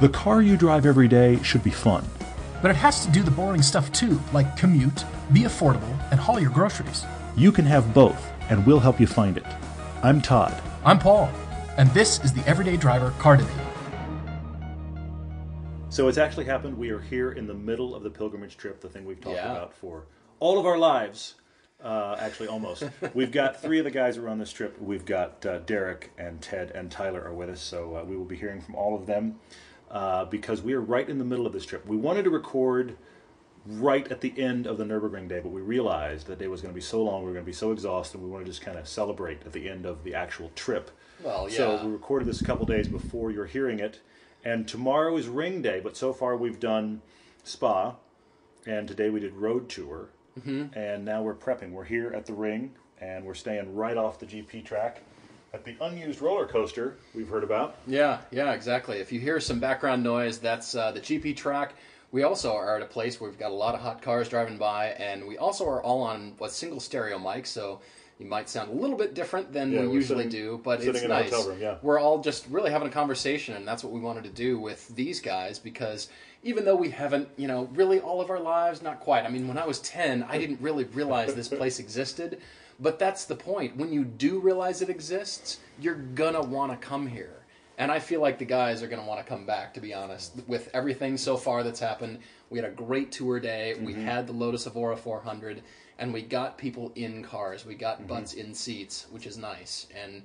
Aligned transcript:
The 0.00 0.08
car 0.08 0.40
you 0.40 0.56
drive 0.56 0.86
every 0.86 1.08
day 1.08 1.42
should 1.42 1.62
be 1.62 1.70
fun. 1.70 2.04
But 2.62 2.70
it 2.70 2.76
has 2.76 3.04
to 3.04 3.12
do 3.12 3.22
the 3.22 3.30
boring 3.30 3.60
stuff 3.60 3.92
too, 3.92 4.18
like 4.32 4.56
commute, 4.56 5.04
be 5.32 5.40
affordable, 5.42 5.94
and 6.10 6.18
haul 6.18 6.40
your 6.40 6.50
groceries. 6.50 7.04
You 7.36 7.52
can 7.52 7.66
have 7.66 7.92
both, 7.92 8.32
and 8.48 8.66
we'll 8.66 8.80
help 8.80 8.98
you 8.98 9.06
find 9.06 9.36
it. 9.36 9.44
I'm 10.02 10.22
Todd. 10.22 10.58
I'm 10.86 10.98
Paul, 10.98 11.30
and 11.76 11.90
this 11.90 12.18
is 12.24 12.32
the 12.32 12.46
Everyday 12.48 12.78
Driver 12.78 13.10
Car 13.18 13.36
Debate. 13.36 13.52
So 15.90 16.08
it's 16.08 16.18
actually 16.18 16.46
happened. 16.46 16.78
We 16.78 16.90
are 16.90 17.00
here 17.00 17.32
in 17.32 17.46
the 17.46 17.52
middle 17.54 17.94
of 17.94 18.02
the 18.02 18.10
pilgrimage 18.10 18.56
trip, 18.56 18.80
the 18.80 18.88
thing 18.88 19.04
we've 19.04 19.20
talked 19.20 19.36
Yeah. 19.36 19.50
about 19.52 19.74
for 19.74 20.06
all 20.38 20.58
of 20.58 20.64
our 20.64 20.78
lives. 20.78 21.34
Uh, 21.82 22.16
actually, 22.20 22.48
almost. 22.48 22.84
We've 23.14 23.32
got 23.32 23.62
three 23.62 23.78
of 23.78 23.84
the 23.86 23.90
guys 23.90 24.16
who 24.16 24.24
are 24.26 24.28
on 24.28 24.38
this 24.38 24.52
trip. 24.52 24.78
We've 24.82 25.06
got 25.06 25.46
uh, 25.46 25.60
Derek 25.60 26.10
and 26.18 26.38
Ted 26.42 26.72
and 26.74 26.90
Tyler 26.90 27.24
are 27.24 27.32
with 27.32 27.48
us, 27.48 27.62
so 27.62 27.96
uh, 27.96 28.04
we 28.04 28.18
will 28.18 28.26
be 28.26 28.36
hearing 28.36 28.60
from 28.60 28.74
all 28.74 28.94
of 28.94 29.06
them 29.06 29.40
uh, 29.90 30.24
because 30.26 30.62
we 30.62 30.72
are 30.74 30.80
right 30.80 31.08
in 31.08 31.18
the 31.18 31.24
middle 31.24 31.46
of 31.46 31.52
this 31.52 31.64
trip. 31.66 31.86
We 31.86 31.96
wanted 31.96 32.22
to 32.24 32.30
record 32.30 32.96
right 33.66 34.10
at 34.10 34.20
the 34.20 34.32
end 34.40 34.66
of 34.66 34.78
the 34.78 34.84
Nurburgring 34.84 35.28
day, 35.28 35.40
but 35.40 35.50
we 35.50 35.60
realized 35.60 36.26
that 36.28 36.38
day 36.38 36.48
was 36.48 36.60
going 36.62 36.72
to 36.72 36.74
be 36.74 36.80
so 36.80 37.02
long, 37.02 37.20
we 37.20 37.26
were 37.26 37.32
going 37.34 37.44
to 37.44 37.50
be 37.50 37.52
so 37.52 37.72
exhausted, 37.72 38.20
we 38.20 38.28
want 38.28 38.44
to 38.44 38.50
just 38.50 38.62
kind 38.62 38.78
of 38.78 38.88
celebrate 38.88 39.42
at 39.44 39.52
the 39.52 39.68
end 39.68 39.84
of 39.84 40.02
the 40.04 40.14
actual 40.14 40.50
trip. 40.54 40.90
Well, 41.22 41.48
yeah. 41.48 41.56
So 41.56 41.84
we 41.84 41.92
recorded 41.92 42.26
this 42.26 42.40
a 42.40 42.44
couple 42.44 42.64
days 42.64 42.88
before 42.88 43.30
you're 43.30 43.46
hearing 43.46 43.78
it, 43.78 44.00
and 44.44 44.66
tomorrow 44.66 45.16
is 45.18 45.28
Ring 45.28 45.60
Day. 45.60 45.80
But 45.80 45.96
so 45.96 46.12
far 46.14 46.36
we've 46.36 46.58
done 46.58 47.02
Spa, 47.44 47.96
and 48.66 48.88
today 48.88 49.10
we 49.10 49.20
did 49.20 49.34
Road 49.34 49.68
Tour, 49.68 50.08
Mm-hmm. 50.38 50.78
and 50.78 51.04
now 51.04 51.22
we're 51.22 51.34
prepping. 51.34 51.72
We're 51.72 51.84
here 51.84 52.12
at 52.14 52.24
the 52.24 52.32
Ring, 52.32 52.72
and 53.00 53.24
we're 53.26 53.34
staying 53.34 53.74
right 53.74 53.96
off 53.96 54.20
the 54.20 54.26
GP 54.26 54.64
track 54.64 55.02
at 55.52 55.64
the 55.64 55.74
unused 55.80 56.20
roller 56.20 56.46
coaster 56.46 56.96
we've 57.14 57.28
heard 57.28 57.44
about. 57.44 57.76
Yeah, 57.86 58.18
yeah, 58.30 58.52
exactly. 58.52 58.98
If 58.98 59.10
you 59.12 59.20
hear 59.20 59.40
some 59.40 59.58
background 59.60 60.02
noise, 60.02 60.38
that's 60.38 60.74
uh, 60.74 60.92
the 60.92 61.00
GP 61.00 61.36
track. 61.36 61.74
We 62.12 62.22
also 62.24 62.52
are 62.54 62.76
at 62.76 62.82
a 62.82 62.86
place 62.86 63.20
where 63.20 63.30
we've 63.30 63.38
got 63.38 63.50
a 63.50 63.54
lot 63.54 63.74
of 63.74 63.80
hot 63.80 64.02
cars 64.02 64.28
driving 64.28 64.58
by, 64.58 64.88
and 64.90 65.26
we 65.26 65.38
also 65.38 65.66
are 65.68 65.82
all 65.82 66.02
on 66.02 66.34
a 66.42 66.48
single 66.48 66.80
stereo 66.80 67.18
mic, 67.18 67.46
so 67.46 67.80
you 68.18 68.26
might 68.26 68.48
sound 68.48 68.70
a 68.70 68.74
little 68.74 68.96
bit 68.96 69.14
different 69.14 69.52
than 69.52 69.72
Yeah, 69.72 69.86
we 69.86 69.94
usually 69.94 70.24
sitting- 70.24 70.30
do, 70.30 70.60
but 70.62 70.82
it's 70.82 71.02
nice. 71.04 71.30
hotel 71.30 71.48
room, 71.48 71.60
yeah. 71.60 71.76
We're 71.82 71.98
all 72.00 72.18
just 72.20 72.46
really 72.48 72.70
having 72.70 72.88
a 72.88 72.90
conversation, 72.90 73.54
and 73.54 73.66
that's 73.66 73.82
what 73.84 73.92
we 73.92 74.00
wanted 74.00 74.24
to 74.24 74.30
do 74.30 74.58
with 74.58 74.88
these 74.94 75.20
guys 75.20 75.58
because 75.58 76.08
even 76.42 76.64
though 76.64 76.76
we 76.76 76.90
haven't, 76.90 77.28
you 77.36 77.46
know, 77.48 77.68
really 77.74 78.00
all 78.00 78.20
of 78.20 78.28
our 78.28 78.40
lives, 78.40 78.82
not 78.82 79.00
quite. 79.00 79.24
I 79.24 79.28
mean, 79.30 79.46
when 79.48 79.56
I 79.58 79.66
was 79.66 79.78
10, 79.80 80.24
I 80.28 80.36
didn't 80.38 80.60
really 80.60 80.84
realize 80.84 81.34
this 81.34 81.48
place 81.60 81.78
existed, 81.78 82.40
but 82.80 82.98
that's 82.98 83.24
the 83.26 83.36
point. 83.36 83.76
When 83.76 83.92
you 83.92 84.04
do 84.04 84.38
realize 84.40 84.82
it 84.82 84.88
exists, 84.88 85.58
you're 85.80 85.94
gonna 85.94 86.42
want 86.42 86.72
to 86.72 86.78
come 86.86 87.06
here. 87.06 87.36
And 87.78 87.90
I 87.90 87.98
feel 87.98 88.20
like 88.20 88.38
the 88.38 88.44
guys 88.44 88.82
are 88.82 88.88
going 88.88 89.00
to 89.00 89.08
want 89.08 89.20
to 89.20 89.26
come 89.26 89.46
back, 89.46 89.72
to 89.72 89.80
be 89.80 89.94
honest. 89.94 90.34
With 90.46 90.68
everything 90.74 91.16
so 91.16 91.38
far 91.38 91.62
that's 91.62 91.80
happened, 91.80 92.18
we 92.50 92.58
had 92.58 92.66
a 92.68 92.70
great 92.74 93.10
tour 93.10 93.40
day. 93.40 93.74
We 93.80 93.94
had 93.94 94.26
the 94.26 94.34
Lotus 94.34 94.66
Evora 94.66 94.98
400, 94.98 95.62
and 95.98 96.12
we 96.12 96.20
got 96.20 96.58
people 96.58 96.92
in 96.94 97.22
cars. 97.22 97.64
We 97.64 97.74
got 97.76 98.06
butts 98.06 98.34
in 98.34 98.52
seats, 98.52 99.06
which 99.10 99.26
is 99.26 99.38
nice. 99.38 99.86
And 99.98 100.24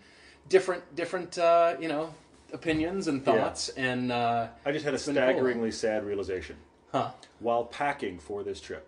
different, 0.50 0.84
different, 0.98 1.38
uh, 1.38 1.78
you 1.80 1.88
know, 1.88 2.14
opinions 2.52 3.08
and 3.08 3.24
thoughts. 3.24 3.70
And 3.70 4.12
uh, 4.12 4.48
I 4.66 4.74
just 4.74 4.84
had 4.84 4.94
a 4.94 4.96
It's 4.96 5.06
cool. 5.06 5.14
staggeringly 5.14 5.72
sad 5.72 6.04
realization. 6.06 6.58
huh, 6.92 7.12
While 7.40 7.64
packing 7.64 8.20
for 8.20 8.44
this 8.44 8.60
trip, 8.60 8.86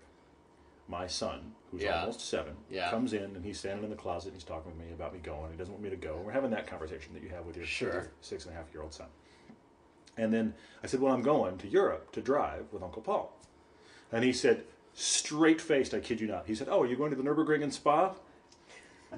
my 0.87 1.07
son, 1.07 1.53
who's 1.71 1.83
Yeah. 1.83 1.99
almost 2.01 2.21
seven, 2.21 2.55
Yeah. 2.69 2.89
comes 2.89 3.13
in 3.13 3.35
and 3.35 3.43
he's 3.43 3.59
standing 3.59 3.83
in 3.83 3.89
the 3.89 3.95
closet 3.95 4.27
and 4.29 4.35
he's 4.35 4.43
talking 4.43 4.71
with 4.71 4.79
me 4.87 4.93
about 4.93 5.13
me 5.13 5.19
going. 5.19 5.51
He 5.51 5.57
doesn't 5.57 5.73
want 5.73 5.83
me 5.83 5.89
to 5.89 5.95
go. 5.97 6.17
We're 6.25 6.31
having 6.31 6.51
that 6.51 6.65
conversation 6.67 7.13
that 7.13 7.23
you 7.23 7.29
have 7.29 7.45
with 7.45 7.57
your, 7.57 7.65
Sure. 7.65 8.09
six 8.21 8.45
and 8.45 8.53
a 8.53 8.57
half 8.57 8.71
year 8.73 8.81
old 8.83 8.93
son. 8.93 9.07
And 10.17 10.33
then 10.33 10.53
I 10.83 10.87
said, 10.87 10.99
Well, 11.01 11.13
I'm 11.13 11.21
going 11.21 11.57
to 11.59 11.67
Europe 11.67 12.11
to 12.13 12.21
drive 12.21 12.71
with 12.71 12.81
Uncle 12.83 13.01
Paul. 13.01 13.33
And 14.11 14.23
he 14.23 14.31
said, 14.33 14.63
straight 14.93 15.59
faced, 15.61 15.93
I 15.93 15.99
kid 15.99 16.19
you 16.21 16.27
not, 16.27 16.47
he 16.47 16.55
said, 16.55 16.67
Oh, 16.69 16.81
are 16.81 16.87
you 16.87 16.95
going 16.95 17.09
to 17.11 17.15
the 17.17 17.23
Nürburgring 17.23 17.61
and 17.63 17.73
Spa? 17.73 18.15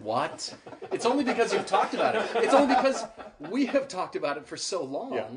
what? 0.03 0.55
it's 0.91 1.05
only 1.05 1.23
because 1.23 1.53
you've 1.53 1.65
talked 1.65 1.93
about 1.93 2.15
it. 2.15 2.23
It's 2.43 2.53
only 2.53 2.75
because 2.75 3.03
we 3.49 3.65
have 3.67 3.87
talked 3.87 4.15
about 4.15 4.37
it 4.37 4.45
for 4.45 4.57
so 4.57 4.83
long. 4.83 5.13
Yeah. 5.13 5.27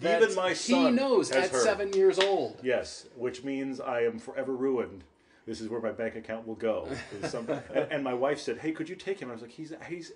That 0.00 0.22
Even 0.22 0.34
my 0.34 0.52
son 0.52 0.84
he 0.86 0.90
knows 0.90 1.30
at 1.30 1.48
heard. 1.50 1.62
seven 1.62 1.92
years 1.94 2.18
old. 2.18 2.60
Yes, 2.62 3.06
which 3.16 3.42
means 3.42 3.80
I 3.80 4.02
am 4.02 4.18
forever 4.18 4.54
ruined. 4.54 5.02
This 5.48 5.62
is 5.62 5.68
where 5.70 5.80
my 5.80 5.92
bank 5.92 6.14
account 6.14 6.46
will 6.46 6.56
go. 6.56 6.86
some- 7.24 7.48
and, 7.90 8.04
my 8.04 8.12
wife 8.12 8.38
said, 8.38 8.58
"Hey, 8.58 8.70
could 8.72 8.86
you 8.86 8.94
take 8.94 9.18
him?" 9.18 9.30
I 9.30 9.32
was 9.32 9.40
like, 9.40 9.50
"He's 9.50 9.72
he's 9.88 10.12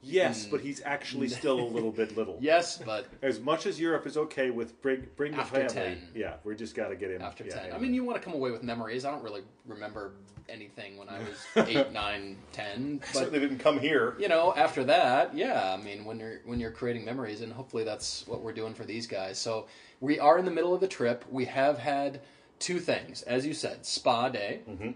yes, 0.00 0.46
but 0.46 0.60
he's 0.60 0.80
mm. 0.80 0.86
actually 0.86 1.28
still 1.28 1.58
a 1.60 1.68
little 1.68 1.90
bit 1.90 2.16
little." 2.16 2.38
Yes, 2.40 2.78
but 2.78 3.06
As 3.20 3.40
much 3.40 3.66
as 3.66 3.80
Europe 3.80 4.06
is 4.06 4.16
okay 4.16 4.50
with 4.50 4.80
bring 4.80 5.08
bring 5.16 5.32
the 5.32 5.40
After 5.40 5.68
family, 5.68 5.96
10. 5.98 6.08
yeah, 6.14 6.34
we 6.44 6.54
just 6.54 6.76
got 6.76 6.88
to 6.88 6.96
get 6.96 7.10
him 7.10 7.20
after 7.20 7.42
yeah, 7.42 7.54
10. 7.54 7.58
I 7.58 7.64
anyway. 7.64 7.80
mean, 7.80 7.94
you 7.94 8.04
want 8.04 8.16
to 8.16 8.24
come 8.24 8.32
away 8.32 8.52
with 8.52 8.62
memories. 8.62 9.04
I 9.04 9.10
don't 9.10 9.24
really 9.24 9.42
remember 9.66 10.12
anything 10.48 10.96
when 10.96 11.08
I 11.08 11.18
was 11.18 11.66
8, 11.68 11.90
9, 11.90 12.36
10. 12.52 12.98
But, 13.00 13.08
certainly 13.08 13.40
didn't 13.40 13.58
come 13.58 13.80
here. 13.80 14.14
you 14.20 14.28
know, 14.28 14.54
after 14.54 14.84
that, 14.84 15.36
yeah, 15.36 15.76
I 15.76 15.82
mean, 15.82 16.04
when 16.04 16.20
you're 16.20 16.42
when 16.44 16.60
you're 16.60 16.70
creating 16.70 17.04
memories, 17.04 17.40
and 17.40 17.52
hopefully 17.52 17.82
that's 17.82 18.24
what 18.28 18.40
we're 18.40 18.52
doing 18.52 18.72
for 18.72 18.84
these 18.84 19.08
guys. 19.08 19.36
So 19.36 19.66
we 20.00 20.20
are 20.20 20.38
in 20.38 20.44
the 20.44 20.52
middle 20.52 20.72
of 20.72 20.80
the 20.80 20.86
trip. 20.86 21.24
We 21.28 21.46
have 21.46 21.78
had 21.78 22.20
two 22.58 22.78
things, 22.78 23.22
as 23.22 23.46
you 23.46 23.54
said, 23.54 23.86
spa 23.86 24.28
day. 24.28 24.60
Mm-hmm. 24.68 24.90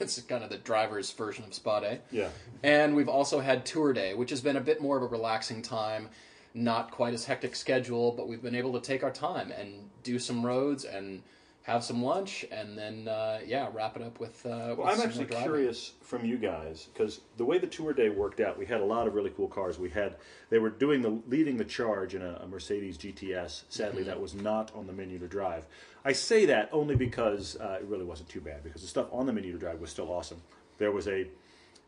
It's 0.00 0.20
kind 0.22 0.44
of 0.44 0.50
the 0.50 0.58
driver's 0.58 1.10
version 1.12 1.44
of 1.44 1.54
spa 1.54 1.80
day. 1.80 2.00
Yeah, 2.10 2.28
And 2.62 2.94
we've 2.94 3.08
also 3.08 3.40
had 3.40 3.64
tour 3.64 3.92
day, 3.92 4.14
which 4.14 4.30
has 4.30 4.40
been 4.40 4.56
a 4.56 4.60
bit 4.60 4.82
more 4.82 4.96
of 4.96 5.02
a 5.02 5.06
relaxing 5.06 5.62
time, 5.62 6.10
not 6.54 6.90
quite 6.90 7.14
as 7.14 7.24
hectic 7.24 7.56
schedule, 7.56 8.12
but 8.12 8.28
we've 8.28 8.42
been 8.42 8.54
able 8.54 8.72
to 8.74 8.80
take 8.80 9.02
our 9.02 9.10
time 9.10 9.50
and 9.50 9.88
do 10.02 10.18
some 10.18 10.44
roads 10.44 10.84
and 10.84 11.22
have 11.68 11.84
some 11.84 12.02
lunch, 12.02 12.46
and 12.50 12.76
then 12.76 13.06
uh, 13.06 13.40
yeah, 13.46 13.68
wrap 13.72 13.94
it 13.96 14.02
up 14.02 14.18
with. 14.18 14.44
Uh, 14.46 14.74
Well, 14.76 14.86
with 14.88 14.98
I'm 14.98 15.00
actually 15.06 15.26
curious 15.26 15.92
from 16.02 16.24
you 16.24 16.38
guys 16.38 16.88
because 16.92 17.20
the 17.36 17.44
way 17.44 17.58
the 17.58 17.66
tour 17.66 17.92
day 17.92 18.08
worked 18.08 18.40
out, 18.40 18.58
we 18.58 18.64
had 18.66 18.80
a 18.80 18.84
lot 18.84 19.06
of 19.06 19.14
really 19.14 19.30
cool 19.30 19.48
cars. 19.48 19.78
We 19.78 19.90
had 19.90 20.16
they 20.50 20.58
were 20.58 20.70
doing 20.70 21.02
the 21.02 21.20
leading 21.28 21.56
the 21.58 21.64
charge 21.64 22.14
in 22.14 22.22
a, 22.22 22.40
a 22.42 22.46
Mercedes 22.48 22.96
GTS. 22.98 23.64
Sadly, 23.68 24.00
Mm-hmm. 24.02 24.08
that 24.10 24.20
was 24.20 24.34
not 24.34 24.74
on 24.74 24.86
the 24.86 24.92
menu 24.92 25.18
to 25.18 25.28
drive. 25.28 25.66
I 26.04 26.12
say 26.12 26.46
that 26.46 26.70
only 26.72 26.96
because 26.96 27.56
uh, 27.60 27.78
it 27.80 27.86
really 27.86 28.04
wasn't 28.04 28.28
too 28.30 28.40
bad 28.40 28.64
because 28.64 28.80
the 28.82 28.88
stuff 28.88 29.08
on 29.12 29.26
the 29.26 29.32
menu 29.32 29.52
to 29.52 29.58
drive 29.58 29.78
was 29.80 29.90
still 29.90 30.10
awesome. 30.10 30.40
There 30.78 30.90
was 30.92 31.06
a 31.06 31.26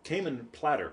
Cayman 0.05 0.49
Platter. 0.53 0.93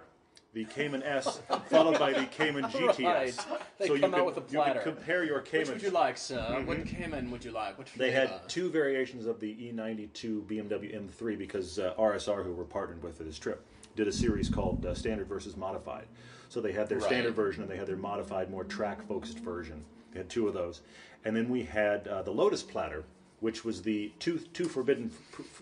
The 0.57 0.66
Cayman 0.66 1.03
S, 1.03 1.40
followed 1.69 2.00
by 2.00 2.13
the 2.13 2.25
Cayman 2.25 2.63
GTS. 2.63 2.97
Right. 3.07 3.35
They 3.78 3.85
so 3.90 4.00
come 4.00 4.12
you 4.12 4.18
out 4.18 4.25
could, 4.25 4.25
with 4.25 4.38
a 4.38 4.40
you 4.40 4.45
could 4.45 4.56
platter. 4.56 4.79
compare 4.79 5.23
your 5.23 5.38
Which 5.41 5.51
Cayman. 5.51 5.73
would 5.73 5.84
you 5.84 5.91
like, 5.91 6.18
sir? 6.18 6.63
What 6.66 6.84
Cayman 6.88 7.29
would 7.29 7.45
you 7.45 7.51
like? 7.51 7.73
Mm-hmm. 7.78 8.00
They 8.00 8.09
flavor? 8.12 8.28
had 8.34 8.50
two 8.50 8.72
variations 8.72 9.28
of 9.28 9.40
the 9.40 9.53
E92 9.53 10.47
BMW 10.47 11.00
M3 11.00 11.38
because 11.38 11.78
uh, 11.78 11.94
RSR, 12.00 12.44
who 12.44 12.53
were 12.53 12.63
partnered 12.63 13.03
with 13.03 13.18
for 13.19 13.23
this 13.23 13.38
trip, 13.38 13.63
did 13.95 14.07
a 14.07 14.12
series 14.12 14.50
called 14.50 14.84
uh, 14.84 14.95
Standard 14.95 15.28
versus 15.28 15.56
Modified. 15.56 16.07
So 16.50 16.59
they 16.59 16.72
had 16.72 16.89
their 16.89 16.97
Right. 16.97 17.06
standard 17.07 17.35
version 17.35 17.62
and 17.62 17.72
they 17.72 17.78
had 17.78 17.85
their 17.85 17.95
modified, 17.95 18.50
more 18.50 18.63
track-focused 18.63 19.38
version. 19.38 19.85
They 20.12 20.22
had 20.22 20.29
two 20.29 20.47
of 20.47 20.56
those, 20.56 20.81
and 21.24 21.35
then 21.35 21.50
we 21.50 21.62
had 21.66 22.07
uh, 22.07 22.24
the 22.24 22.31
Lotus 22.31 22.63
Platter, 22.63 23.03
which 23.39 23.63
was 23.63 23.83
the 23.83 24.11
two 24.19 24.39
two 24.53 24.65
forbidden 24.65 25.11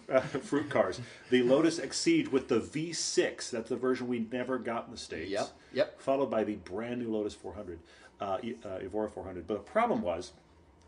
uh, 0.09 0.19
fruit 0.22 0.69
cars. 0.69 1.00
The 1.30 1.44
Lotus 1.44 1.80
Exige 1.80 2.30
with 2.31 2.47
the 2.47 2.59
V6. 2.59 3.50
That's 3.52 3.69
the 3.69 3.75
version 3.75 4.08
we 4.08 4.19
never 4.31 4.58
got 4.58 4.86
in 4.86 4.91
the 4.91 4.97
states. 4.97 5.30
Yep, 5.31 5.47
yep. 5.74 6.02
Followed 6.02 6.31
by 6.31 6.44
the 6.44 6.56
brand 6.56 7.02
new 7.02 7.12
Lotus 7.12 7.34
400, 7.34 7.80
uh, 8.22 8.24
uh, 8.24 8.40
Evora 8.81 9.09
400. 9.09 9.46
But 9.47 9.53
the 9.66 9.72
problem 9.72 10.02
was 10.02 10.31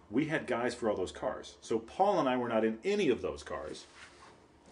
we 0.10 0.26
had 0.26 0.48
guys 0.48 0.74
for 0.74 0.90
all 0.90 0.96
those 0.96 1.12
cars. 1.12 1.56
So 1.62 1.80
Paul 1.80 2.20
and 2.20 2.30
I 2.30 2.38
were 2.38 2.50
not 2.50 2.64
in 2.64 2.78
any 2.86 3.10
of 3.10 3.22
those 3.22 3.44
cars. 3.44 3.86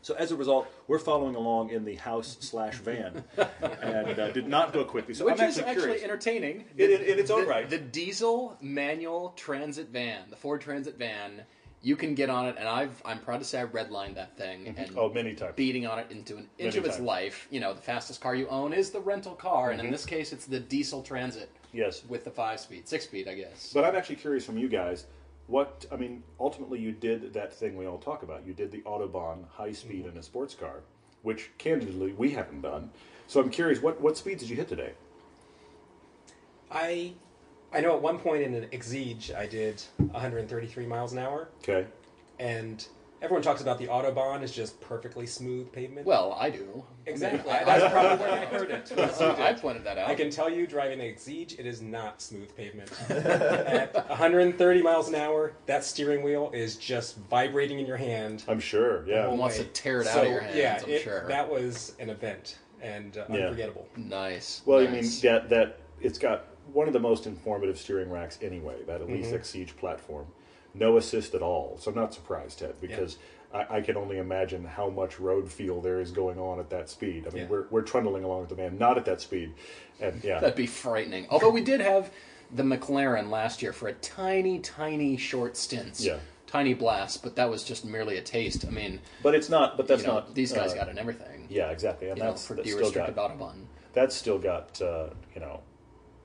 So 0.02 0.14
as 0.14 0.32
a 0.32 0.36
result, 0.36 0.68
we're 0.88 1.00
following 1.00 1.34
along 1.34 1.72
in 1.72 1.84
the 1.84 1.96
house 1.96 2.38
slash 2.40 2.76
van, 2.76 3.24
and 3.82 4.20
uh, 4.20 4.30
did 4.30 4.48
not 4.48 4.72
go 4.72 4.86
quickly. 4.86 5.16
So 5.16 5.26
Which 5.26 5.42
I'm 5.42 5.50
is 5.50 5.58
actually, 5.58 6.04
entertaining. 6.04 6.66
In- 6.78 6.92
in- 6.92 7.02
in 7.02 7.18
its 7.20 7.32
own 7.32 7.42
the, 7.42 7.48
right. 7.48 7.68
The 7.68 7.80
diesel 7.80 8.56
manual 8.62 9.34
transit 9.36 9.90
van, 9.90 10.30
the 10.30 10.36
Ford 10.36 10.62
Transit 10.62 11.00
van, 11.00 11.42
you 11.86 11.96
can 11.96 12.16
get 12.16 12.32
on 12.32 12.48
it, 12.48 12.56
and 12.58 12.68
I've 12.68 13.00
I'm 13.06 13.20
proud 13.20 13.38
to 13.40 13.46
say 13.46 13.62
I 13.62 13.66
redlined 13.66 14.16
that 14.16 14.36
thing 14.36 14.68
and 14.76 14.90
oh, 14.98 15.14
many 15.14 15.36
times. 15.36 15.54
beating 15.56 15.86
on 15.86 16.00
it 16.00 16.08
into 16.10 16.34
an 16.36 16.50
inch 16.58 16.74
Many 16.74 16.78
of 16.80 16.86
its 16.86 16.96
times. 16.96 17.06
life. 17.08 17.48
You 17.52 17.60
know, 17.60 17.74
the 17.76 17.82
fastest 17.82 18.22
car 18.22 18.34
you 18.34 18.48
own 18.48 18.74
is 18.74 18.90
the 18.90 19.00
rental 19.00 19.36
car, 19.36 19.70
Mm-hmm. 19.70 19.80
and 19.80 19.86
in 19.88 19.92
this 19.92 20.04
case, 20.06 20.34
it's 20.34 20.46
the 20.48 20.60
diesel 20.60 21.04
transit 21.04 21.50
Yes, 21.74 22.04
with 22.10 22.24
the 22.24 22.32
five 22.32 22.60
speed, 22.60 22.88
six 22.88 23.04
speed, 23.04 23.28
I 23.28 23.36
guess. 23.36 23.72
but 23.72 23.86
I'm 23.86 23.96
actually 23.96 24.16
curious 24.16 24.44
from 24.46 24.58
you 24.58 24.68
guys. 24.68 25.06
What 25.48 25.86
I 25.92 25.96
mean, 25.96 26.24
ultimately, 26.40 26.80
you 26.80 26.92
did 26.92 27.32
that 27.34 27.54
thing 27.54 27.78
we 27.78 27.86
all 27.86 28.00
talk 28.00 28.24
about. 28.24 28.48
You 28.48 28.54
did 28.54 28.72
the 28.72 28.82
autobahn 28.82 29.48
high 29.48 29.74
speed 29.74 30.08
in 30.08 30.18
a 30.18 30.24
sports 30.24 30.56
car, 30.56 30.78
which 31.22 31.52
candidly 31.60 32.14
we 32.14 32.32
haven't 32.32 32.62
done. 32.62 32.90
So 33.28 33.40
I'm 33.42 33.52
curious, 33.52 33.80
what 33.80 34.02
what 34.02 34.18
speeds 34.18 34.42
did 34.42 34.50
you 34.50 34.56
hit 34.56 34.68
today? 34.68 34.94
I 36.72 37.14
I 37.76 37.82
know 37.82 37.94
at 37.96 38.02
one 38.02 38.18
point 38.18 38.42
in 38.44 38.54
an 38.54 38.68
Exige 38.72 39.36
I 39.36 39.46
did 39.48 39.82
133 39.98 40.86
miles 40.86 41.12
an 41.12 41.20
hour, 41.20 41.50
Okay. 41.60 41.86
and 42.40 42.86
everyone 43.22 43.42
talks 43.42 43.62
about 43.62 43.78
the 43.80 43.88
autobahn 43.88 44.42
is 44.44 44.52
just 44.54 44.80
perfectly 44.80 45.26
smooth 45.28 45.70
pavement. 45.74 46.06
Well, 46.08 46.38
I 46.40 46.50
do. 46.52 46.86
exactly. 47.06 47.52
I, 47.52 47.64
That's 47.66 47.92
probably 47.92 48.18
where 48.26 48.32
I 48.32 48.46
heard 48.46 48.72
it. 48.72 48.94
I, 48.98 49.50
I 49.50 49.54
pointed 49.54 49.84
that 49.84 49.98
out. 49.98 50.08
I 50.10 50.16
can 50.16 50.30
tell 50.30 50.50
you, 50.50 50.66
driving 50.66 51.00
the 51.00 51.06
Exige, 51.06 51.60
it 51.60 51.66
is 51.66 51.82
not 51.82 52.22
smooth 52.22 52.56
pavement. 52.56 52.92
At 53.10 53.94
130 54.10 54.82
miles 54.82 55.10
an 55.10 55.16
hour, 55.16 55.54
that 55.66 55.84
steering 55.84 56.24
wheel 56.24 56.52
is 56.54 56.78
just 56.78 57.18
vibrating 57.30 57.80
in 57.80 57.86
your 57.86 57.98
hand. 57.98 58.44
I'm 58.48 58.60
sure. 58.62 59.06
Yeah. 59.08 59.30
Who 59.30 59.36
wants 59.36 59.58
to 59.58 59.66
tear 59.66 60.00
it 60.02 60.08
out 60.08 60.24
of 60.26 60.32
your 60.32 60.42
hands, 60.42 60.56
Yeah, 60.56 60.80
I'm 60.82 60.90
it- 60.90 61.02
sure. 61.02 61.28
that 61.28 61.50
was 61.50 61.94
an 62.00 62.10
event 62.10 62.60
and 62.82 63.18
uh, 63.18 63.26
Yeah. 63.30 63.36
unforgettable. 63.48 63.88
nice. 63.98 64.62
Well, 64.66 64.80
nice. 64.82 64.88
I 64.90 64.92
mean 65.28 65.34
that 65.34 65.50
that 65.50 65.80
it's 66.02 66.18
got 66.20 66.46
one 66.74 66.88
of 66.88 66.94
the 66.94 67.00
most 67.00 67.26
informative 67.28 67.78
steering 67.78 68.10
racks 68.10 68.40
anyway. 68.42 68.76
That 68.88 69.02
Elise 69.02 69.28
Mm-hmm. 69.28 69.36
Exige 69.36 69.76
platform, 69.78 70.28
no 70.74 70.98
assist 70.98 71.34
at 71.36 71.42
all. 71.42 71.78
So 71.80 71.92
I'm 71.92 71.96
not 71.98 72.14
surprised, 72.14 72.60
Ted, 72.60 72.76
because 72.82 73.18
I, 73.54 73.78
I 73.78 73.82
can 73.82 73.96
only 73.98 74.18
imagine 74.18 74.66
how 74.66 74.90
much 74.90 75.20
road 75.20 75.52
feel 75.52 75.82
there 75.82 76.00
is 76.02 76.12
going 76.12 76.40
on 76.40 76.60
at 76.60 76.70
that 76.72 76.90
speed. 76.90 77.26
I 77.28 77.30
mean, 77.32 77.44
Yeah. 77.44 77.50
we're 77.50 77.66
we're 77.70 77.82
trundling 77.82 78.24
along 78.24 78.42
with 78.42 78.50
the 78.50 78.56
man, 78.56 78.78
not 78.78 78.98
at 78.98 79.06
that 79.06 79.22
speed, 79.22 79.54
and 80.00 80.24
yeah, 80.24 80.40
That'd 80.40 80.56
be 80.56 80.68
frightening. 80.68 81.28
Although 81.30 81.52
we 81.52 81.62
did 81.62 81.80
have 81.82 82.12
the 82.54 82.64
McLaren 82.64 83.30
last 83.30 83.62
year 83.62 83.74
for 83.74 83.88
a 83.88 83.94
tiny, 83.94 84.60
tiny 84.60 85.18
short 85.18 85.58
stints. 85.58 86.04
Yeah. 86.04 86.18
Tiny 86.48 86.74
blast, 86.76 87.22
but 87.24 87.36
that 87.36 87.50
was 87.50 87.64
just 87.64 87.84
merely 87.84 88.18
a 88.18 88.22
taste. 88.22 88.66
I 88.66 88.70
mean, 88.70 89.02
but 89.24 89.36
it's 89.36 89.50
not. 89.50 89.76
But 89.76 89.88
that's 89.88 90.04
you 90.04 90.08
know, 90.08 90.14
not. 90.16 90.36
these 90.36 90.54
guys 90.54 90.72
uh, 90.72 90.76
got 90.76 90.90
in 90.90 90.98
everything. 90.98 91.48
Yeah, 91.50 91.70
exactly, 91.72 92.08
and 92.08 92.18
You 92.18 92.24
know, 92.24 92.30
that's, 92.30 92.46
for 92.48 92.54
that's 92.54 92.68
the 92.74 92.86
still 92.86 92.92
got 92.92 93.14
autobahn. 93.16 93.66
that's 93.94 94.16
still 94.16 94.38
got 94.38 94.80
uh, 94.82 95.08
you 95.34 95.42
know 95.42 95.60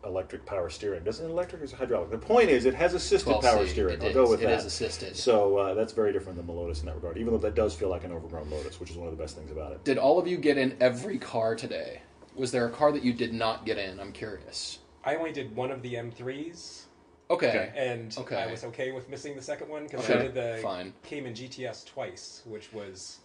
electric 0.04 0.46
power 0.46 0.70
steering. 0.70 1.04
Doesn't 1.04 1.26
it 1.26 1.30
electric 1.30 1.60
or 1.62 1.64
is 1.64 1.72
it 1.72 1.76
hydraulic? 1.76 2.10
The 2.10 2.18
point 2.18 2.48
is, 2.48 2.64
it 2.64 2.74
has 2.74 2.94
assisted 2.94 3.30
12C, 3.34 3.42
power 3.42 3.66
steering. 3.66 3.94
it 3.96 4.02
I'll 4.02 4.08
is. 4.08 4.14
go 4.14 4.28
with 4.30 4.42
It 4.42 4.46
that. 4.46 4.58
is 4.60 4.64
assisted. 4.64 5.16
So 5.16 5.56
uh, 5.58 5.74
that's 5.74 5.92
very 5.92 6.12
different 6.12 6.36
than 6.38 6.46
the 6.46 6.52
Lotus 6.52 6.80
in 6.80 6.86
that 6.86 6.94
regard. 6.94 7.18
Even 7.18 7.32
though 7.32 7.38
that 7.38 7.54
does 7.54 7.74
feel 7.74 7.88
like 7.88 8.04
an 8.04 8.12
overgrown 8.12 8.50
Lotus, 8.50 8.80
which 8.80 8.90
is 8.90 8.96
one 8.96 9.08
of 9.08 9.16
the 9.16 9.22
best 9.22 9.36
things 9.36 9.50
about 9.50 9.72
it. 9.72 9.84
Did 9.84 9.98
all 9.98 10.18
of 10.18 10.26
you 10.26 10.36
get 10.36 10.56
in 10.58 10.76
every 10.80 11.18
car 11.18 11.54
today? 11.54 12.02
Was 12.34 12.50
there 12.52 12.66
a 12.66 12.70
car 12.70 12.92
that 12.92 13.02
you 13.04 13.12
did 13.12 13.34
not 13.34 13.66
get 13.66 13.76
in? 13.78 13.98
I'm 14.00 14.12
curious. 14.12 14.78
I 15.04 15.16
only 15.16 15.32
did 15.32 15.54
one 15.56 15.70
of 15.70 15.82
the 15.82 15.94
M3s, 15.94 16.82
Okay. 17.30 17.72
and 17.76 18.14
Okay. 18.18 18.36
I 18.36 18.46
was 18.50 18.64
okay 18.64 18.92
with 18.92 19.08
missing 19.08 19.34
the 19.36 19.42
second 19.42 19.68
one 19.68 19.84
because 19.84 20.04
Okay, 20.08 20.18
I 20.18 20.22
did 20.22 20.34
the 20.34 20.58
fine. 20.62 20.92
Cayman 21.02 21.34
GTS 21.34 21.84
twice, 21.86 22.42
which 22.46 22.72
was 22.72 23.18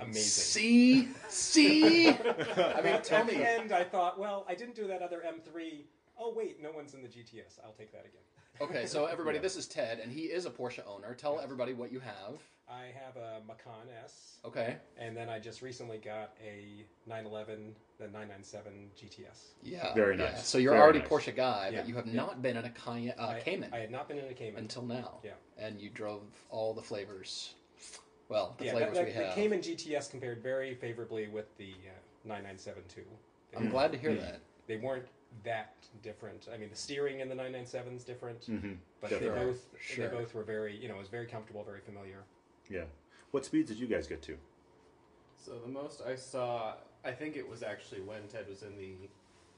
amazing. 0.00 0.22
See, 0.22 1.08
see. 1.28 2.08
I 2.56 2.80
mean, 2.82 3.00
tell 3.02 3.20
At 3.22 3.28
the 3.28 3.48
end, 3.50 3.72
I 3.72 3.84
thought, 3.84 4.18
well, 4.18 4.44
I 4.48 4.54
didn't 4.54 4.74
do 4.74 4.86
that 4.88 5.00
other 5.02 5.22
M3. 5.26 5.82
Oh 6.22 6.32
wait, 6.36 6.62
no 6.62 6.70
one's 6.70 6.94
in 6.94 7.02
the 7.02 7.08
GTS. 7.08 7.58
I'll 7.64 7.72
take 7.72 7.92
that 7.92 8.00
again. 8.00 8.22
Okay, 8.60 8.84
so 8.84 9.06
everybody, 9.06 9.38
this 9.38 9.56
is 9.56 9.66
Ted, 9.66 9.98
and 9.98 10.12
he 10.12 10.24
is 10.24 10.44
a 10.44 10.50
Porsche 10.50 10.86
owner. 10.86 11.14
Tell 11.14 11.40
everybody 11.40 11.72
what 11.72 11.90
you 11.90 12.00
have. 12.00 12.38
I 12.68 12.92
have 12.94 13.16
a 13.16 13.40
Macan 13.48 13.88
S, 14.04 14.36
Okay. 14.44 14.76
and 14.98 15.16
then 15.16 15.30
I 15.30 15.38
just 15.40 15.62
recently 15.62 15.96
got 15.96 16.34
a 16.44 16.84
911, 17.08 17.74
the 17.98 18.04
997 18.04 18.90
GTS. 18.94 19.54
Yeah. 19.64 19.94
Very 19.94 20.18
yeah. 20.18 20.26
nice. 20.32 20.46
So 20.46 20.58
you're 20.58 20.72
Very 20.72 20.82
already 20.82 20.98
nice. 20.98 21.08
Porsche 21.08 21.34
guy, 21.34 21.70
Yeah, 21.72 21.80
but 21.80 21.88
you 21.88 21.94
have 21.96 22.06
yeah. 22.06 22.12
not 22.12 22.42
been 22.42 22.58
in 22.58 22.66
a 22.66 22.70
Cayenne, 22.70 23.14
uh, 23.18 23.28
I, 23.28 23.40
Cayman 23.40 23.70
I 23.72 23.78
had 23.78 23.90
not 23.90 24.06
been 24.06 24.18
in 24.18 24.26
a 24.26 24.34
Cayman. 24.34 24.58
until 24.60 24.82
now. 24.82 25.20
Yeah. 25.24 25.30
And 25.58 25.80
you 25.80 25.88
drove 25.88 26.22
all 26.50 26.74
the 26.74 26.82
flavors. 26.82 27.54
Well, 28.28 28.54
the 28.58 28.66
yeah, 28.66 28.72
flavors 28.72 28.96
that, 28.98 29.06
we 29.06 29.12
that, 29.12 29.18
the 29.18 29.26
have. 29.28 29.34
Cayman 29.34 29.60
GTS 29.60 30.10
compared 30.10 30.42
very 30.42 30.74
favorably 30.74 31.26
with 31.28 31.56
the 31.56 31.70
uh, 31.72 32.28
997 32.28 32.82
too. 32.94 33.00
They, 33.50 33.56
I'm 33.58 33.70
glad 33.70 33.92
to 33.92 33.98
hear 33.98 34.14
that. 34.14 34.40
they 34.66 34.76
weren't 34.76 35.06
that 35.44 35.74
different. 36.02 36.48
I 36.52 36.56
mean, 36.56 36.70
the 36.70 36.76
steering 36.76 37.20
in 37.20 37.28
the 37.28 37.34
997 37.34 37.94
is 37.96 38.04
different, 38.04 38.40
Mm-hmm. 38.42 38.72
but 39.00 39.10
Sure, 39.10 39.18
they 39.20 39.28
both 39.28 39.60
sure. 39.80 40.08
they 40.08 40.16
both 40.16 40.34
were 40.34 40.42
very 40.44 40.76
you 40.76 40.88
know 40.88 40.94
it 40.96 41.00
was 41.00 41.08
very 41.08 41.26
comfortable, 41.26 41.64
very 41.64 41.80
familiar. 41.80 42.18
Yeah. 42.70 42.84
What 43.32 43.44
speeds 43.44 43.68
did 43.70 43.78
you 43.78 43.86
guys 43.86 44.06
get 44.06 44.22
to? 44.22 44.36
So 45.36 45.52
the 45.58 45.68
most 45.70 46.02
I 46.06 46.14
saw, 46.14 46.74
I 47.04 47.10
think 47.10 47.36
it 47.36 47.48
was 47.48 47.62
actually 47.62 48.02
when 48.02 48.28
Ted 48.28 48.48
was 48.48 48.62
in 48.62 48.76
the 48.76 48.94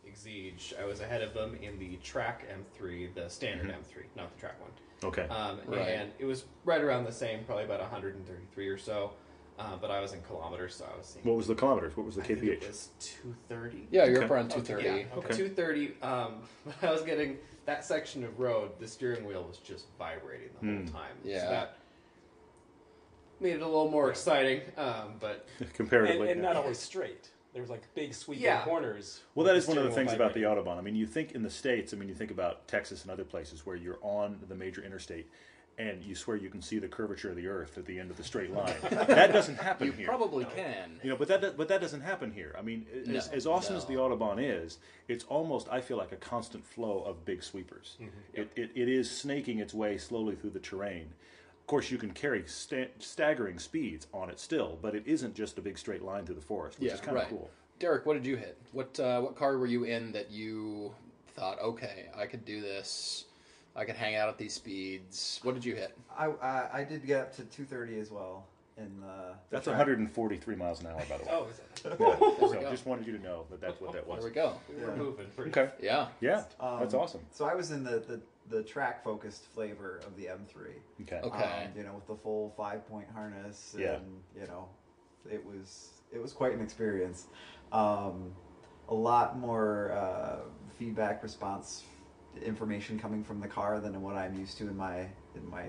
Exige. 0.09 0.79
I 0.81 0.85
was 0.85 1.01
ahead 1.01 1.23
of 1.23 1.35
him 1.35 1.57
in 1.61 1.79
the 1.79 1.97
track 1.97 2.45
M3, 2.49 3.15
the 3.15 3.29
standard 3.29 3.69
M3, 3.69 4.05
not 4.17 4.33
the 4.35 4.41
track 4.41 4.61
one. 4.61 4.71
Okay. 5.03 5.23
Um, 5.29 5.59
Right. 5.67 5.81
And 5.89 6.13
it 6.19 6.25
was 6.25 6.45
right 6.65 6.81
around 6.81 7.05
the 7.05 7.13
same, 7.13 7.45
probably 7.45 7.65
about 7.65 7.81
133 7.81 8.69
or 8.69 8.79
so. 8.79 9.13
Uh, 9.57 9.77
but 9.81 9.91
I 9.91 10.01
was 10.01 10.13
in 10.13 10.21
kilometers, 10.23 10.75
so 10.75 10.85
I 10.93 10.97
was 10.99 11.07
seeing. 11.07 11.25
what 11.25 11.37
was 11.37 11.47
the 11.47 11.55
kilometers? 11.55 11.97
What 11.97 12.05
was 12.07 12.17
the 12.17 12.23
I 12.23 12.27
think 12.27 12.41
KPH? 12.41 12.63
it 12.63 12.67
was 12.67 12.89
230. 12.99 13.87
Yeah, 13.91 14.05
you're 14.07 14.17
Okay. 14.17 14.25
up 14.25 14.31
around 14.33 14.51
230. 14.51 14.85
Yeah, 14.85 15.17
Okay. 15.17 15.37
230. 15.37 15.95
Um, 16.03 16.43
but 16.67 16.75
I 16.83 16.91
was 16.93 17.03
getting 17.03 17.39
that 17.67 17.85
section 17.85 18.25
of 18.25 18.41
road. 18.41 18.73
The 18.81 18.89
steering 18.89 19.25
wheel 19.25 19.45
was 19.47 19.59
just 19.59 19.87
vibrating 19.97 20.49
the 20.55 20.59
Hmm. 20.61 20.77
whole 20.79 20.87
time. 20.93 21.17
Yeah. 21.23 21.45
So 21.45 21.51
that 21.51 21.77
made 23.39 23.55
it 23.55 23.63
a 23.63 23.67
little 23.67 23.91
more 23.91 24.11
exciting. 24.11 24.63
Um, 24.77 25.15
but 25.21 25.47
And, 25.61 25.73
Comparatively. 25.73 26.31
and 26.33 26.43
not 26.43 26.57
always 26.57 26.79
straight. 26.81 27.31
There 27.53 27.63
was 27.63 27.71
like 27.71 27.83
big 27.95 28.13
sweeping 28.13 28.43
Yeah. 28.43 28.65
corners. 28.65 29.21
Well, 29.37 29.45
with 29.45 29.53
that 29.53 29.57
is 29.57 29.69
one 29.69 29.79
of 29.79 29.85
the 29.85 29.91
steering 29.93 30.09
things 30.09 30.19
wheel 30.19 30.27
about 30.27 30.35
the 30.35 30.43
vibrating. 30.43 30.65
Autobahn. 30.75 30.79
I 30.79 30.81
mean, 30.81 30.97
you 30.97 31.07
think 31.07 31.31
in 31.33 31.45
the 31.45 31.51
States, 31.51 31.95
I 31.95 31.97
mean, 31.97 32.09
you 32.09 32.15
think 32.17 32.33
about 32.33 32.67
Texas 32.67 33.03
and 33.03 33.11
other 33.13 33.23
places 33.25 33.65
where 33.65 33.77
you're 33.77 33.99
on 34.03 34.41
the 34.49 34.57
major 34.57 34.83
interstate 34.83 35.31
and 35.79 36.03
you 36.05 36.15
swear 36.15 36.37
you 36.37 36.49
can 36.51 36.63
see 36.63 36.79
the 36.79 36.87
curvature 36.89 37.31
of 37.31 37.37
the 37.37 37.47
earth 37.49 37.77
at 37.79 37.85
the 37.87 37.99
end 37.99 38.11
of 38.11 38.17
the 38.17 38.23
straight 38.23 38.53
line. 38.53 38.75
that 38.91 39.33
doesn't 39.33 39.57
happen 39.61 39.87
You 39.89 39.93
here. 39.93 40.07
probably 40.07 40.45
can. 40.45 41.01
You 41.03 41.11
know, 41.11 41.17
but 41.17 41.29
that 41.29 41.57
but 41.57 41.69
that 41.69 41.81
doesn't 41.81 42.01
happen 42.03 42.31
here. 42.33 42.55
I 42.59 42.63
mean, 42.63 42.87
as, 43.03 43.29
No, 43.29 43.37
as 43.37 43.47
awesome 43.47 43.77
as 43.77 43.85
the 43.85 43.95
no. 43.95 44.09
autobahn 44.09 44.37
is, 44.39 44.79
it's 45.09 45.25
almost 45.25 45.69
I 45.71 45.81
feel 45.81 45.97
like 45.97 46.13
a 46.13 46.17
constant 46.17 46.65
flow 46.67 47.03
of 47.07 47.25
big 47.25 47.43
sweepers. 47.43 47.97
It, 48.33 48.51
it, 48.57 48.71
it 48.75 48.89
is 48.89 49.11
snaking 49.11 49.59
its 49.59 49.75
way 49.75 49.99
slowly 49.99 50.37
through 50.37 50.51
the 50.51 50.61
terrain. 50.61 51.09
Of 51.61 51.67
course, 51.67 51.91
you 51.91 51.97
can 51.99 52.11
carry 52.11 52.45
sta- 52.47 52.91
staggering 52.99 53.59
speeds 53.59 54.07
on 54.13 54.29
it 54.29 54.39
still, 54.39 54.79
but 54.83 54.95
it 54.95 55.03
isn't 55.07 55.35
just 55.35 55.57
a 55.57 55.63
big 55.63 55.79
straight 55.79 56.03
line 56.03 56.27
through 56.27 56.35
the 56.35 56.41
forest, 56.43 56.79
which 56.79 56.89
Yeah, 56.89 56.95
is 56.95 57.01
kind 57.01 57.17
of 57.17 57.23
right. 57.23 57.31
cool. 57.31 57.51
Derek, 57.79 58.05
what 58.07 58.15
did 58.15 58.27
you 58.27 58.37
hit? 58.37 58.57
What 58.73 59.01
uh, 59.01 59.21
what 59.23 59.35
car 59.35 59.57
were 59.59 59.67
you 59.67 59.85
in 59.85 60.13
that 60.13 60.31
you 60.31 60.95
thought, 61.35 61.59
okay, 61.61 62.07
I 62.17 62.27
could 62.27 62.45
do 62.45 62.61
this. 62.61 63.25
I 63.77 63.85
could 63.85 63.97
hang 63.97 64.15
out 64.17 64.29
at 64.29 64.39
these 64.39 64.55
speeds. 64.55 65.41
What 65.43 65.55
did 65.55 65.65
you 65.65 65.75
hit? 65.75 65.97
I, 66.17 66.27
I 66.27 66.69
I 66.81 66.85
did 66.85 67.07
get 67.07 67.21
up 67.21 67.33
to 67.37 67.43
230 67.43 67.99
as 68.01 68.11
well. 68.11 68.47
In 68.77 69.01
the, 69.01 69.07
the 69.07 69.35
That's 69.51 69.65
track. 69.67 69.79
143 69.79 70.57
miles 70.57 70.81
an 70.81 70.89
hour, 70.89 71.01
by 71.09 71.17
the 71.19 71.25
way. 71.25 71.31
Oh, 71.33 71.47
is 71.47 71.61
it? 71.61 71.97
Yeah, 72.01 72.17
so 72.65 72.71
just 72.73 72.87
wanted 72.87 73.07
you 73.07 73.17
to 73.17 73.23
know 73.23 73.45
that 73.51 73.61
that's 73.61 73.81
what 73.81 73.93
that 73.93 74.05
was. 74.05 74.19
There 74.21 74.29
we 74.31 74.35
go. 74.35 74.55
we 74.69 74.83
were 74.83 74.91
Yeah. 74.91 74.97
moving 74.97 75.27
pretty 75.37 75.51
Okay. 75.53 75.71
Yeah. 75.81 76.09
Yeah, 76.21 76.43
Um, 76.59 76.81
that's 76.81 76.93
awesome. 76.95 77.21
So 77.31 77.45
I 77.45 77.55
was 77.55 77.71
in 77.71 77.85
the, 77.85 78.01
the, 78.01 78.21
the 78.51 78.65
track 78.65 79.05
focused 79.05 79.45
flavor 79.55 80.01
of 80.05 80.17
the 80.17 80.25
M3. 80.25 80.71
Okay. 81.03 81.21
Okay. 81.23 81.45
Um, 81.45 81.69
you 81.77 81.85
know, 81.85 81.93
with 81.95 82.07
the 82.09 82.17
full 82.17 82.53
five 82.57 82.85
point 82.89 83.07
harness. 83.15 83.77
Yeah. 83.79 83.99
You 84.37 84.47
know, 84.49 84.69
it 85.31 85.45
was 85.45 85.91
it 86.13 86.21
was 86.21 86.33
quite 86.33 86.53
an 86.53 86.61
experience. 86.61 87.27
Um, 87.71 88.33
a 88.89 88.95
lot 88.95 89.39
more 89.39 89.93
uh, 89.93 90.37
feedback 90.79 91.23
response 91.23 91.85
information 92.43 92.99
coming 92.99 93.23
from 93.25 93.41
the 93.41 93.49
car 93.49 93.81
than 93.81 94.01
what 94.03 94.17
I'm 94.17 94.39
used 94.39 94.59
to 94.59 94.69
in 94.69 94.77
my 94.77 95.07
in 95.35 95.49
my 95.51 95.67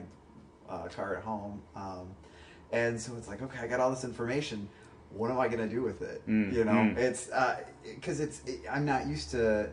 uh, 0.70 0.88
car 0.88 1.16
at 1.18 1.24
home. 1.24 1.62
Um, 1.76 2.08
and 2.72 3.00
so 3.00 3.14
it's 3.18 3.28
like, 3.28 3.42
okay, 3.42 3.60
I 3.60 3.68
got 3.68 3.80
all 3.80 3.90
this 3.90 4.04
information. 4.04 4.68
What 5.12 5.32
am 5.32 5.40
I 5.40 5.48
gonna 5.48 5.68
do 5.68 5.82
with 5.82 6.02
it? 6.02 6.28
Mm, 6.28 6.54
you 6.54 6.66
know, 6.66 6.72
mm. 6.72 6.98
it's 6.98 7.30
because 7.84 8.20
it's 8.20 8.42
it, 8.46 8.62
I'm 8.70 8.86
not 8.86 9.08
used 9.08 9.32
to 9.32 9.70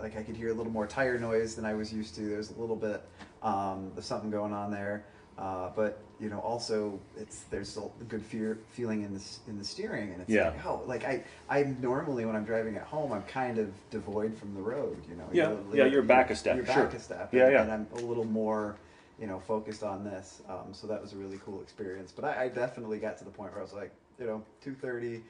like 0.00 0.16
I 0.16 0.22
could 0.22 0.36
hear 0.36 0.50
a 0.50 0.54
little 0.54 0.72
more 0.72 0.86
tire 0.86 1.18
noise 1.18 1.54
than 1.54 1.64
I 1.64 1.74
was 1.74 1.92
used 1.92 2.14
to. 2.14 2.22
There's 2.22 2.50
a 2.50 2.58
little 2.60 2.76
bit 2.76 3.02
um, 3.42 3.92
of 3.96 4.04
something 4.04 4.30
going 4.30 4.52
on 4.52 4.70
there, 4.70 5.04
uh, 5.36 5.70
but 5.74 6.02
you 6.20 6.28
know, 6.28 6.40
also 6.40 6.98
it's 7.16 7.42
there's 7.50 7.76
a 7.76 8.04
good 8.04 8.22
fear 8.22 8.58
feeling 8.72 9.02
in 9.02 9.14
the 9.14 9.22
in 9.46 9.58
the 9.58 9.64
steering, 9.64 10.12
and 10.12 10.22
it's 10.22 10.30
Yeah. 10.30 10.50
like 10.50 10.66
oh, 10.66 10.82
like 10.86 11.04
I 11.04 11.24
I 11.48 11.62
normally 11.80 12.24
when 12.24 12.34
I'm 12.36 12.44
driving 12.44 12.76
at 12.76 12.82
home, 12.82 13.12
I'm 13.12 13.22
kind 13.24 13.58
of 13.58 13.70
devoid 13.90 14.36
from 14.36 14.54
the 14.54 14.60
road. 14.60 14.96
You 15.08 15.16
know, 15.16 15.28
Yeah, 15.32 15.56
yeah, 15.72 15.84
you're 15.84 16.02
back 16.02 16.30
a 16.30 16.36
step, 16.36 16.56
You're 16.56 16.66
sure. 16.66 16.84
back 16.84 16.94
a 16.94 17.00
step. 17.00 17.32
Yeah, 17.32 17.44
and, 17.44 17.52
yeah. 17.52 17.62
And 17.62 17.72
I'm 17.72 17.86
a 17.94 18.00
little 18.06 18.24
more. 18.26 18.76
You 19.20 19.26
know, 19.26 19.40
focused 19.40 19.82
on 19.82 20.04
this, 20.04 20.42
um, 20.48 20.68
so 20.70 20.86
that 20.86 21.02
was 21.02 21.12
a 21.12 21.16
really 21.16 21.40
cool 21.44 21.60
experience. 21.60 22.12
But 22.14 22.24
I, 22.24 22.44
I 22.44 22.48
definitely 22.50 23.00
got 23.00 23.18
to 23.18 23.24
the 23.24 23.32
point 23.32 23.50
where 23.50 23.58
I 23.58 23.64
was 23.64 23.72
like, 23.72 23.90
you 24.16 24.26
know, 24.26 24.44
two 24.62 24.74
thirty, 24.76 25.24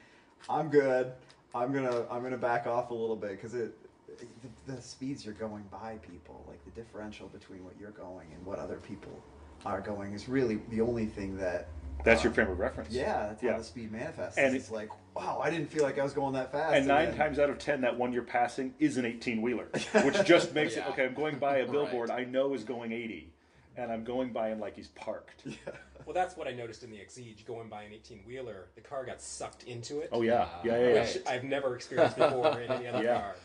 I'm 0.47 0.69
good. 0.69 1.11
I'm 1.55 1.73
gonna 1.73 2.05
I'm 2.11 2.21
gonna 2.21 2.37
back 2.37 2.67
off 2.67 2.91
a 2.91 2.93
little 2.93 3.15
bit 3.15 3.31
because 3.31 3.55
it 3.55 3.73
the, 4.65 4.73
the 4.75 4.81
speeds 4.81 5.25
you're 5.25 5.33
going 5.33 5.63
by 5.71 5.97
people 6.07 6.43
like 6.47 6.63
the 6.65 6.71
differential 6.71 7.29
between 7.29 7.63
what 7.63 7.73
you're 7.79 7.89
going 7.89 8.27
and 8.35 8.45
what 8.45 8.59
other 8.59 8.77
people 8.77 9.23
are 9.65 9.81
going 9.81 10.13
is 10.13 10.29
really 10.29 10.59
the 10.69 10.81
only 10.81 11.05
thing 11.05 11.37
that 11.37 11.67
That's 12.03 12.23
your 12.23 12.31
um, 12.31 12.35
frame 12.35 12.49
of 12.49 12.59
reference. 12.59 12.93
yeah 12.93 13.27
that's 13.27 13.43
Yeah. 13.43 13.53
how 13.53 13.57
the 13.59 13.63
speed 13.63 13.91
manifests 13.91 14.37
And 14.37 14.55
it's 14.55 14.69
it- 14.69 14.73
like 14.73 14.89
wow 15.15 15.41
I 15.43 15.49
didn't 15.49 15.67
feel 15.71 15.83
like 15.83 15.99
I 15.99 16.03
was 16.03 16.13
going 16.13 16.33
that 16.33 16.51
fast 16.51 16.75
And 16.75 16.87
nine 16.87 17.09
then- 17.09 17.17
times 17.17 17.39
out 17.39 17.49
of 17.49 17.57
ten, 17.59 17.81
that 17.81 17.97
one 17.97 18.13
you're 18.13 18.23
passing 18.23 18.73
is 18.79 18.97
an 18.97 19.05
18 19.05 19.41
wheeler, 19.41 19.67
which 20.03 20.23
just 20.25 20.53
makes 20.53 20.75
it 20.77 20.85
okay. 20.89 21.05
I'm 21.05 21.13
going 21.13 21.39
by 21.39 21.57
a 21.57 21.61
Right. 21.63 21.71
billboard 21.71 22.09
I 22.11 22.23
know 22.23 22.53
is 22.53 22.63
going 22.63 22.91
80, 22.91 23.31
and 23.75 23.91
I'm 23.91 24.03
going 24.03 24.31
by 24.31 24.49
him 24.49 24.59
like 24.59 24.75
he's 24.75 24.87
parked. 24.89 25.43
Well, 26.05 26.13
that's 26.13 26.35
what 26.37 26.47
I 26.47 26.53
noticed 26.53 26.83
in 26.83 26.89
the 26.89 26.97
Exige 26.97 27.45
going 27.45 27.69
by 27.69 27.83
an 27.83 27.91
18 27.93 28.21
wheeler. 28.25 28.67
The 28.73 28.81
car 28.81 29.05
got 29.05 29.21
sucked 29.21 29.63
into 29.65 29.99
it. 29.99 30.09
Oh 30.11 30.21
yeah, 30.23 30.47
yeah, 30.63 30.71
yeah. 30.71 30.79
yeah. 30.79 30.99
Right. 31.01 31.13
Which 31.15 31.27
I've 31.27 31.43
never 31.43 31.75
experienced 31.75 32.17
before 32.17 32.59
in 32.61 32.71
any 32.71 32.87
other 32.87 33.03
Yeah. 33.03 33.19
car. 33.21 33.35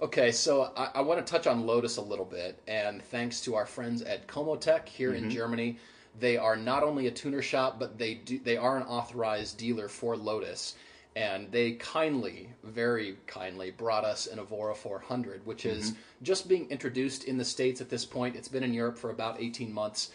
Okay, 0.00 0.30
so 0.30 0.72
I, 0.76 0.90
I 0.96 1.00
want 1.00 1.24
to 1.24 1.30
touch 1.30 1.46
on 1.46 1.66
Lotus 1.66 1.96
a 1.96 2.02
little 2.02 2.24
bit, 2.24 2.60
and 2.68 3.02
thanks 3.02 3.40
to 3.42 3.56
our 3.56 3.66
friends 3.66 4.02
at 4.02 4.28
Komotec 4.28 4.88
here 4.88 5.12
Mm-hmm. 5.12 5.24
in 5.24 5.30
Germany, 5.30 5.78
They 6.20 6.36
are 6.36 6.56
not 6.56 6.82
only 6.84 7.06
a 7.08 7.10
tuner 7.10 7.42
shop, 7.42 7.78
but 7.78 7.98
they 7.98 8.14
do 8.14 8.38
they 8.38 8.56
are 8.56 8.76
an 8.76 8.84
authorized 8.84 9.58
dealer 9.58 9.88
for 9.88 10.16
Lotus, 10.16 10.76
and 11.16 11.50
they 11.50 11.72
kindly, 11.72 12.48
very 12.62 13.16
kindly, 13.26 13.70
brought 13.72 14.04
us 14.04 14.26
an 14.28 14.38
Evora 14.38 14.74
400, 14.74 15.44
which 15.46 15.64
is 15.66 15.94
just 16.22 16.48
being 16.48 16.70
introduced 16.70 17.24
in 17.24 17.36
the 17.38 17.44
states 17.44 17.80
at 17.80 17.88
this 17.88 18.04
point. 18.04 18.36
It's 18.36 18.48
been 18.48 18.62
in 18.62 18.72
Europe 18.74 18.98
for 18.98 19.10
about 19.10 19.40
18 19.40 19.72
months. 19.72 20.10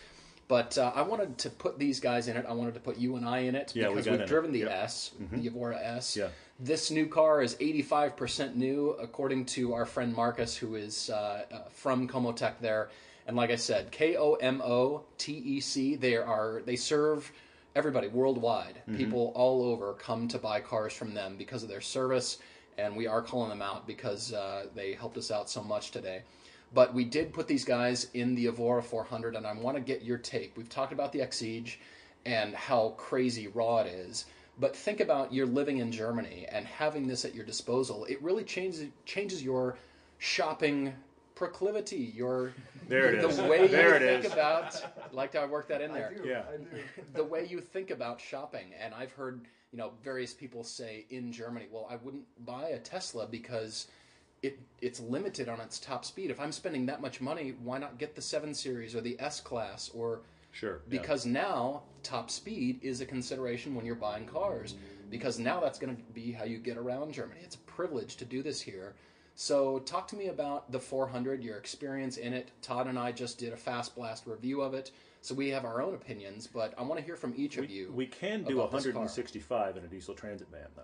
But 0.47 0.77
uh, 0.77 0.91
I 0.93 1.01
wanted 1.03 1.37
to 1.39 1.49
put 1.49 1.79
these 1.79 1.99
guys 1.99 2.27
in 2.27 2.35
it. 2.37 2.45
I 2.47 2.53
wanted 2.53 2.73
to 2.73 2.79
put 2.79 2.97
you 2.97 3.15
and 3.15 3.25
I 3.25 3.39
in 3.39 3.55
it 3.55 3.71
Yeah, 3.75 3.87
we 3.89 3.95
because 3.95 4.05
got 4.05 4.11
we've 4.11 4.19
in 4.21 4.23
it. 4.25 4.27
driven 4.29 4.51
the 4.51 4.59
Yep. 4.59 4.71
S, 4.71 5.11
the 5.31 5.47
Evora 5.47 5.79
S. 5.79 6.15
Yeah. 6.17 6.27
This 6.59 6.91
new 6.91 7.07
car 7.07 7.41
is 7.41 7.55
85% 7.55 8.55
new, 8.55 8.91
according 9.01 9.45
to 9.45 9.73
our 9.73 9.85
friend 9.85 10.13
Marcus, 10.15 10.55
who 10.55 10.75
is 10.75 11.09
uh, 11.09 11.45
uh, 11.51 11.57
from 11.71 12.07
Komotec 12.07 12.53
there. 12.61 12.89
And 13.25 13.35
like 13.37 13.51
I 13.51 13.55
said, 13.55 13.89
K 13.91 14.17
O 14.17 14.33
M 14.33 14.61
O 14.61 15.03
T 15.17 15.31
E 15.33 15.59
C. 15.61 15.95
They 15.95 16.17
are 16.17 16.61
they 16.65 16.75
serve 16.75 17.31
everybody 17.75 18.07
worldwide. 18.09 18.81
People 18.97 19.31
all 19.33 19.63
over 19.63 19.93
come 19.93 20.27
to 20.27 20.37
buy 20.37 20.59
cars 20.59 20.93
from 20.93 21.13
them 21.13 21.35
because 21.37 21.63
of 21.63 21.69
their 21.69 21.81
service, 21.81 22.37
and 22.77 22.95
we 22.95 23.07
are 23.07 23.21
calling 23.21 23.49
them 23.49 23.61
out 23.61 23.87
because 23.87 24.33
uh, 24.33 24.65
they 24.75 24.91
helped 24.93 25.17
us 25.17 25.31
out 25.31 25.49
so 25.49 25.63
much 25.63 25.91
today. 25.91 26.21
But 26.73 26.93
we 26.93 27.05
did 27.05 27.33
put 27.33 27.47
these 27.47 27.65
guys 27.65 28.07
in 28.13 28.33
the 28.35 28.47
Evora 28.47 28.81
400, 28.81 29.35
and 29.35 29.45
I 29.45 29.53
want 29.53 29.77
to 29.77 29.81
get 29.81 30.01
your 30.03 30.17
take. 30.17 30.57
We've 30.57 30.69
talked 30.69 30.91
about 30.93 31.11
the 31.11 31.19
Exige 31.19 31.75
and 32.25 32.55
how 32.55 32.89
crazy 32.97 33.47
raw 33.47 33.79
it 33.79 33.87
is. 33.87 34.25
But 34.59 34.75
think 34.75 34.99
about 34.99 35.33
you're 35.33 35.45
living 35.47 35.77
in 35.77 35.91
Germany 35.91 36.45
and 36.51 36.65
having 36.65 37.07
this 37.07 37.25
at 37.25 37.33
your 37.35 37.45
disposal. 37.45 38.05
It 38.05 38.21
really 38.21 38.43
changes 38.43 38.87
changes 39.05 39.43
your 39.43 39.77
shopping 40.19 40.93
proclivity. 41.35 42.11
Your 42.15 42.53
There 42.87 43.15
it 43.15 43.21
the 43.21 43.29
is. 43.29 43.41
way 43.41 43.67
There 43.67 43.89
you 43.89 43.95
it 43.95 43.99
think 44.21 44.25
is. 44.25 44.31
about. 44.33 45.13
Like 45.13 45.33
how 45.33 45.41
I 45.41 45.45
worked 45.45 45.69
that 45.69 45.81
in 45.81 45.91
there 45.91 46.13
I 46.17 46.21
do. 46.21 46.27
Yeah. 46.29 46.43
I 46.53 46.57
do. 46.57 47.03
the 47.13 47.23
way 47.23 47.45
you 47.45 47.61
think 47.61 47.89
about 47.89 48.21
shopping. 48.21 48.67
And 48.79 48.93
I've 48.93 49.11
heard, 49.11 49.41
you 49.71 49.77
know, 49.79 49.91
various 50.03 50.33
people 50.33 50.63
say 50.63 51.05
in 51.09 51.31
Germany, 51.31 51.65
well, 51.71 51.87
I 51.89 51.95
wouldn't 51.97 52.25
buy 52.45 52.69
a 52.69 52.79
Tesla 52.79 53.27
because 53.27 53.87
it 54.43 54.59
it's 54.81 54.99
limited 54.99 55.49
on 55.49 55.59
its 55.59 55.79
top 55.79 56.05
speed. 56.05 56.29
If 56.29 56.39
I'm 56.39 56.51
spending 56.51 56.85
that 56.85 57.01
much 57.01 57.21
money, 57.21 57.55
why 57.63 57.79
not 57.79 57.97
get 57.97 58.13
the 58.15 58.21
7 58.21 58.53
Series 58.53 58.93
or 58.93 59.01
the 59.01 59.15
S 59.19 59.39
Class 59.39 59.89
or 59.95 60.21
Sure. 60.51 60.81
yeah. 60.87 60.99
because 60.99 61.25
now 61.25 61.81
top 62.03 62.29
speed 62.29 62.79
is 62.83 63.01
a 63.01 63.05
consideration 63.07 63.73
when 63.73 63.85
you're 63.87 63.95
buying 63.95 64.27
cars 64.27 64.75
because 65.09 65.39
now 65.39 65.59
that's 65.59 65.79
going 65.79 65.95
to 65.95 66.01
be 66.13 66.31
how 66.31 66.43
you 66.43 66.59
get 66.59 66.77
around 66.77 67.11
Germany. 67.11 67.39
It's 67.43 67.55
a 67.55 67.59
privilege 67.59 68.17
to 68.17 68.25
do 68.25 68.43
this 68.43 68.61
here. 68.61 68.93
So 69.35 69.79
talk 69.79 70.07
to 70.09 70.15
me 70.15 70.27
about 70.27 70.71
the 70.71 70.79
400, 70.79 71.43
your 71.43 71.57
experience 71.57 72.17
in 72.17 72.33
it. 72.33 72.51
Todd 72.61 72.85
and 72.87 72.99
I 72.99 73.11
just 73.11 73.39
did 73.39 73.51
a 73.51 73.57
fast 73.57 73.95
blast 73.95 74.27
review 74.27 74.61
of 74.61 74.75
it, 74.75 74.91
so 75.21 75.33
we 75.33 75.49
have 75.49 75.65
our 75.65 75.81
own 75.81 75.95
opinions. 75.95 76.45
But 76.45 76.75
I 76.77 76.83
want 76.83 76.99
to 76.99 77.05
hear 77.05 77.15
from 77.15 77.33
each 77.35 77.57
of 77.57 77.67
you. 77.69 77.91
we 77.91 78.05
can 78.05 78.43
do 78.43 78.59
about 78.59 78.71
this 78.71 78.83
car. 78.83 78.93
165 78.93 79.77
in 79.77 79.85
a 79.85 79.87
diesel 79.87 80.13
transit 80.13 80.49
van, 80.51 80.67
though. 80.75 80.83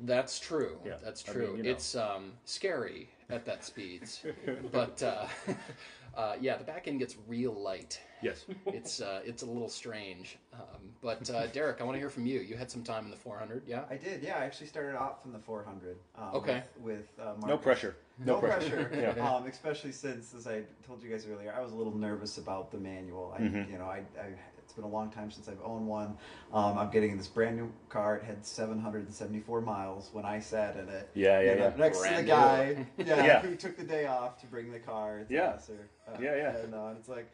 That's 0.00 0.38
true. 0.40 0.78
Yeah, 0.84 0.94
That's 1.02 1.28
I 1.28 1.32
true. 1.32 1.48
mean, 1.48 1.56
you 1.58 1.62
know. 1.64 1.70
It's 1.70 1.94
um, 1.94 2.32
scary 2.44 3.08
at 3.30 3.44
that 3.46 3.64
speeds, 3.64 4.24
but 4.72 5.02
uh, 5.02 5.26
uh, 6.16 6.34
yeah, 6.40 6.56
the 6.56 6.64
back 6.64 6.88
end 6.88 6.98
gets 6.98 7.16
real 7.28 7.52
light. 7.54 8.00
Yes. 8.20 8.44
It's 8.66 9.00
uh, 9.00 9.20
it's 9.24 9.42
a 9.42 9.46
little 9.46 9.68
strange. 9.68 10.38
Um, 10.54 10.60
but 11.02 11.28
uh, 11.30 11.46
Derek, 11.48 11.80
I 11.80 11.84
want 11.84 11.94
to 11.96 11.98
hear 11.98 12.10
from 12.10 12.26
you. 12.26 12.40
You 12.40 12.56
had 12.56 12.70
some 12.70 12.82
time 12.84 13.04
in 13.04 13.10
the 13.10 13.16
400, 13.16 13.62
yeah? 13.66 13.82
I 13.90 13.96
did, 13.96 14.22
yeah. 14.22 14.36
I 14.38 14.44
actually 14.44 14.66
started 14.68 14.96
off 14.96 15.22
from 15.22 15.32
the 15.32 15.38
400. 15.40 15.96
Um, 16.16 16.24
Okay. 16.34 16.62
With, 16.80 16.98
with 17.18 17.26
uh, 17.26 17.46
No 17.46 17.56
pressure. 17.58 17.96
No, 18.24 18.38
pressure. 18.38 18.90
Yeah. 19.16 19.28
um, 19.28 19.46
especially 19.46 19.90
since, 19.92 20.34
as 20.34 20.46
I 20.46 20.62
told 20.86 21.02
you 21.02 21.10
guys 21.10 21.26
earlier, 21.28 21.52
I 21.56 21.60
was 21.60 21.72
a 21.72 21.74
little 21.74 21.96
nervous 21.96 22.38
about 22.38 22.70
the 22.70 22.78
manual. 22.78 23.34
I, 23.36 23.42
Mm-hmm. 23.42 23.72
you 23.72 23.78
know, 23.78 23.86
I, 23.86 24.02
I, 24.20 24.26
it's 24.72 24.76
been 24.80 24.90
a 24.90 24.94
long 24.94 25.10
time 25.10 25.30
since 25.30 25.48
I've 25.48 25.60
owned 25.62 25.86
one. 25.86 26.16
Um, 26.50 26.78
I'm 26.78 26.90
getting 26.90 27.18
this 27.18 27.28
brand 27.28 27.58
new 27.58 27.70
car. 27.90 28.16
It 28.16 28.24
had 28.24 28.46
774 28.46 29.60
miles 29.60 30.08
when 30.14 30.24
I 30.24 30.40
sat 30.40 30.78
in 30.78 30.88
it. 30.88 31.10
Yeah, 31.12 31.40
yeah, 31.42 31.52
You 31.52 31.58
know, 31.58 31.64
yeah. 31.66 31.72
Next 31.76 31.98
Brand 31.98 32.16
to 32.16 32.22
the 32.22 32.28
guy, 32.28 32.86
yeah, 32.96 33.26
Yeah. 33.26 33.40
who 33.42 33.54
took 33.54 33.76
the 33.76 33.84
day 33.84 34.06
off 34.06 34.40
to 34.40 34.46
bring 34.46 34.72
the 34.72 34.78
car. 34.78 35.18
It's 35.18 35.30
Yeah. 35.30 35.50
Nasser. 35.50 35.90
Uh, 36.08 36.16
Yeah, 36.18 36.36
yeah. 36.36 36.56
And, 36.56 36.74
uh, 36.74 36.94
it's 36.98 37.06
like, 37.10 37.30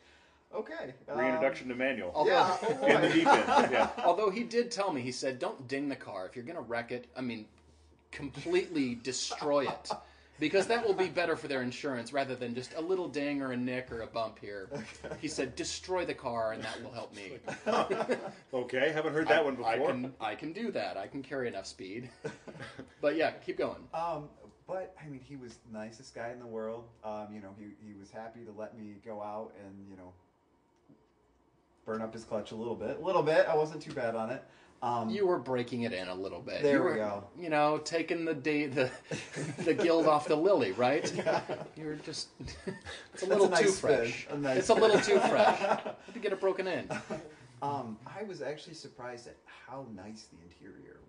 okay. 0.52 0.94
um, 1.08 1.16
Reintroduction 1.20 1.68
to 1.68 1.76
manual. 1.76 2.10
Although- 2.12 2.30
Yeah. 2.32 2.56
oh 2.60 2.86
in 2.86 3.00
the 3.02 3.08
deep 3.10 3.28
end. 3.28 3.70
Yeah. 3.70 3.88
Although 4.04 4.30
he 4.30 4.42
did 4.42 4.72
tell 4.72 4.92
me, 4.92 5.00
he 5.00 5.12
said, 5.12 5.38
"Don't 5.38 5.68
ding 5.68 5.88
the 5.88 5.94
car. 5.96 6.26
If 6.26 6.34
you're 6.34 6.44
going 6.44 6.56
to 6.56 6.62
wreck 6.62 6.90
it, 6.90 7.06
I 7.16 7.20
mean, 7.20 7.46
completely 8.10 8.96
destroy 8.96 9.66
it." 9.68 9.90
Because 10.38 10.66
that 10.68 10.86
will 10.86 10.94
be 10.94 11.08
better 11.08 11.36
for 11.36 11.48
their 11.48 11.62
insurance 11.62 12.12
rather 12.12 12.36
than 12.36 12.54
just 12.54 12.74
a 12.74 12.80
little 12.80 13.08
ding 13.08 13.42
or 13.42 13.52
a 13.52 13.56
nick 13.56 13.90
or 13.90 14.02
a 14.02 14.06
bump 14.06 14.38
here. 14.38 14.68
He 15.20 15.28
said, 15.28 15.56
destroy 15.56 16.04
the 16.04 16.14
car 16.14 16.52
and 16.52 16.62
that 16.62 16.82
will 16.82 16.92
help 16.92 17.14
me. 17.14 17.38
Okay, 18.54 18.90
haven't 18.92 19.12
heard 19.12 19.28
that 19.28 19.44
one 19.44 19.56
before. 19.56 19.70
I 19.70 19.78
can 19.78 20.12
I 20.20 20.34
can 20.34 20.52
do 20.52 20.70
that. 20.72 20.96
I 20.96 21.06
can 21.06 21.22
carry 21.22 21.48
enough 21.48 21.66
speed. 21.66 22.08
But 23.00 23.16
yeah, 23.16 23.30
keep 23.30 23.58
going. 23.58 23.76
Um, 23.94 24.28
but 24.66 24.94
I 25.02 25.08
mean, 25.08 25.20
he 25.20 25.36
was 25.36 25.56
the 25.70 25.78
nicest 25.78 26.14
guy 26.14 26.30
in 26.30 26.38
the 26.38 26.46
world. 26.46 26.84
Um, 27.04 27.28
you 27.32 27.40
know, 27.40 27.54
he 27.58 27.66
he 27.86 27.94
was 27.98 28.10
happy 28.10 28.40
to 28.44 28.52
let 28.52 28.76
me 28.76 28.94
go 29.04 29.22
out 29.22 29.52
and 29.64 29.86
you 29.90 29.96
know 29.96 30.12
burn 31.88 32.02
up 32.02 32.12
his 32.12 32.22
clutch 32.24 32.52
a 32.52 32.54
little 32.54 32.74
bit. 32.74 32.98
A 33.00 33.04
little 33.04 33.22
bit. 33.22 33.46
I 33.48 33.56
wasn't 33.56 33.80
too 33.82 33.92
bad 33.92 34.14
on 34.14 34.30
it. 34.30 34.44
Um, 34.82 35.08
You 35.10 35.26
were 35.26 35.38
breaking 35.38 35.82
it 35.82 35.92
in 35.92 36.06
a 36.06 36.14
little 36.14 36.40
bit. 36.40 36.62
There 36.62 36.76
you 36.84 36.84
we 36.84 36.94
go. 36.96 37.24
You 37.36 37.48
know, 37.48 37.78
taking 37.78 38.24
the 38.24 38.34
day 38.34 38.66
the 38.66 38.90
the 39.64 39.74
gild 39.74 40.06
off 40.06 40.28
the 40.28 40.36
lily, 40.36 40.72
right? 40.72 41.10
You're 41.76 41.96
just 41.96 42.28
it's 43.14 43.22
a 43.22 43.26
little 43.26 43.46
a 43.46 43.50
nice 43.50 43.62
too 43.62 43.68
spin. 43.70 43.96
fresh. 43.96 44.26
A 44.30 44.36
nice 44.36 44.58
it's 44.58 44.68
a 44.68 44.74
little 44.74 45.00
too 45.00 45.18
fresh. 45.18 45.58
Had 45.58 45.96
to 46.12 46.18
get 46.20 46.32
it 46.32 46.40
broken 46.40 46.68
in. 46.68 46.88
Um, 47.60 47.96
I 48.06 48.22
was 48.22 48.40
actually 48.40 48.74
surprised 48.74 49.26
at 49.26 49.36
how 49.66 49.86
nice 49.96 50.26
the 50.30 50.36
interior 50.44 51.00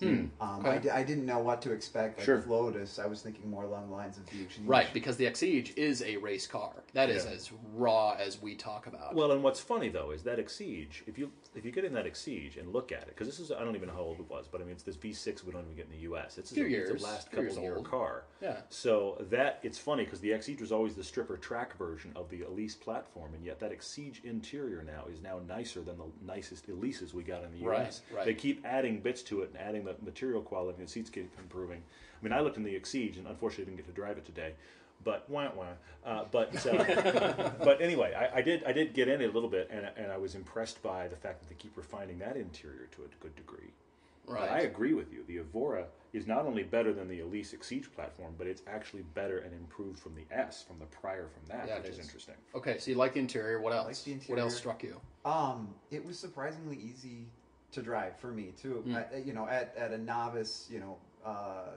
was. 0.00 0.08
Hmm. 0.08 0.26
Um, 0.40 0.64
Okay. 0.64 0.88
I, 0.90 1.02
didn't 1.02 1.26
know 1.26 1.38
what 1.38 1.60
to 1.62 1.72
expect. 1.72 2.18
Like 2.18 2.24
Sure. 2.24 2.36
with 2.36 2.46
Lotus, 2.46 2.98
I 2.98 3.06
was 3.06 3.20
thinking 3.22 3.48
more 3.50 3.64
along 3.64 3.88
the 3.88 3.94
lines 3.94 4.16
of 4.18 4.26
the 4.26 4.36
Exige. 4.36 4.66
Right, 4.66 4.88
because 4.92 5.16
the 5.16 5.26
Exige 5.26 5.76
is 5.76 6.02
a 6.02 6.16
race 6.16 6.46
car. 6.46 6.72
That 6.94 7.10
is 7.10 7.24
Yeah. 7.24 7.32
as 7.32 7.50
raw 7.74 8.12
as 8.18 8.40
we 8.40 8.54
talk 8.54 8.86
about. 8.86 9.14
Well, 9.14 9.32
and 9.32 9.42
what's 9.42 9.60
funny 9.60 9.88
though 9.88 10.10
is 10.12 10.22
that 10.24 10.38
Exige. 10.38 11.02
If 11.06 11.18
you 11.18 11.30
if 11.54 11.64
you 11.64 11.70
get 11.70 11.84
in 11.84 11.92
that 11.94 12.06
Exige 12.06 12.58
and 12.58 12.72
look 12.72 12.90
at 12.92 13.02
it, 13.02 13.08
because 13.08 13.26
this 13.26 13.38
is 13.40 13.52
I 13.52 13.62
don't 13.64 13.76
even 13.76 13.88
know 13.88 13.94
how 13.94 14.00
old 14.00 14.18
it 14.20 14.28
was, 14.30 14.46
but 14.50 14.60
I 14.60 14.64
mean 14.64 14.72
it's 14.72 14.82
this 14.82 14.96
V6 14.96 15.44
we 15.44 15.52
don't 15.52 15.62
even 15.62 15.74
get 15.76 15.86
in 15.86 15.92
the 15.92 15.98
U.S. 16.04 16.38
It's, 16.38 16.50
Few 16.52 16.66
a, 16.66 16.68
years, 16.68 16.90
it's 16.90 17.02
a 17.02 17.06
last 17.06 17.30
few 17.30 17.40
years 17.40 17.52
couple 17.54 17.64
year 17.64 17.76
old. 17.76 17.90
car. 17.90 18.24
Yeah. 18.40 18.56
So 18.70 19.22
that 19.30 19.60
it's 19.62 19.78
funny 19.78 20.04
because 20.04 20.20
the 20.20 20.30
Exige 20.30 20.60
was 20.60 20.72
always 20.72 20.94
the 20.94 21.04
stripper 21.04 21.36
track 21.36 21.76
version 21.76 22.12
of 22.16 22.28
the 22.30 22.42
Elise 22.42 22.74
platform, 22.74 23.34
and 23.34 23.44
yet 23.44 23.58
that 23.60 23.72
Exige 23.72 24.24
interior 24.24 24.82
now 24.82 25.04
is 25.12 25.20
now 25.20 25.40
nicer 25.46 25.82
than 25.82 25.98
the 25.98 26.04
nicest 26.24 26.68
Elises 26.68 27.12
we 27.12 27.22
got 27.22 27.44
in 27.44 27.52
the 27.52 27.64
Right, 27.64 27.80
U.S. 27.80 28.02
right. 28.14 28.24
They 28.24 28.34
keep 28.34 28.64
adding 28.64 29.00
bits 29.00 29.22
to 29.24 29.42
it 29.42 29.50
and 29.50 29.60
adding 29.60 29.73
the 29.82 29.96
material 30.04 30.42
quality, 30.42 30.78
and 30.78 30.86
the 30.86 30.92
seats 30.92 31.10
keep 31.10 31.32
improving. 31.38 31.82
I 32.20 32.24
mean, 32.24 32.32
I 32.32 32.40
looked 32.40 32.56
in 32.56 32.62
the 32.62 32.78
Exige, 32.78 33.16
and 33.16 33.26
unfortunately 33.26 33.64
didn't 33.64 33.78
get 33.78 33.86
to 33.86 33.92
drive 33.92 34.18
it 34.18 34.24
today. 34.24 34.52
But 35.02 35.28
wah 35.28 35.50
wah. 35.54 35.64
Uh, 36.06 36.24
but 36.30 36.54
uh, 36.66 37.50
but 37.64 37.80
anyway, 37.80 38.14
I, 38.14 38.38
I 38.38 38.42
did 38.42 38.62
I 38.64 38.72
did 38.72 38.94
get 38.94 39.08
in 39.08 39.20
it 39.20 39.30
a 39.30 39.32
little 39.32 39.48
bit, 39.50 39.68
and 39.70 39.90
and 39.96 40.12
I 40.12 40.16
was 40.16 40.34
impressed 40.34 40.82
by 40.82 41.08
the 41.08 41.16
fact 41.16 41.40
that 41.40 41.48
they 41.48 41.56
keep 41.56 41.76
refining 41.76 42.18
that 42.20 42.36
interior 42.36 42.86
to 42.92 43.02
a 43.02 43.08
good 43.22 43.34
degree. 43.34 43.72
But 44.26 44.50
I 44.50 44.60
agree 44.60 44.94
with 44.94 45.12
you. 45.12 45.22
The 45.26 45.38
Evora 45.40 45.84
is 46.14 46.26
not 46.26 46.46
only 46.46 46.62
better 46.62 46.92
than 46.92 47.08
the 47.08 47.20
Elise 47.20 47.52
Exige 47.52 47.92
platform, 47.92 48.34
but 48.38 48.46
it's 48.46 48.62
actually 48.66 49.02
better 49.14 49.38
and 49.38 49.52
improved 49.52 49.98
from 49.98 50.14
the 50.14 50.22
S, 50.34 50.62
from 50.62 50.78
the 50.78 50.86
prior 50.86 51.28
from 51.28 51.42
that, 51.48 51.68
Yeah, 51.68 51.78
which 51.78 51.90
is 51.90 51.98
is. 51.98 52.04
interesting. 52.06 52.34
Okay, 52.54 52.78
so 52.78 52.90
you 52.90 52.96
like 52.96 53.14
the 53.14 53.20
interior. 53.20 53.60
What 53.60 53.74
else? 53.74 54.02
the 54.02 54.14
What 54.26 54.38
else 54.38 54.56
struck 54.56 54.82
you? 54.82 55.00
Um, 55.24 55.74
it 55.90 56.04
was 56.04 56.18
surprisingly 56.18 56.78
easy 56.78 57.26
to 57.74 57.82
drive 57.82 58.18
for 58.18 58.28
me 58.32 58.52
too. 58.60 58.82
Hmm. 58.84 58.96
I, 58.96 59.04
you 59.24 59.32
know, 59.32 59.46
at, 59.48 59.74
at 59.76 59.90
a 59.92 59.98
novice, 59.98 60.68
you 60.70 60.80
know, 60.80 60.98
uh, 61.24 61.72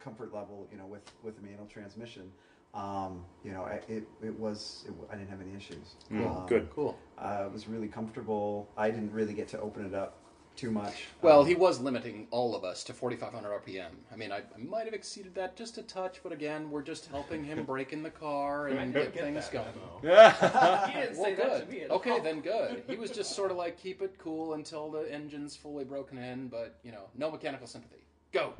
comfort 0.00 0.32
level, 0.34 0.68
you 0.70 0.78
know, 0.78 0.86
with 0.86 1.02
with 1.22 1.38
a 1.38 1.42
manual 1.42 1.66
transmission, 1.66 2.30
um, 2.74 3.24
you 3.44 3.52
know, 3.52 3.62
I- 3.62 3.82
it 3.88 4.06
it 4.22 4.38
was 4.38 4.84
it, 4.88 4.94
I 5.10 5.16
didn't 5.16 5.30
have 5.30 5.40
any 5.40 5.54
issues. 5.56 5.96
Mm, 6.10 6.26
Um, 6.42 6.46
good. 6.46 6.68
Cool. 6.74 6.96
Uh, 7.18 7.44
it 7.46 7.52
was 7.52 7.66
really 7.68 7.88
comfortable. 7.88 8.68
I 8.76 8.90
didn't 8.90 9.12
really 9.12 9.34
get 9.34 9.48
to 9.48 9.60
open 9.60 9.86
it 9.86 9.94
up 9.94 10.18
too 10.56 10.70
much. 10.70 11.04
Well, 11.22 11.40
Um, 11.40 11.46
he 11.46 11.54
was 11.54 11.80
limiting 11.80 12.26
all 12.30 12.54
of 12.54 12.64
us 12.64 12.82
to 12.84 12.92
4,500 12.94 13.50
RPM. 13.62 13.90
I 14.12 14.16
mean, 14.16 14.32
I, 14.32 14.38
I 14.38 14.58
might 14.58 14.84
have 14.86 14.94
exceeded 14.94 15.34
that 15.34 15.56
just 15.56 15.78
a 15.78 15.82
touch, 15.82 16.20
but 16.22 16.32
again, 16.32 16.70
we're 16.70 16.82
just 16.82 17.06
helping 17.06 17.44
him 17.44 17.64
break 17.66 17.92
in 17.92 18.02
the 18.02 18.10
car 18.10 18.68
and 18.68 18.92
get, 18.92 19.12
Get 19.14 19.22
things 19.22 19.48
going. 19.48 19.66
Yeah. 20.02 20.86
He 20.88 21.00
didn't 21.00 21.16
Well, 21.16 21.24
say 21.24 21.34
that 21.34 21.52
to 21.52 21.58
good. 21.60 21.68
me 21.70 21.80
at 21.82 21.90
Okay, 21.90 22.10
all. 22.10 22.20
then 22.20 22.40
good. 22.40 22.82
He 22.88 22.96
was 22.96 23.10
just 23.10 23.34
sort 23.36 23.50
of 23.50 23.56
like 23.56 23.78
keep 23.78 24.02
it 24.02 24.14
cool 24.18 24.54
until 24.54 24.90
the 24.90 25.12
engine's 25.12 25.54
fully 25.56 25.84
broken 25.84 26.18
in, 26.18 26.48
but 26.48 26.78
you 26.82 26.92
know, 26.92 27.04
no 27.16 27.30
mechanical 27.30 27.66
sympathy. 27.66 28.04
Go. 28.32 28.52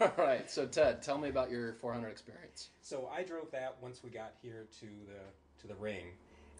all 0.00 0.12
right. 0.18 0.48
So 0.50 0.66
Ted, 0.66 1.02
tell 1.02 1.18
me 1.18 1.28
about 1.28 1.50
your 1.50 1.74
400 1.74 2.08
experience. 2.08 2.70
So 2.80 3.08
I 3.14 3.22
drove 3.22 3.50
that 3.52 3.76
once 3.80 4.02
we 4.02 4.10
got 4.10 4.32
here 4.42 4.66
to 4.80 4.86
the 4.86 5.60
to 5.62 5.66
the 5.66 5.74
ring, 5.76 6.04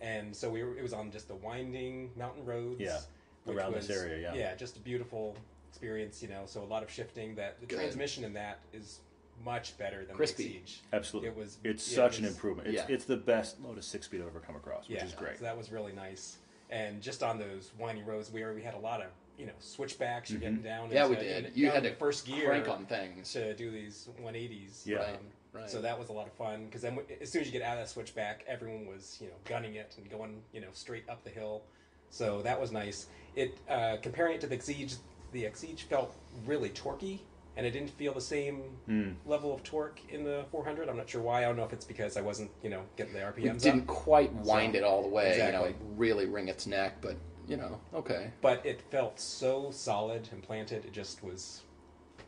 and 0.05 0.37
so 0.37 0.51
we 0.51 0.63
were, 0.63 0.77
it 0.77 0.83
was 0.83 0.93
on 0.93 1.11
just 1.11 1.29
the 1.29 1.35
winding 1.35 2.11
mountain 2.17 2.45
roads. 2.45 2.81
Yeah, 2.81 2.99
which 3.45 3.57
around 3.57 3.75
this 3.75 3.91
area, 3.91 4.19
yeah. 4.19 4.35
yeah, 4.35 4.55
just 4.55 4.77
a 4.77 4.81
beautiful 4.81 5.37
experience. 5.71 6.23
You 6.23 6.29
know, 6.29 6.43
so 6.47 6.63
a 6.63 6.65
lot 6.65 6.83
of 6.83 6.91
shifting. 6.91 7.35
That 7.35 7.61
the 7.61 7.67
Good. 7.67 7.77
transmission 7.77 8.25
in 8.25 8.35
that 8.35 8.59
is 8.73 9.01
much 9.45 9.77
better 9.79 10.05
than 10.05 10.15
Crispy. 10.15 10.45
the 10.45 10.55
Exige. 10.55 10.77
Absolutely, 10.93 11.31
It 11.31 11.37
was. 11.37 11.59
It's 11.65 11.91
it 11.91 11.95
such 11.95 12.19
an 12.19 12.25
was- 12.25 12.35
improvement. 12.35 12.69
It's, 12.69 12.77
Yeah. 12.77 12.95
it's 12.95 13.05
the 13.05 13.17
best 13.17 13.61
Lotus 13.61 13.87
six 13.87 14.07
speed 14.07 14.21
I've 14.21 14.29
ever 14.29 14.41
come 14.41 14.57
across, 14.57 14.89
which 14.89 14.99
Yeah, 14.99 15.05
is 15.05 15.13
great. 15.13 15.39
so 15.39 15.45
that 15.45 15.57
was 15.57 15.73
really 15.73 15.93
nice. 15.93 16.39
And 16.71 17.03
just 17.03 17.23
on 17.23 17.39
those 17.39 17.73
winding 17.79 18.07
roads 18.07 18.31
where 18.31 18.53
we 18.55 18.63
had 18.63 18.75
a 18.75 18.79
lot 18.79 19.01
of 19.01 19.09
you 19.39 19.47
know 19.47 19.53
switchbacks, 19.59 20.31
you're 20.31 20.41
getting 20.41 20.57
mm-hmm. 20.59 20.65
down. 20.65 20.91
Yeah, 20.91 21.09
we 21.09 21.17
did. 21.17 21.53
You 21.55 21.71
had 21.71 21.83
to 21.83 21.91
to 21.91 21.97
first 21.97 22.27
gear 22.27 22.47
crank 22.47 22.69
on 22.69 22.87
things. 22.87 23.33
to 23.33 23.55
do 23.55 23.71
these 23.71 24.09
180s. 24.23 24.87
Yeah. 24.87 24.99
Right, 24.99 25.19
right. 25.55 25.71
So 25.71 25.81
that 25.81 25.99
was 25.99 26.09
a 26.09 26.13
lot 26.13 26.27
of 26.27 26.33
fun 26.35 26.67
because 26.67 26.83
then 26.83 26.99
as 27.21 27.31
soon 27.31 27.41
as 27.43 27.47
you 27.47 27.53
get 27.53 27.63
out 27.63 27.75
of 27.79 27.85
that 27.85 27.89
switchback, 27.89 28.45
everyone 28.47 28.87
was 28.87 29.19
you 29.21 29.29
know 29.29 29.35
gunning 29.45 29.75
it 29.75 29.95
and 29.97 30.11
going 30.11 30.43
you 30.53 30.61
know 30.61 30.69
straight 30.73 31.09
up 31.09 31.25
the 31.25 31.31
hill. 31.31 31.63
So 32.11 32.43
that 32.43 32.61
was 32.61 32.71
nice. 32.73 33.07
It 33.37 33.59
uh, 33.69 33.97
comparing 34.03 34.35
it 34.35 34.41
to 34.43 34.47
the 34.47 34.57
Exige, 34.57 34.97
the 35.33 35.45
Exige 35.45 35.81
felt 35.83 36.15
really 36.47 36.71
torquey, 36.71 37.21
and 37.57 37.67
it 37.67 37.71
didn't 37.73 37.91
feel 37.91 38.13
the 38.15 38.21
same 38.21 38.63
Hmm. 38.87 39.13
level 39.27 39.53
of 39.55 39.63
torque 39.63 40.01
in 40.11 40.23
the 40.25 40.45
400. 40.51 40.89
I'm 40.89 40.97
not 40.97 41.09
sure 41.09 41.23
why. 41.23 41.39
I 41.41 41.43
don't 41.43 41.57
know 41.57 41.65
if 41.65 41.73
it's 41.73 41.85
because 41.85 42.17
I 42.17 42.21
wasn't 42.21 42.51
you 42.63 42.71
know 42.71 42.83
getting 42.97 43.15
the 43.15 43.21
It 43.21 43.35
RPMs 43.37 43.63
didn't 43.63 43.81
up. 43.83 43.87
quite 43.87 44.33
wind 44.35 44.75
So- 44.75 44.79
it 44.79 44.85
all 44.85 45.03
the 45.03 45.09
way, 45.09 45.33
you 45.37 45.53
know, 45.53 45.65
Exactly. 45.65 45.75
really 45.97 46.27
wring 46.27 46.49
its 46.49 46.67
neck, 46.67 46.99
but 47.01 47.17
you 47.47 47.57
know, 47.59 47.79
okay, 47.93 48.31
but 48.41 48.65
it 48.65 48.81
felt 48.91 49.21
so 49.21 49.71
solid 49.71 50.29
and 50.33 50.43
planted. 50.43 50.85
It 50.87 50.93
just 50.93 51.23
was, 51.23 51.61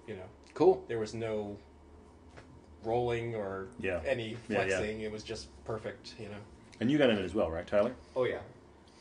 you 0.06 0.14
know, 0.14 0.26
cool. 0.52 0.85
there 0.88 0.99
was 0.99 1.14
no 1.14 1.56
rolling 2.90 3.35
or 3.35 3.66
Yeah. 3.81 4.00
any 4.07 4.31
Yeah, 4.49 4.64
yeah. 4.64 4.64
flexing. 4.78 5.00
It 5.02 5.12
was 5.12 5.23
just 5.25 5.49
perfect, 5.64 6.14
you 6.19 6.28
know. 6.28 6.38
And 6.81 6.90
you 6.90 6.99
got 6.99 7.11
in 7.11 7.19
it 7.19 7.25
as 7.25 7.35
well, 7.35 7.50
right, 7.50 7.66
Tyler? 7.66 7.95
Oh 8.14 8.25
yeah, 8.25 8.38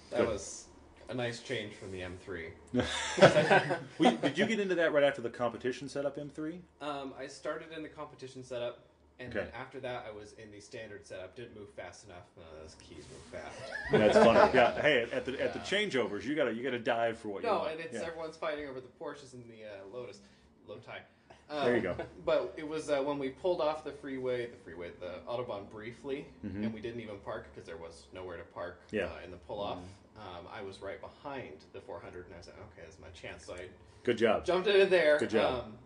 that 0.09 0.19
Good. 0.21 0.27
was 0.29 0.65
a 1.09 1.13
nice 1.13 1.41
change 1.41 1.73
from 1.75 1.91
the 1.91 2.01
M3. 2.01 2.49
Well, 3.99 4.17
did 4.21 4.37
you 4.37 4.45
get 4.45 4.59
into 4.59 4.75
that 4.75 4.91
right 4.93 5.03
after 5.03 5.21
the 5.21 5.29
competition 5.29 5.87
setup 5.87 6.17
M3? 6.17 6.59
Um, 6.81 7.13
I 7.17 7.27
started 7.27 7.71
in 7.75 7.83
the 7.83 7.89
competition 7.89 8.43
setup, 8.43 8.79
and 9.19 9.29
Okay. 9.29 9.45
then 9.45 9.53
after 9.59 9.79
that, 9.81 10.05
I 10.09 10.11
was 10.17 10.33
in 10.33 10.51
the 10.51 10.59
standard 10.59 11.05
setup. 11.05 11.35
Didn't 11.35 11.55
move 11.55 11.69
fast 11.75 12.05
enough. 12.05 12.23
None 12.37 12.45
of 12.53 12.61
those 12.61 12.75
keys 12.81 13.05
move 13.11 13.41
fast. 13.41 13.55
That's 13.91 14.17
funny. 14.17 14.51
Yeah. 14.57 14.81
Hey, 14.81 15.07
at 15.11 15.25
the 15.25 15.39
at 15.41 15.53
the 15.53 15.59
changeovers, 15.59 16.23
you 16.23 16.33
gotta 16.35 16.53
you 16.53 16.63
gotta 16.63 16.79
dive 16.79 17.17
for 17.19 17.27
what 17.29 17.43
you 17.43 17.49
no, 17.49 17.59
want. 17.59 17.71
and 17.73 17.79
it's 17.81 17.93
Yeah. 17.93 18.03
everyone's 18.05 18.37
fighting 18.37 18.67
over 18.67 18.79
the 18.81 18.87
Porsches 18.99 19.33
and 19.33 19.43
the 19.49 19.63
uh, 19.65 19.95
Lotus, 19.97 20.19
low 20.67 20.77
tie. 20.77 21.01
Um, 21.49 21.65
There 21.65 21.75
you 21.75 21.81
go. 21.81 21.95
But 22.25 22.53
it 22.57 22.67
was 22.67 22.89
uh, 22.89 23.01
when 23.01 23.19
we 23.19 23.29
pulled 23.29 23.61
off 23.61 23.83
the 23.83 23.91
freeway, 23.91 24.47
the 24.47 24.57
freeway, 24.57 24.91
the 24.99 25.19
autobahn 25.31 25.69
briefly, 25.69 26.25
Mhm. 26.45 26.63
and 26.65 26.73
we 26.73 26.81
didn't 26.81 27.01
even 27.01 27.17
park 27.19 27.47
because 27.53 27.67
there 27.67 27.77
was 27.77 28.05
nowhere 28.13 28.37
to 28.37 28.43
park 28.45 28.81
Yeah. 28.91 29.05
uh, 29.05 29.23
in 29.23 29.31
the 29.31 29.37
pull 29.37 29.59
off. 29.59 29.79
Um, 30.17 30.47
I 30.51 30.61
was 30.61 30.81
right 30.81 30.99
behind 30.99 31.57
the 31.73 31.81
400, 31.81 32.25
and 32.25 32.33
I 32.33 32.37
was 32.37 32.47
like, 32.47 32.55
okay, 32.57 32.85
this 32.85 32.95
is 32.95 33.01
my 33.01 33.09
chance. 33.09 33.45
So 33.45 33.53
I 33.53 33.67
Good 34.03 34.17
job. 34.17 34.45
jumped 34.45 34.67
in 34.67 34.89
there. 34.89 35.19
Good 35.19 35.29
job. 35.29 35.65
Um, 35.65 35.77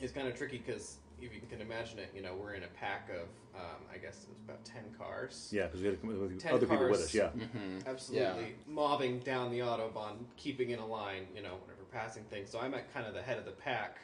it's 0.00 0.12
kind 0.12 0.28
of 0.28 0.36
tricky 0.36 0.58
because 0.58 0.98
if 1.20 1.34
you 1.34 1.40
can 1.50 1.60
imagine 1.60 1.98
it, 1.98 2.10
you 2.14 2.22
know, 2.22 2.34
we're 2.36 2.52
in 2.52 2.62
a 2.62 2.68
pack 2.68 3.08
of, 3.10 3.22
um, 3.58 3.80
I 3.92 3.96
guess 3.98 4.22
it 4.22 4.28
was 4.28 4.38
about 4.44 4.64
10 4.64 4.84
cars. 4.96 5.48
Yeah, 5.50 5.64
because 5.64 5.80
we 5.80 5.86
had 5.88 6.02
with 6.04 6.38
Ten 6.38 6.54
other 6.54 6.66
people 6.66 6.88
with 6.88 7.00
us. 7.00 7.12
Yeah. 7.14 7.30
Mm-hmm. 7.30 7.78
Absolutely 7.88 8.54
mobbing 8.68 9.18
down 9.20 9.50
the 9.50 9.60
autobahn, 9.60 10.18
keeping 10.36 10.70
in 10.70 10.78
a 10.78 10.86
line, 10.86 11.26
you 11.34 11.42
know, 11.42 11.54
whenever 11.64 11.82
passing 11.90 12.22
things. 12.24 12.50
So 12.50 12.60
I'm 12.60 12.74
at 12.74 12.92
kind 12.94 13.06
of 13.06 13.14
the 13.14 13.22
head 13.22 13.38
of 13.38 13.44
the 13.46 13.50
pack. 13.52 13.98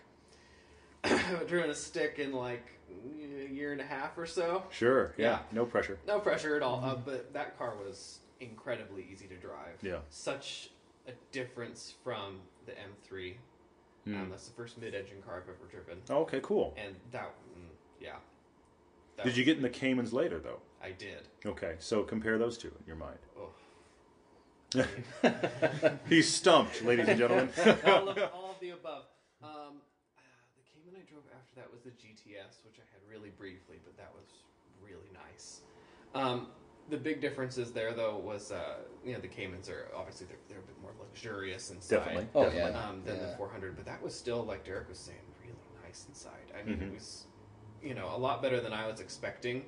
I've 1.40 1.46
driven 1.46 1.70
a 1.70 1.75
stick 1.75 2.18
in 2.18 2.32
like 2.32 2.66
a 3.49 3.52
year 3.52 3.73
and 3.73 3.80
a 3.80 3.84
half 3.84 4.16
or 4.16 4.26
so. 4.26 4.64
Sure. 4.70 5.14
Yeah. 5.16 5.25
Yeah. 5.25 5.38
No 5.52 5.64
pressure. 5.66 5.99
No 6.06 6.18
pressure 6.20 6.56
at 6.56 6.62
all. 6.62 6.82
Uh, 6.84 6.94
but 6.96 7.32
that 7.34 7.58
car 7.58 7.75
was 7.76 8.20
incredibly 8.40 9.06
easy 9.12 9.26
to 9.26 9.37
drive. 9.37 9.76
Yeah. 9.82 9.99
Such 10.11 10.70
a 11.06 11.12
difference 11.32 11.94
from 12.02 12.40
the 12.66 12.73
M3. 12.73 13.34
Hmm. 14.04 14.16
Um, 14.16 14.30
that's 14.30 14.46
the 14.49 14.54
first 14.54 14.78
mid-engine 14.80 15.23
car 15.25 15.37
I've 15.42 15.49
ever 15.49 15.66
driven, 15.70 15.99
Oh, 16.11 16.18
okay. 16.23 16.40
Cool. 16.42 16.75
and 16.76 16.94
that, 17.11 17.32
mm, 17.56 17.62
yeah. 18.00 18.16
That 19.16 19.25
Did 19.25 19.37
you 19.37 19.44
get 19.44 19.56
in 19.56 19.62
the 19.62 19.70
Caymans 19.70 20.12
later 20.12 20.38
though? 20.38 20.58
I 20.82 20.90
did. 20.90 21.28
Okay. 21.46 21.76
So 21.78 22.02
compare 22.02 22.37
those 22.37 22.58
two 22.58 22.68
in 22.68 22.87
your 22.87 22.96
mind. 22.96 23.18
Oh. 23.38 23.50
He's 26.08 26.28
stumped, 26.32 26.82
ladies 26.84 27.08
and 27.08 27.18
gentlemen. 27.18 27.49
all, 27.87 28.08
of, 28.08 28.18
all 28.34 28.50
of 28.50 28.61
the 28.61 28.70
above. 28.70 29.04
Um, 29.42 29.50
uh, 30.18 30.20
the 30.56 30.62
Cayman 30.73 31.00
I 31.00 31.08
drove 31.08 31.23
after 31.32 31.43
that 31.56 31.70
was 31.70 31.82
the 31.82 31.90
GTS, 31.90 32.64
which 32.64 32.78
I 32.78 32.87
had 32.92 33.00
really 33.11 33.30
briefly, 33.30 33.76
but 33.84 33.96
that 33.96 34.11
was 34.14 34.28
really 34.82 35.11
nice. 35.12 35.61
Um, 36.14 36.49
the 36.90 36.96
big 36.96 37.20
differences 37.20 37.73
there, 37.73 37.92
though, 37.92 38.16
was 38.18 38.52
uh, 38.52 38.76
you 39.05 39.12
know 39.14 39.20
the 39.20 39.28
Caymans 39.28 39.68
are 39.68 39.88
obviously 39.96 40.26
they're, 40.26 40.37
they're 40.48 40.59
a 40.59 40.62
bit 40.66 40.81
more 40.83 40.92
luxurious 41.00 41.70
inside 41.70 41.96
Definitely. 41.98 42.26
Oh, 42.35 42.44
definitely. 42.44 42.72
yeah. 42.72 42.88
um, 42.88 43.02
than 43.05 43.20
the 43.20 43.28
400, 43.37 43.76
but 43.76 43.87
that 43.87 44.02
was 44.02 44.14
still 44.14 44.42
like 44.44 44.64
Derek 44.64 44.88
was 44.88 44.98
saying, 44.98 45.18
really 45.42 45.57
nice 45.85 46.07
inside. 46.09 46.52
I 46.59 46.62
mean, 46.64 46.78
Mhm. 46.78 46.88
it 46.88 46.94
was 46.94 47.24
you 47.83 47.94
know 47.94 48.11
a 48.14 48.18
lot 48.18 48.42
better 48.42 48.61
than 48.61 48.72
I 48.72 48.87
was 48.87 49.00
expecting. 49.00 49.64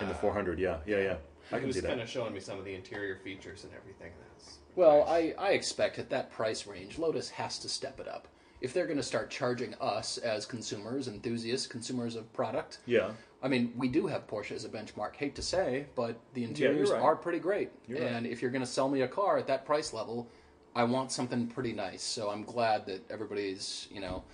In 0.00 0.06
the 0.08 0.14
Uh, 0.14 0.18
400, 0.18 0.58
yeah, 0.58 0.78
yeah, 0.86 0.98
yeah. 0.98 1.16
I 1.50 1.54
he 1.56 1.58
can 1.60 1.66
was 1.66 1.76
see 1.76 1.80
that. 1.82 1.88
kind 1.88 2.00
of 2.00 2.08
showing 2.08 2.32
me 2.32 2.40
some 2.40 2.58
of 2.58 2.64
the 2.64 2.74
interior 2.74 3.16
features 3.16 3.64
and 3.64 3.72
everything. 3.74 4.12
and 4.12 4.22
That's 4.36 4.58
Well, 4.76 5.00
nice. 5.06 5.34
I, 5.38 5.42
I 5.48 5.50
expect 5.52 5.98
at 5.98 6.08
that 6.10 6.30
price 6.30 6.66
range, 6.66 6.98
Lotus 6.98 7.28
has 7.30 7.58
to 7.60 7.68
step 7.68 7.98
it 8.00 8.06
up. 8.06 8.28
If 8.60 8.74
they're 8.74 8.86
going 8.86 8.98
to 8.98 9.02
start 9.02 9.30
charging 9.30 9.74
us 9.80 10.18
as 10.18 10.44
consumers, 10.46 11.08
enthusiasts, 11.08 11.66
consumers 11.66 12.14
of 12.16 12.30
product, 12.32 12.78
Yeah. 12.86 13.10
I 13.42 13.48
mean, 13.48 13.72
we 13.74 13.88
do 13.88 14.06
have 14.06 14.26
Porsche 14.26 14.52
as 14.52 14.66
a 14.66 14.68
benchmark. 14.68 15.16
Hate 15.16 15.34
to 15.36 15.42
say, 15.42 15.86
but 15.94 16.18
the 16.34 16.44
interiors 16.44 16.90
right. 16.90 17.00
are 17.00 17.16
pretty 17.16 17.38
great. 17.38 17.70
You're 17.88 17.98
and 18.02 18.26
if 18.26 18.42
you're 18.42 18.50
going 18.50 18.64
to 18.64 18.70
sell 18.70 18.88
me 18.90 19.00
a 19.00 19.08
car 19.08 19.38
at 19.38 19.46
that 19.46 19.64
price 19.64 19.94
level, 19.94 20.28
I 20.76 20.84
want 20.84 21.10
something 21.10 21.46
pretty 21.46 21.72
nice. 21.72 22.02
So 22.02 22.28
I'm 22.28 22.44
glad 22.44 22.84
that 22.86 23.10
everybody's, 23.10 23.88
you 23.90 24.00
know, 24.02 24.24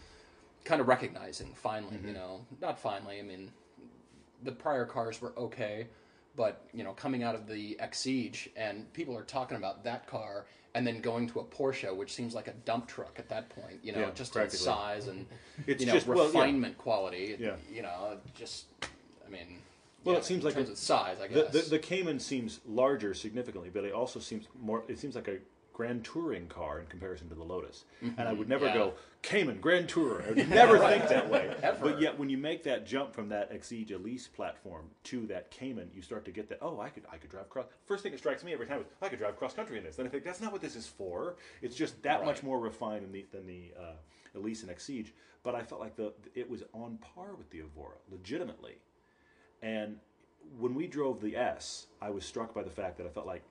kind 0.64 0.80
of 0.80 0.88
recognizing 0.88 1.54
finally, 1.54 1.96
Mm-hmm. 1.98 2.08
you 2.08 2.14
know, 2.14 2.44
not 2.60 2.80
finally. 2.80 3.20
I 3.20 3.22
mean, 3.22 3.52
the 4.42 4.50
prior 4.52 4.84
cars 4.84 5.22
were 5.22 5.32
okay, 5.38 5.86
but 6.34 6.66
you 6.74 6.82
know, 6.82 6.92
coming 6.92 7.22
out 7.22 7.36
of 7.36 7.46
the 7.46 7.78
Exige 7.80 8.48
and 8.56 8.92
people 8.92 9.16
are 9.16 9.22
talking 9.22 9.56
about 9.56 9.84
that 9.84 10.08
car 10.08 10.46
and 10.76 10.86
then 10.86 11.00
going 11.00 11.26
to 11.26 11.40
a 11.40 11.44
Porsche, 11.44 11.96
which 11.96 12.12
seems 12.12 12.34
like 12.34 12.48
a 12.48 12.52
dump 12.66 12.86
truck 12.86 13.14
at 13.18 13.30
that 13.30 13.48
point. 13.48 13.78
You 13.82 13.92
know, 13.92 14.00
Yeah, 14.00 14.10
just 14.14 14.36
in 14.36 14.50
size 14.50 15.08
and 15.08 15.24
It's 15.66 15.80
you 15.80 15.86
know 15.86 15.94
just- 15.94 16.06
well, 16.06 16.18
yeah. 16.18 16.26
refinement 16.26 16.76
quality. 16.76 17.34
Yeah. 17.40 17.56
You 17.72 17.80
know, 17.82 18.18
just 18.34 18.66
I 19.26 19.30
mean. 19.30 19.60
Well, 20.04 20.14
yeah, 20.14 20.18
it 20.20 20.24
seems 20.26 20.40
in 20.40 20.44
like 20.44 20.54
terms 20.54 20.68
a- 20.68 20.72
of 20.72 20.78
size, 20.78 21.16
I 21.18 21.28
The, 21.28 21.42
guess. 21.44 21.52
the 21.64 21.70
the 21.70 21.78
Cayman 21.78 22.20
seems 22.20 22.60
larger 22.66 23.14
significantly, 23.14 23.70
but 23.72 23.84
it 23.84 23.92
also 23.94 24.20
seems 24.20 24.46
more. 24.60 24.84
It 24.86 24.98
seems 24.98 25.14
like 25.14 25.28
a 25.28 25.38
Grand 25.76 26.02
Touring 26.06 26.46
car 26.46 26.80
in 26.80 26.86
comparison 26.86 27.28
to 27.28 27.34
the 27.34 27.44
Lotus. 27.44 27.84
And 28.00 28.26
I 28.26 28.32
would 28.32 28.48
never 28.48 28.64
Mm-hmm. 28.66 28.78
Yeah. 28.78 28.84
go 28.86 28.94
Cayman 29.20 29.60
Grand 29.60 29.88
Tourer. 29.88 30.24
I 30.26 30.28
would 30.32 30.48
never 30.48 30.78
think 30.78 31.06
that 31.08 31.28
way. 31.28 31.54
But 31.82 32.00
yet, 32.00 32.18
when 32.18 32.30
you 32.30 32.38
make 32.38 32.62
that 32.62 32.86
jump 32.86 33.12
from 33.14 33.28
that 33.28 33.52
Exige 33.52 33.92
Elise 33.92 34.26
platform 34.26 34.86
to 35.04 35.26
that 35.26 35.50
Cayman, 35.50 35.90
you 35.94 36.00
start 36.00 36.24
to 36.24 36.30
get 36.30 36.48
that. 36.48 36.60
Oh, 36.62 36.80
I 36.80 36.88
could 36.88 37.02
I 37.12 37.18
could 37.18 37.28
drive 37.30 37.50
cross. 37.50 37.66
First 37.84 38.02
thing 38.02 38.12
that 38.12 38.18
strikes 38.18 38.42
me 38.42 38.54
every 38.54 38.66
time 38.66 38.80
is 38.80 38.86
I 39.02 39.10
could 39.10 39.18
drive 39.18 39.36
cross 39.36 39.52
country 39.52 39.76
in 39.76 39.84
this. 39.84 39.96
Then 39.96 40.06
I 40.06 40.08
think 40.08 40.24
that's 40.24 40.40
not 40.40 40.50
what 40.50 40.62
this 40.62 40.76
is 40.76 40.86
for. 40.86 41.36
It's 41.60 41.76
just 41.76 42.02
that 42.04 42.24
much 42.24 42.42
more 42.42 42.58
refined 42.58 43.04
than 43.04 43.12
the 43.12 43.26
than 43.32 43.46
the 43.46 43.72
uh, 43.78 44.38
Elise 44.38 44.62
and 44.62 44.70
Exige. 44.74 45.10
But 45.42 45.54
I 45.54 45.62
felt 45.62 45.82
like 45.82 45.94
the 45.96 46.14
it 46.34 46.48
was 46.48 46.62
on 46.72 46.96
par 46.98 47.34
with 47.36 47.50
the 47.50 47.58
Evora, 47.60 47.98
legitimately. 48.10 48.76
And 49.60 49.98
when 50.58 50.74
we 50.74 50.86
drove 50.86 51.20
the 51.20 51.36
S, 51.36 51.86
I 52.00 52.08
was 52.08 52.24
struck 52.24 52.54
by 52.54 52.62
the 52.62 52.70
fact 52.70 52.96
that 52.96 53.06
I 53.06 53.10
felt 53.10 53.26
like 53.26 53.42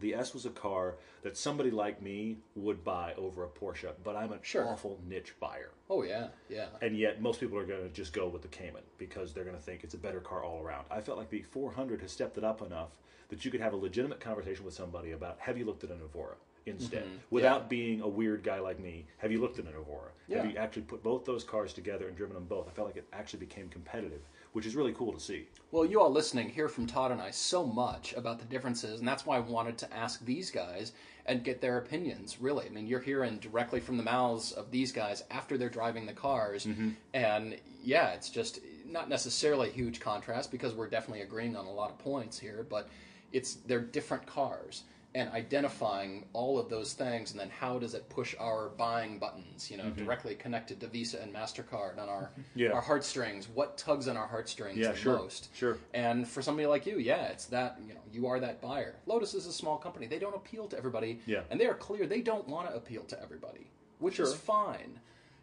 the 0.00 0.14
S 0.14 0.34
was 0.34 0.46
a 0.46 0.50
car 0.50 0.96
that 1.22 1.36
somebody 1.36 1.70
like 1.70 2.02
me 2.02 2.36
would 2.54 2.84
buy 2.84 3.14
over 3.16 3.44
a 3.44 3.48
Porsche, 3.48 3.92
but 4.02 4.16
I'm 4.16 4.32
an 4.32 4.40
Sure. 4.42 4.66
awful 4.66 5.00
niche 5.08 5.34
buyer. 5.40 5.70
oh 5.90 6.02
yeah, 6.02 6.28
yeah. 6.48 6.66
And 6.82 6.96
yet, 6.96 7.20
most 7.20 7.40
people 7.40 7.58
are 7.58 7.66
going 7.66 7.82
to 7.82 7.88
just 7.90 8.12
go 8.12 8.28
with 8.28 8.42
the 8.42 8.48
Cayman 8.48 8.82
because 8.98 9.32
they're 9.32 9.44
going 9.44 9.56
to 9.56 9.62
think 9.62 9.84
it's 9.84 9.94
a 9.94 9.98
better 9.98 10.20
car 10.20 10.42
all 10.44 10.62
around. 10.62 10.86
I 10.90 11.00
felt 11.00 11.18
like 11.18 11.30
the 11.30 11.42
400 11.42 12.00
has 12.00 12.12
stepped 12.12 12.38
it 12.38 12.44
up 12.44 12.62
enough 12.62 12.98
that 13.28 13.44
you 13.44 13.50
could 13.50 13.60
have 13.60 13.72
a 13.72 13.76
legitimate 13.76 14.20
conversation 14.20 14.64
with 14.64 14.74
somebody 14.74 15.12
about 15.12 15.38
have 15.40 15.56
you 15.58 15.64
looked 15.64 15.84
at 15.84 15.90
an 15.90 16.00
Evora 16.02 16.36
instead, 16.66 17.04
mm-hmm. 17.04 17.16
without 17.30 17.68
being 17.68 18.00
a 18.00 18.08
weird 18.08 18.42
guy 18.42 18.58
like 18.58 18.80
me. 18.80 19.06
Have 19.18 19.30
you 19.30 19.40
looked 19.40 19.58
at 19.58 19.66
an 19.66 19.72
Evora? 19.78 20.10
Yeah. 20.28 20.38
Have 20.38 20.50
you 20.50 20.56
actually 20.56 20.82
put 20.82 21.02
both 21.02 21.24
those 21.24 21.44
cars 21.44 21.72
together 21.72 22.08
and 22.08 22.16
driven 22.16 22.34
them 22.34 22.46
both? 22.46 22.68
I 22.68 22.70
felt 22.70 22.88
like 22.88 22.96
it 22.96 23.06
actually 23.12 23.40
became 23.40 23.68
competitive, 23.68 24.22
which 24.54 24.66
is 24.66 24.74
really 24.76 24.92
cool 24.92 25.12
to 25.12 25.20
see. 25.20 25.46
Well, 25.72 25.84
you 25.84 26.00
all 26.00 26.10
listening 26.10 26.48
hear 26.48 26.68
from 26.68 26.86
Todd 26.86 27.10
and 27.10 27.20
I 27.20 27.32
so 27.32 27.66
much 27.66 28.14
about 28.14 28.38
the 28.38 28.44
differences, 28.44 29.00
and 29.00 29.08
that's 29.08 29.26
why 29.26 29.36
I 29.36 29.40
wanted 29.40 29.76
to 29.78 29.92
ask 29.92 30.24
these 30.24 30.50
guys 30.50 30.92
and 31.26 31.42
get 31.42 31.60
their 31.60 31.78
opinions. 31.78 32.40
Really, 32.40 32.66
I 32.66 32.68
mean, 32.68 32.86
you're 32.86 33.00
hearing 33.00 33.38
directly 33.38 33.80
from 33.80 33.96
the 33.96 34.04
mouths 34.04 34.52
of 34.52 34.70
these 34.70 34.92
guys 34.92 35.24
after 35.32 35.58
they're 35.58 35.68
driving 35.68 36.06
the 36.06 36.12
cars, 36.12 36.66
mm-hmm. 36.66 36.90
and 37.12 37.56
yeah, 37.82 38.12
it's 38.12 38.30
just 38.30 38.60
not 38.86 39.08
necessarily 39.08 39.70
a 39.70 39.72
huge 39.72 39.98
contrast 39.98 40.52
because 40.52 40.72
we're 40.72 40.88
definitely 40.88 41.22
agreeing 41.22 41.56
on 41.56 41.66
a 41.66 41.72
lot 41.72 41.90
of 41.90 41.98
points 41.98 42.38
here, 42.38 42.64
but 42.70 42.88
it's 43.32 43.54
they're 43.66 43.80
different 43.80 44.24
cars. 44.24 44.84
And 45.16 45.30
identifying 45.30 46.24
all 46.32 46.58
of 46.58 46.68
those 46.68 46.92
things, 46.92 47.30
and 47.30 47.38
then 47.38 47.48
how 47.48 47.78
does 47.78 47.94
it 47.94 48.08
push 48.08 48.34
our 48.40 48.70
buying 48.70 49.20
buttons? 49.20 49.70
You 49.70 49.76
know, 49.76 49.88
directly 49.90 50.34
connected 50.34 50.80
to 50.80 50.88
Visa 50.88 51.20
and 51.22 51.32
Mastercard 51.32 51.98
on 52.00 52.08
our 52.08 52.30
Yeah. 52.56 52.72
our 52.72 52.80
heartstrings. 52.80 53.46
What 53.48 53.78
tugs 53.78 54.08
on 54.08 54.16
our 54.16 54.26
heartstrings 54.26 54.76
Yeah, 54.76 54.90
the 54.90 54.96
sure, 54.96 55.16
most? 55.18 55.54
sure. 55.54 55.78
And 55.94 56.26
for 56.26 56.42
somebody 56.42 56.66
like 56.66 56.84
you, 56.84 56.98
yeah, 56.98 57.26
it's 57.26 57.44
that 57.46 57.78
you 57.86 57.94
know 57.94 58.00
you 58.12 58.26
are 58.26 58.40
that 58.40 58.60
buyer. 58.60 58.96
Lotus 59.06 59.34
is 59.34 59.46
a 59.46 59.52
small 59.52 59.76
company; 59.78 60.08
they 60.08 60.18
don't 60.18 60.34
appeal 60.34 60.66
to 60.66 60.76
everybody. 60.76 61.20
Yeah. 61.26 61.42
and 61.48 61.60
they 61.60 61.66
are 61.66 61.74
clear 61.74 62.06
they 62.08 62.20
don't 62.20 62.48
want 62.48 62.68
to 62.68 62.74
appeal 62.74 63.04
to 63.04 63.22
everybody, 63.22 63.70
which 64.00 64.18
is 64.18 64.34
fine. 64.34 64.98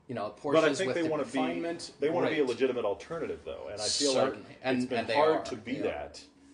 you 0.10 0.16
know 0.16 0.34
Porsches 0.44 0.54
But 0.54 0.64
I 0.66 0.74
think 0.74 0.88
with 0.90 0.96
they 0.98 1.04
the 1.04 1.10
want 1.10 1.26
to 1.26 1.32
be 1.32 1.62
they 2.02 2.10
want 2.10 2.28
to 2.28 2.34
be 2.34 2.42
a 2.42 2.46
legitimate 2.46 2.84
alternative 2.84 3.40
though, 3.46 3.70
and 3.72 3.80
I 3.82 3.86
feel 3.86 4.12
Certainly. 4.12 4.48
like 4.50 4.60
And- 4.64 4.78
it's 4.80 4.86
been 4.88 5.06
hard 5.16 5.36
are, 5.38 5.44
to 5.46 5.56
be. 5.56 5.76
Mm-hmm. 5.76 5.84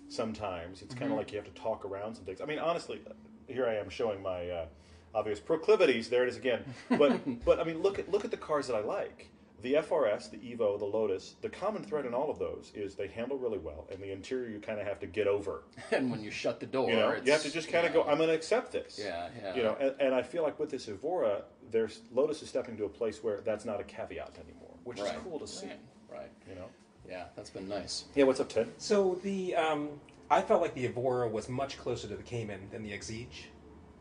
Sometimes. 0.10 0.82
It's 0.82 0.96
kind 0.96 1.12
of 1.12 1.17
like 1.17 1.32
you 1.32 1.38
have 1.38 1.54
to 1.54 1.62
talk 1.62 1.86
around 1.86 2.15
some 2.15 2.26
things. 2.26 2.41
I 2.41 2.46
mean, 2.46 2.60
honestly, 2.60 3.02
here 3.48 3.67
I 3.67 3.76
am 3.76 3.89
showing 3.89 4.22
my 4.22 4.50
uh, 4.50 4.65
obvious 5.13 5.39
proclivities. 5.39 6.10
There 6.10 6.24
it 6.24 6.30
is 6.30 6.38
again. 6.38 6.63
But 6.89 7.22
but 7.46 7.60
I 7.60 7.63
mean, 7.63 7.82
look 7.82 8.00
at 8.00 8.10
look 8.10 8.26
at 8.26 8.32
the 8.32 8.38
cars 8.38 8.67
that 8.67 8.76
I 8.76 8.82
like. 8.82 9.30
The 9.63 9.74
FRS, 9.74 10.30
the 10.30 10.38
Evo, 10.38 10.78
the 10.78 10.86
Lotus. 10.86 11.36
The 11.41 11.50
common 11.50 11.84
thread 11.84 12.06
in 12.06 12.13
all 12.13 12.30
of 12.30 12.38
those 12.38 12.72
is 12.76 12.93
they 12.93 13.08
handle 13.08 13.39
really 13.39 13.58
well, 13.58 13.88
and 13.91 14.00
the 14.00 14.12
interior 14.12 14.50
you 14.50 14.60
kind 14.60 14.80
of 14.80 14.86
have 14.86 15.00
to 15.00 15.08
get 15.08 15.28
over. 15.28 15.63
and 15.91 16.12
when 16.12 16.22
you 16.22 16.30
shut 16.30 16.60
the 16.60 16.67
door, 16.67 16.89
You 16.89 16.96
know, 16.96 17.10
it's, 17.10 17.26
you 17.26 17.32
have 17.32 17.41
to 17.41 17.52
just 17.52 17.67
kind 17.70 17.88
of 17.88 17.96
you 17.96 18.04
go. 18.04 18.08
I'm 18.08 18.17
going 18.17 18.30
to 18.30 18.36
accept 18.36 18.72
this. 18.72 19.00
Yeah, 19.04 19.30
yeah. 19.41 19.56
You 19.56 19.63
know, 19.63 19.76
and, 19.80 19.96
and 20.00 20.13
I 20.13 20.22
feel 20.22 20.43
like 20.43 20.60
with 20.60 20.70
this 20.70 20.88
Evora, 20.88 21.41
there's 21.72 22.02
Lotus 22.13 22.43
is 22.43 22.50
stepping 22.50 22.78
to 22.78 22.86
a 22.86 22.89
place 22.89 23.24
where 23.24 23.41
that's 23.41 23.65
not 23.65 23.82
a 23.82 23.84
caveat 23.84 24.38
anymore, 24.43 24.76
which 24.84 25.00
right. 25.00 25.15
is 25.15 25.22
cool 25.24 25.39
to 25.39 25.48
see. 25.48 25.65
Right. 25.65 26.20
right. 26.20 26.32
You 26.48 26.56
know. 26.56 26.67
Yeah, 27.10 27.26
that's 27.36 27.50
been 27.50 27.67
nice. 27.67 28.06
Yeah. 28.15 28.26
What's 28.26 28.39
up, 28.39 28.50
Ted? 28.50 28.67
So 28.78 29.20
the 29.24 29.56
um, 29.56 29.89
I 30.30 30.41
felt 30.41 30.62
like 30.62 30.74
the 30.74 30.86
Evora 30.86 31.30
was 31.30 31.48
much 31.50 31.78
closer 31.78 32.08
to 32.08 32.15
the 32.15 32.24
Cayman 32.24 32.70
than 32.72 32.84
the 32.84 32.91
Exige. 32.91 33.46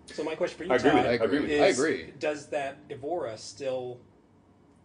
So 0.06 0.22
my 0.22 0.34
question 0.34 0.58
for 0.58 0.64
you, 0.64 0.72
I 0.72 0.76
agree 0.76 0.90
Todd, 0.90 1.04
that. 1.04 1.06
I 1.06 1.24
agree 1.24 1.52
is. 1.52 1.60
I 1.60 1.66
agree. 1.66 2.12
Does 2.18 2.46
that 2.48 2.78
Evora 2.90 3.36
still, 3.38 4.00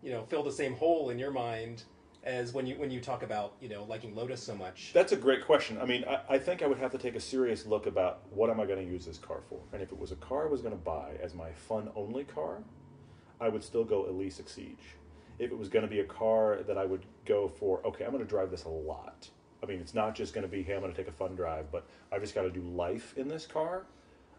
you 0.02 0.12
know, 0.12 0.24
fill 0.24 0.44
the 0.44 0.52
same 0.52 0.76
hole 0.76 1.10
in 1.10 1.20
your 1.20 1.32
mind 1.32 1.84
as 2.24 2.54
when 2.54 2.68
you 2.68 2.76
when 2.76 2.92
you 2.92 3.00
talk 3.00 3.24
about 3.24 3.54
you 3.60 3.70
know 3.70 3.84
liking 3.86 4.16
Lotus 4.16 4.42
so 4.42 4.56
much? 4.56 4.92
That's 4.94 5.12
a 5.12 5.18
great 5.18 5.46
question. 5.46 5.80
I 5.80 5.86
mean, 5.86 6.06
I, 6.08 6.36
I 6.36 6.38
think 6.38 6.62
I 6.62 6.68
would 6.68 6.78
have 6.78 6.92
to 6.92 6.98
take 6.98 7.16
a 7.16 7.20
serious 7.20 7.66
look 7.66 7.88
about 7.88 8.22
what 8.32 8.50
am 8.50 8.60
I 8.60 8.66
going 8.66 8.86
to 8.86 8.92
use 8.92 9.06
this 9.06 9.18
car 9.18 9.42
for, 9.50 9.60
and 9.74 9.82
if 9.82 9.92
it 9.92 9.98
was 9.98 10.12
a 10.12 10.18
car 10.18 10.48
I 10.48 10.50
was 10.50 10.62
going 10.62 10.74
to 10.74 10.84
buy 10.84 11.14
as 11.22 11.34
my 11.34 11.52
fun 11.52 11.90
only 11.96 12.24
car, 12.24 12.64
I 13.40 13.50
would 13.50 13.64
still 13.64 13.84
go 13.84 14.08
Elise 14.08 14.40
Exige. 14.40 14.76
If 15.42 15.52
it 15.52 15.58
was 15.58 15.70
going 15.70 15.84
to 15.84 15.90
be 15.90 16.02
a 16.02 16.06
car 16.06 16.60
that 16.68 16.78
I 16.78 16.86
would 16.86 17.04
go 17.26 17.48
for, 17.48 17.82
okay, 17.86 18.06
I'm 18.06 18.12
going 18.12 18.24
to 18.24 18.30
drive 18.30 18.52
this 18.52 18.66
a 18.66 18.70
lot. 18.70 19.28
I 19.64 19.66
mean, 19.66 19.80
it's 19.80 19.96
not 19.96 20.14
just 20.14 20.34
going 20.34 20.44
to 20.44 20.48
be, 20.48 20.62
hey, 20.62 20.76
I'm 20.76 20.82
going 20.82 20.94
to 20.94 20.98
take 20.98 21.08
a 21.08 21.16
fun 21.16 21.36
drive, 21.36 21.72
but 21.72 21.88
I've 22.12 22.22
just 22.22 22.36
got 22.36 22.44
to 22.44 22.52
do 22.52 22.62
life 22.62 23.18
in 23.18 23.28
this 23.28 23.48
car. 23.48 23.86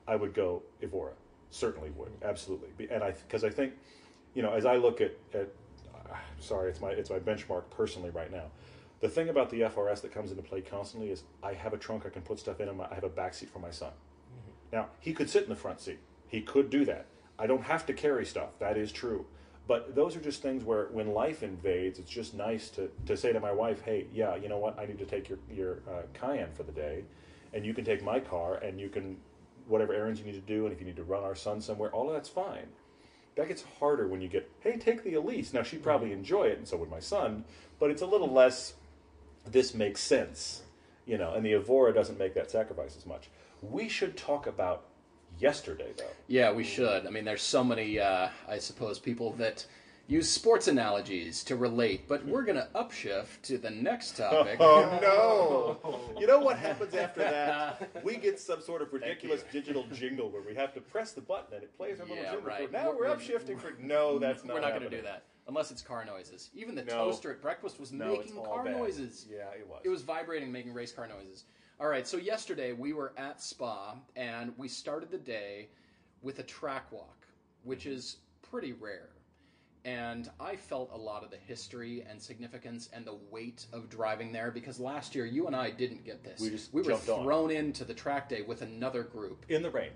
I 0.06 0.14
would 0.14 0.32
go 0.32 0.62
Evora. 0.80 1.12
Certainly 1.50 1.90
would, 1.90 2.12
absolutely. 2.22 2.68
And 2.88 3.02
I, 3.02 3.10
because 3.10 3.42
I 3.42 3.50
think, 3.50 3.74
you 4.34 4.42
know, 4.42 4.52
as 4.52 4.64
I 4.64 4.76
look 4.76 5.00
at, 5.00 5.16
at 5.34 5.48
uh, 5.94 6.16
sorry, 6.38 6.70
it's 6.70 6.80
my 6.80 6.90
it's 6.90 7.10
my 7.10 7.18
benchmark 7.18 7.64
personally 7.70 8.10
right 8.10 8.30
now. 8.30 8.44
The 9.00 9.08
thing 9.08 9.28
about 9.28 9.50
the 9.50 9.62
FRS 9.62 10.00
that 10.02 10.12
comes 10.12 10.30
into 10.30 10.42
play 10.44 10.60
constantly 10.60 11.10
is 11.10 11.24
I 11.42 11.54
have 11.54 11.72
a 11.72 11.78
trunk 11.78 12.06
I 12.06 12.10
can 12.10 12.22
put 12.22 12.38
stuff 12.38 12.60
in, 12.60 12.68
and 12.68 12.80
I 12.80 12.94
have 12.94 13.04
a 13.04 13.08
back 13.08 13.34
seat 13.34 13.50
for 13.50 13.58
my 13.58 13.70
son. 13.70 13.90
Now 14.72 14.88
he 15.00 15.12
could 15.12 15.28
sit 15.28 15.42
in 15.42 15.48
the 15.48 15.56
front 15.56 15.80
seat. 15.80 15.98
He 16.28 16.40
could 16.40 16.70
do 16.70 16.84
that. 16.84 17.06
I 17.38 17.46
don't 17.46 17.64
have 17.64 17.84
to 17.86 17.92
carry 17.92 18.24
stuff. 18.24 18.58
That 18.60 18.76
is 18.76 18.92
true. 18.92 19.26
But 19.68 19.94
those 19.94 20.16
are 20.16 20.20
just 20.20 20.42
things 20.42 20.64
where, 20.64 20.86
when 20.86 21.12
life 21.12 21.42
invades, 21.42 21.98
it's 21.98 22.10
just 22.10 22.34
nice 22.34 22.68
to, 22.70 22.90
to 23.06 23.16
say 23.16 23.32
to 23.32 23.40
my 23.40 23.52
wife, 23.52 23.82
"Hey, 23.82 24.06
yeah, 24.12 24.34
you 24.36 24.48
know 24.48 24.58
what? 24.58 24.78
I 24.78 24.86
need 24.86 24.98
to 24.98 25.06
take 25.06 25.28
your 25.28 25.38
your 25.50 25.82
uh, 25.88 26.02
Cayenne 26.14 26.52
for 26.52 26.64
the 26.64 26.72
day, 26.72 27.04
and 27.54 27.64
you 27.64 27.72
can 27.72 27.84
take 27.84 28.02
my 28.02 28.18
car, 28.18 28.56
and 28.56 28.80
you 28.80 28.88
can 28.88 29.18
whatever 29.68 29.94
errands 29.94 30.18
you 30.18 30.26
need 30.26 30.34
to 30.34 30.40
do, 30.40 30.64
and 30.64 30.72
if 30.72 30.80
you 30.80 30.86
need 30.86 30.96
to 30.96 31.04
run 31.04 31.22
our 31.22 31.36
son 31.36 31.60
somewhere, 31.60 31.90
all 31.90 32.08
of 32.08 32.14
that's 32.14 32.28
fine." 32.28 32.66
That 33.36 33.48
gets 33.48 33.64
harder 33.78 34.08
when 34.08 34.20
you 34.20 34.28
get, 34.28 34.50
"Hey, 34.60 34.76
take 34.76 35.04
the 35.04 35.14
Elise." 35.14 35.54
Now 35.54 35.62
she'd 35.62 35.82
probably 35.82 36.12
enjoy 36.12 36.44
it, 36.48 36.58
and 36.58 36.66
so 36.66 36.76
would 36.76 36.90
my 36.90 37.00
son, 37.00 37.44
but 37.78 37.90
it's 37.90 38.02
a 38.02 38.06
little 38.06 38.30
less. 38.30 38.74
This 39.44 39.74
makes 39.74 40.00
sense, 40.00 40.62
you 41.06 41.18
know, 41.18 41.34
and 41.34 41.44
the 41.44 41.54
Evora 41.54 41.92
doesn't 41.92 42.18
make 42.18 42.34
that 42.34 42.50
sacrifice 42.50 42.96
as 42.96 43.06
much. 43.06 43.28
We 43.60 43.88
should 43.88 44.16
talk 44.16 44.46
about 44.46 44.84
yesterday, 45.46 45.90
though. 45.98 46.04
Yeah, 46.28 46.52
we 46.52 46.64
should. 46.64 47.06
I 47.06 47.10
mean, 47.10 47.24
there's 47.24 47.42
so 47.42 47.62
many, 47.64 47.98
uh, 47.98 48.28
I 48.48 48.58
suppose, 48.58 48.98
people 48.98 49.32
that 49.34 49.66
use 50.06 50.28
sports 50.28 50.68
analogies 50.68 51.42
to 51.44 51.56
relate, 51.56 52.06
but 52.08 52.24
we're 52.26 52.42
going 52.44 52.56
to 52.56 52.68
upshift 52.74 53.42
to 53.42 53.58
the 53.58 53.70
next 53.70 54.16
topic. 54.16 54.56
Oh 54.60 54.98
no! 55.02 56.00
You 56.20 56.26
know 56.28 56.38
what 56.38 56.56
happens 56.56 56.94
after 56.94 57.20
that? 57.20 57.90
We 58.04 58.16
get 58.16 58.38
some 58.38 58.60
sort 58.60 58.80
of 58.82 58.92
ridiculous 58.92 59.42
digital 59.50 59.84
jingle 59.92 60.30
where 60.30 60.42
we 60.42 60.54
have 60.54 60.72
to 60.74 60.80
press 60.80 61.10
the 61.12 61.20
button 61.20 61.54
and 61.54 61.62
it 61.64 61.76
plays 61.76 61.98
our 61.98 62.06
little 62.06 62.22
Yeah, 62.22 62.32
jingle. 62.32 62.48
right. 62.48 62.70
Now 62.70 62.90
we're, 62.90 63.08
We're- 63.08 63.14
upshifting 63.16 63.58
for. 63.60 63.72
No, 63.80 64.18
that's 64.20 64.44
not. 64.44 64.54
We're 64.54 64.60
not 64.60 64.70
going 64.70 64.82
to 64.88 64.90
do 64.90 65.02
that 65.02 65.24
unless 65.48 65.72
it's 65.72 65.82
car 65.82 66.04
noises. 66.04 66.50
Even 66.54 66.76
the 66.76 66.84
No. 66.84 67.06
toaster 67.06 67.32
at 67.32 67.42
breakfast 67.42 67.80
was 67.80 67.90
No, 67.90 68.16
making 68.18 68.36
car 68.36 68.64
bad. 68.64 68.76
noises. 68.76 69.26
Yeah, 69.28 69.48
it 69.58 69.66
was. 69.68 69.80
It 69.84 69.88
was 69.88 70.02
vibrating, 70.02 70.52
making 70.52 70.72
race 70.74 70.92
car 70.92 71.08
noises. 71.08 71.44
All 71.82 71.88
right, 71.88 72.06
so 72.06 72.16
yesterday 72.16 72.72
we 72.72 72.92
were 72.92 73.12
at 73.16 73.42
Spa 73.42 73.96
and 74.14 74.52
we 74.56 74.68
started 74.68 75.10
the 75.10 75.18
day 75.18 75.66
with 76.22 76.38
a 76.38 76.44
track 76.44 76.84
walk, 76.92 77.26
which 77.64 77.86
is 77.86 78.18
pretty 78.40 78.72
rare. 78.72 79.08
And 79.84 80.30
I 80.38 80.54
felt 80.54 80.92
a 80.94 80.96
lot 80.96 81.24
of 81.24 81.32
the 81.32 81.38
history 81.38 82.06
and 82.08 82.22
significance 82.22 82.88
and 82.92 83.04
the 83.04 83.16
weight 83.32 83.66
of 83.72 83.90
driving 83.90 84.30
there 84.30 84.52
because 84.52 84.78
last 84.78 85.16
year 85.16 85.26
you 85.26 85.48
and 85.48 85.56
I 85.56 85.70
didn't 85.70 86.04
get 86.04 86.22
this. 86.22 86.40
We 86.40 86.50
just 86.50 86.72
we 86.72 86.82
were 86.82 86.90
jumped 86.92 87.08
on. 87.08 87.24
thrown 87.24 87.50
into 87.50 87.84
the 87.84 87.94
track 87.94 88.28
day 88.28 88.42
with 88.42 88.62
another 88.62 89.02
group 89.02 89.44
in 89.48 89.60
the 89.60 89.70
rain. 89.70 89.90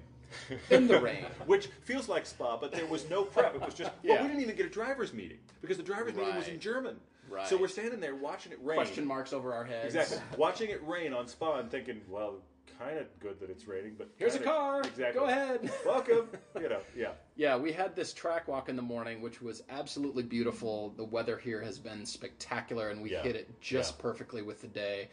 in 0.70 0.88
the 0.88 0.98
rain. 1.00 1.24
Which 1.46 1.68
feels 1.84 2.08
like 2.08 2.26
spa, 2.26 2.56
but 2.56 2.72
there 2.72 2.86
was 2.86 3.08
no 3.08 3.22
prep. 3.22 3.54
It 3.54 3.60
was 3.64 3.74
just 3.74 3.92
well, 4.04 4.16
Yeah. 4.16 4.22
we 4.22 4.26
didn't 4.26 4.42
even 4.42 4.56
get 4.56 4.66
a 4.66 4.70
driver's 4.70 5.12
meeting 5.12 5.38
because 5.60 5.76
the 5.76 5.84
driver's 5.84 6.14
meeting 6.16 6.34
was 6.34 6.48
in 6.48 6.54
Right. 6.54 6.60
German. 6.60 6.96
Right. 7.28 7.46
So 7.46 7.56
we're 7.56 7.68
standing 7.68 8.00
there 8.00 8.14
watching 8.14 8.52
it 8.52 8.58
rain. 8.62 8.76
Question 8.76 9.06
marks 9.06 9.32
over 9.32 9.52
our 9.52 9.64
heads. 9.64 9.94
Exactly. 9.94 10.18
Watching 10.38 10.70
it 10.70 10.86
rain 10.86 11.12
on 11.12 11.26
spa 11.26 11.58
and 11.58 11.70
thinking, 11.70 12.00
well, 12.08 12.36
kind 12.78 12.98
of 12.98 13.06
good 13.20 13.40
that 13.40 13.48
it's 13.50 13.66
raining, 13.66 13.94
but 13.96 14.08
Here's 14.16 14.34
a 14.34 14.38
kinda- 14.38 14.52
car. 14.52 14.80
Exactly. 14.80 15.18
Go 15.20 15.24
ahead. 15.26 15.70
Welcome. 15.86 16.28
You 16.60 16.68
know. 16.68 16.80
Yeah. 16.96 17.12
Yeah, 17.36 17.56
we 17.56 17.72
had 17.72 17.96
this 17.96 18.12
track 18.12 18.48
walk 18.48 18.68
in 18.68 18.76
the 18.76 18.82
morning, 18.82 19.22
which 19.22 19.40
was 19.40 19.62
absolutely 19.70 20.22
beautiful. 20.22 20.90
The 20.96 21.04
weather 21.04 21.38
here 21.38 21.62
has 21.62 21.78
been 21.78 22.04
spectacular, 22.06 22.90
and 22.90 23.00
we 23.02 23.12
Yeah. 23.12 23.22
hit 23.22 23.34
it 23.36 23.60
just 23.60 23.96
Yeah. 23.96 24.02
perfectly 24.02 24.42
with 24.42 24.60
the 24.60 24.68
day. 24.68 25.08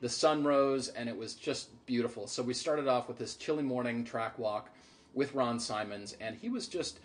The 0.00 0.08
sun 0.08 0.44
rose, 0.44 0.88
and 0.88 1.08
it 1.08 1.16
was 1.16 1.34
just 1.34 1.84
beautiful. 1.86 2.28
So 2.28 2.42
we 2.42 2.54
started 2.54 2.86
off 2.86 3.08
with 3.08 3.18
this 3.18 3.34
chilly 3.34 3.64
morning 3.64 4.04
track 4.04 4.38
walk 4.38 4.70
with 5.12 5.34
Ron 5.34 5.58
Simons, 5.58 6.16
and 6.20 6.36
he 6.36 6.48
was 6.48 6.68
just, 6.68 7.00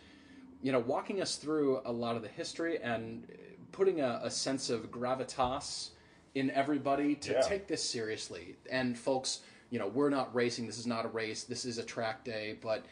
you 0.62 0.72
know, 0.72 0.80
walking 0.80 1.22
us 1.22 1.38
through 1.38 1.82
a 1.86 1.92
lot 1.92 2.16
of 2.16 2.22
the 2.22 2.28
history 2.28 2.80
and 2.80 3.28
putting 3.74 4.00
a, 4.00 4.22
a 4.24 4.32
sense 4.32 4.70
of 4.70 4.90
gravitas 4.90 5.90
in 6.36 6.50
everybody 6.52 7.16
to 7.16 7.34
Yeah. 7.34 7.42
take 7.42 7.68
this 7.68 7.84
seriously. 7.84 8.56
And 8.72 8.98
folks, 8.98 9.42
you 9.70 9.80
know, 9.80 9.88
we're 9.88 10.10
not 10.10 10.34
racing. 10.34 10.66
This 10.68 10.78
is 10.78 10.88
not 10.88 11.04
a 11.06 11.10
race. 11.10 11.44
This 11.44 11.66
is 11.66 11.78
a 11.78 11.84
track 11.84 12.24
day, 12.24 12.58
but 12.62 12.86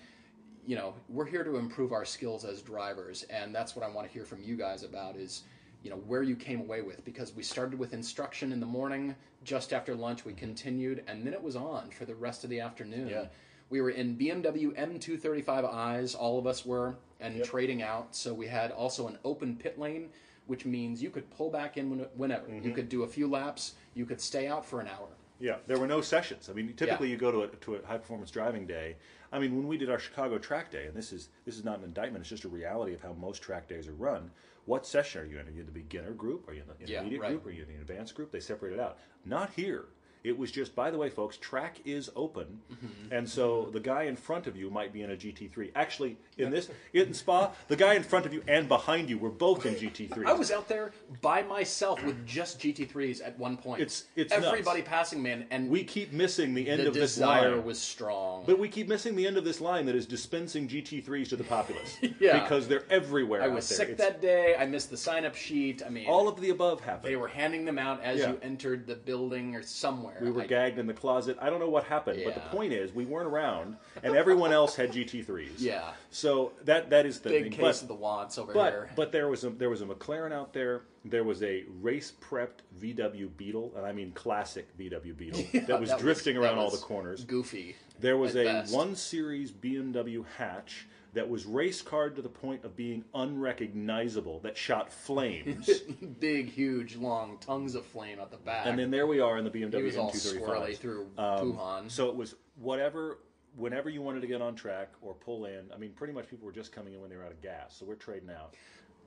you 0.68 0.76
know, 0.76 0.94
we're 1.10 1.26
here 1.26 1.44
to 1.44 1.56
improve 1.58 1.92
our 1.92 2.06
skills 2.06 2.46
as 2.46 2.62
drivers, 2.62 3.24
and 3.32 3.54
that's 3.56 3.76
what 3.76 3.84
I 3.84 3.90
want 3.90 4.06
to 4.06 4.14
hear 4.14 4.26
from 4.26 4.44
you 4.44 4.56
guys 4.56 4.84
about 4.84 5.16
is, 5.16 5.42
you 5.82 5.90
know, 5.90 5.96
where 5.96 6.22
you 6.22 6.36
came 6.36 6.60
away 6.60 6.84
with 6.84 7.04
because 7.04 7.34
we 7.36 7.42
started 7.42 7.80
with 7.80 7.94
instruction 7.96 8.52
in 8.52 8.60
the 8.60 8.66
morning, 8.68 9.16
just 9.44 9.74
after 9.74 9.96
lunch 9.96 10.24
we 10.24 10.34
continued, 10.34 11.04
and 11.08 11.26
then 11.26 11.34
it 11.34 11.42
was 11.42 11.56
on 11.56 11.90
for 11.90 12.06
the 12.06 12.14
rest 12.14 12.44
of 12.44 12.52
the 12.52 12.60
afternoon. 12.60 13.08
Yeah. 13.08 13.26
We 13.72 13.82
were 13.82 13.90
in 13.90 14.16
BMW 14.16 14.72
M235i's, 14.78 16.14
all 16.14 16.38
of 16.38 16.46
us 16.46 16.64
were, 16.64 16.96
and 17.20 17.38
Yep. 17.38 17.46
trading 17.48 17.82
out. 17.82 18.16
So 18.16 18.32
we 18.32 18.46
had 18.46 18.70
also 18.72 19.08
an 19.08 19.18
open 19.26 19.56
pit 19.56 19.80
lane, 19.80 20.10
which 20.52 20.66
means 20.66 21.02
you 21.02 21.10
could 21.10 21.30
pull 21.30 21.50
back 21.50 21.78
in 21.78 22.06
whenever. 22.18 22.46
Mm-hmm. 22.46 22.68
You 22.68 22.74
could 22.74 22.90
do 22.90 23.04
a 23.04 23.08
few 23.08 23.26
laps. 23.30 23.76
You 23.94 24.06
could 24.06 24.20
stay 24.20 24.48
out 24.50 24.66
for 24.66 24.82
an 24.82 24.88
hour. 24.90 25.08
Yeah, 25.40 25.56
there 25.66 25.80
were 25.80 25.88
no 25.88 26.02
sessions. 26.02 26.50
I 26.50 26.54
mean, 26.54 26.74
typically 26.74 27.08
Yeah. 27.08 27.14
you 27.14 27.18
go 27.18 27.32
to 27.32 27.44
a, 27.44 27.48
to 27.48 27.76
a 27.76 27.86
high 27.88 27.98
performance 27.98 28.32
driving 28.32 28.68
day. 28.68 28.98
I 29.32 29.40
mean, 29.40 29.56
when 29.56 29.66
we 29.66 29.78
did 29.78 29.90
our 29.90 29.98
Chicago 29.98 30.38
track 30.38 30.70
day, 30.70 30.88
and 30.88 30.94
this 30.94 31.14
is 31.14 31.30
this 31.46 31.56
is 31.58 31.64
not 31.64 31.78
an 31.80 31.86
indictment; 31.86 32.22
it's 32.24 32.30
just 32.30 32.44
a 32.44 32.50
reality 32.50 32.94
of 32.94 33.02
how 33.02 33.14
most 33.14 33.42
track 33.42 33.70
days 33.70 33.88
are 33.88 33.94
run. 33.94 34.30
What 34.66 34.86
session 34.86 35.22
are 35.22 35.26
you 35.26 35.40
in? 35.40 35.48
Are 35.48 35.52
you 35.52 35.62
in 35.62 35.66
the 35.68 35.72
beginner 35.72 36.12
group? 36.12 36.50
Are 36.50 36.54
you 36.54 36.64
in 36.64 36.68
the 36.68 36.76
Yeah, 36.86 36.98
intermediate 36.98 37.22
right. 37.22 37.32
group? 37.32 37.46
Are 37.48 37.52
you 37.52 37.64
in 37.64 37.70
the 37.70 37.76
advanced 37.80 38.14
group? 38.14 38.30
They 38.34 38.42
separate 38.42 38.74
it 38.74 38.80
out. 38.82 38.98
Not 39.26 39.52
here. 39.54 39.86
It 40.24 40.38
was 40.38 40.52
just, 40.52 40.76
by 40.76 40.92
the 40.92 40.98
way, 41.00 41.10
folks, 41.10 41.38
track 41.38 41.78
is 41.84 42.10
open, 42.16 42.60
Mm-hmm. 42.72 43.14
and 43.14 43.28
so 43.30 43.70
the 43.74 43.80
guy 43.80 44.04
in 44.04 44.16
front 44.16 44.46
of 44.48 44.56
you 44.56 44.70
might 44.70 44.94
be 44.94 45.02
in 45.02 45.12
a 45.12 45.16
GT3. 45.16 45.72
Actually, 45.76 46.18
in 46.38 46.52
this 46.52 46.70
in 46.94 47.14
Spa, 47.14 47.52
the 47.68 47.76
guy 47.76 47.96
in 47.96 48.04
front 48.04 48.26
of 48.26 48.34
you 48.34 48.44
and 48.48 48.68
behind 48.68 49.10
you 49.10 49.18
were 49.18 49.30
both 49.30 49.66
in 49.66 49.74
GT3s. 49.76 50.26
I 50.26 50.34
was 50.34 50.52
out 50.52 50.68
there 50.68 50.92
by 51.22 51.42
myself 51.44 52.04
with 52.04 52.26
just 52.26 52.60
GT3s 52.60 53.26
at 53.26 53.38
one 53.40 53.58
point. 53.58 53.82
It's- 53.82 54.06
it's 54.16 54.32
everybody 54.32 54.80
nuts. 54.82 54.90
passing 54.90 55.24
me, 55.24 55.44
and, 55.50 55.70
We 55.70 55.84
keep 55.84 56.12
missing 56.14 56.54
the 56.54 56.70
end 56.70 56.82
the 56.84 56.88
of 56.90 56.94
this 56.94 57.16
desire 57.16 57.56
line. 57.56 57.66
was 57.66 57.80
strong. 57.80 58.44
But 58.46 58.60
we 58.60 58.70
keep 58.70 58.88
missing 58.88 59.16
the 59.16 59.26
end 59.28 59.38
of 59.38 59.44
this 59.44 59.60
line 59.62 59.86
that 59.88 59.96
is 59.96 60.06
dispensing 60.06 60.68
GT3s 60.68 61.30
to 61.30 61.36
the 61.36 61.44
populace. 61.44 61.98
Yeah. 62.20 62.40
Because 62.44 62.68
they're 62.68 62.84
everywhere. 62.92 63.42
I 63.42 63.48
was 63.48 63.66
sick 63.66 63.90
It's- 63.90 63.98
that 64.08 64.22
day. 64.22 64.56
I 64.58 64.66
missed 64.68 64.90
the 64.92 64.98
sign 64.98 65.26
up 65.26 65.36
sheet. 65.36 65.82
I 65.86 65.90
mean, 65.90 66.08
All 66.08 66.28
of 66.28 66.40
the 66.40 66.50
above 66.52 66.82
happened. 66.82 67.12
they 67.12 67.16
were 67.16 67.28
handing 67.28 67.66
them 67.66 67.80
out 67.80 68.02
as 68.04 68.20
Yeah. 68.20 68.32
you 68.32 68.40
entered 68.44 68.86
the 68.86 68.96
building 68.96 69.56
or 69.56 69.64
somewhere. 69.64 70.11
We 70.20 70.32
were 70.32 70.42
I- 70.42 70.48
gagged 70.48 70.80
in 70.80 70.88
the 70.88 70.94
closet. 70.94 71.38
I 71.42 71.50
don't 71.50 71.60
know 71.60 71.70
what 71.70 71.84
happened, 71.86 72.22
but 72.26 72.34
the 72.34 72.42
point 72.42 72.74
is, 72.74 72.94
we 72.94 73.06
weren't 73.06 73.28
around, 73.28 73.78
and 74.04 74.16
everyone 74.16 74.52
else 74.52 74.76
had 74.76 74.92
GT3s. 74.92 75.60
Yeah. 75.60 75.92
So 76.10 76.54
that 76.66 76.90
that 76.90 77.06
is 77.06 77.20
the 77.20 77.30
Big 77.30 77.44
thing. 77.44 77.52
case 77.54 77.62
But- 77.62 77.82
of 77.84 77.88
the 77.88 77.94
wants 77.96 78.38
over 78.38 78.54
But 78.54 78.72
here. 78.74 78.90
but 78.96 79.12
there 79.12 79.28
was 79.30 79.44
a 79.44 79.50
there 79.52 79.70
was 79.70 79.82
a 79.82 79.86
McLaren 79.86 80.32
out 80.32 80.54
there. 80.54 80.82
There 81.06 81.24
was 81.24 81.42
a 81.42 81.64
race 81.82 82.12
prepped 82.22 82.60
VW 82.80 83.30
Beetle, 83.38 83.74
and 83.76 83.86
I 83.86 83.92
mean 83.92 84.12
classic 84.12 84.68
VW 84.78 85.14
Beetle 85.18 85.44
that 85.68 85.80
was 85.80 85.90
That 85.90 86.00
drifting 86.00 86.36
that 86.36 86.42
around 86.42 86.58
all 86.60 86.70
was 86.72 86.80
the 86.80 86.86
corners. 86.86 87.24
Goofy. 87.26 87.76
There 88.00 88.18
was 88.18 88.36
a 88.36 88.44
best. 88.44 88.74
one 88.74 88.96
series 88.96 89.52
BMW 89.52 90.26
hatch 90.38 90.88
that 91.14 91.30
was 91.30 91.46
race 91.46 91.82
card 91.82 92.16
to 92.16 92.22
the 92.22 92.30
point 92.30 92.64
of 92.64 92.76
being 92.76 93.04
unrecognizable, 93.14 94.40
that 94.40 94.58
shot 94.58 94.92
flames. 94.92 95.70
Big, 96.20 96.50
huge, 96.50 96.96
long 96.96 97.38
tongues 97.40 97.76
of 97.76 97.86
flame 97.86 98.20
at 98.20 98.32
the 98.32 98.38
back. 98.38 98.66
and 98.66 98.78
then 98.80 98.92
there 98.92 99.08
we 99.08 99.20
are 99.20 99.38
in 99.38 99.44
the 99.44 99.52
BMW 99.52 99.78
he 99.78 99.84
was 99.84 99.98
all 99.98 100.12
M235. 100.12 100.42
swirly 100.42 100.78
through 100.78 101.08
Um, 101.18 101.54
Pouhon. 101.54 101.92
So 101.92 102.10
it 102.10 102.16
was 102.16 102.36
whatever, 102.60 103.20
whenever 103.56 103.90
you 103.90 104.02
wanted 104.02 104.22
to 104.22 104.28
get 104.28 104.42
on 104.42 104.56
track 104.56 104.90
or 105.02 105.14
pull 105.14 105.46
in. 105.46 105.66
I 105.74 105.78
mean, 105.78 105.92
pretty 105.92 106.14
much 106.14 106.30
people 106.30 106.46
were 106.46 106.52
just 106.54 106.72
coming 106.72 106.94
in 106.94 107.02
when 107.02 107.10
they 107.10 107.18
were 107.18 107.26
out 107.26 107.32
of 107.32 107.42
gas. 107.42 107.76
So 107.78 107.86
we're 107.86 107.96
trading 107.96 108.30
out. 108.30 108.56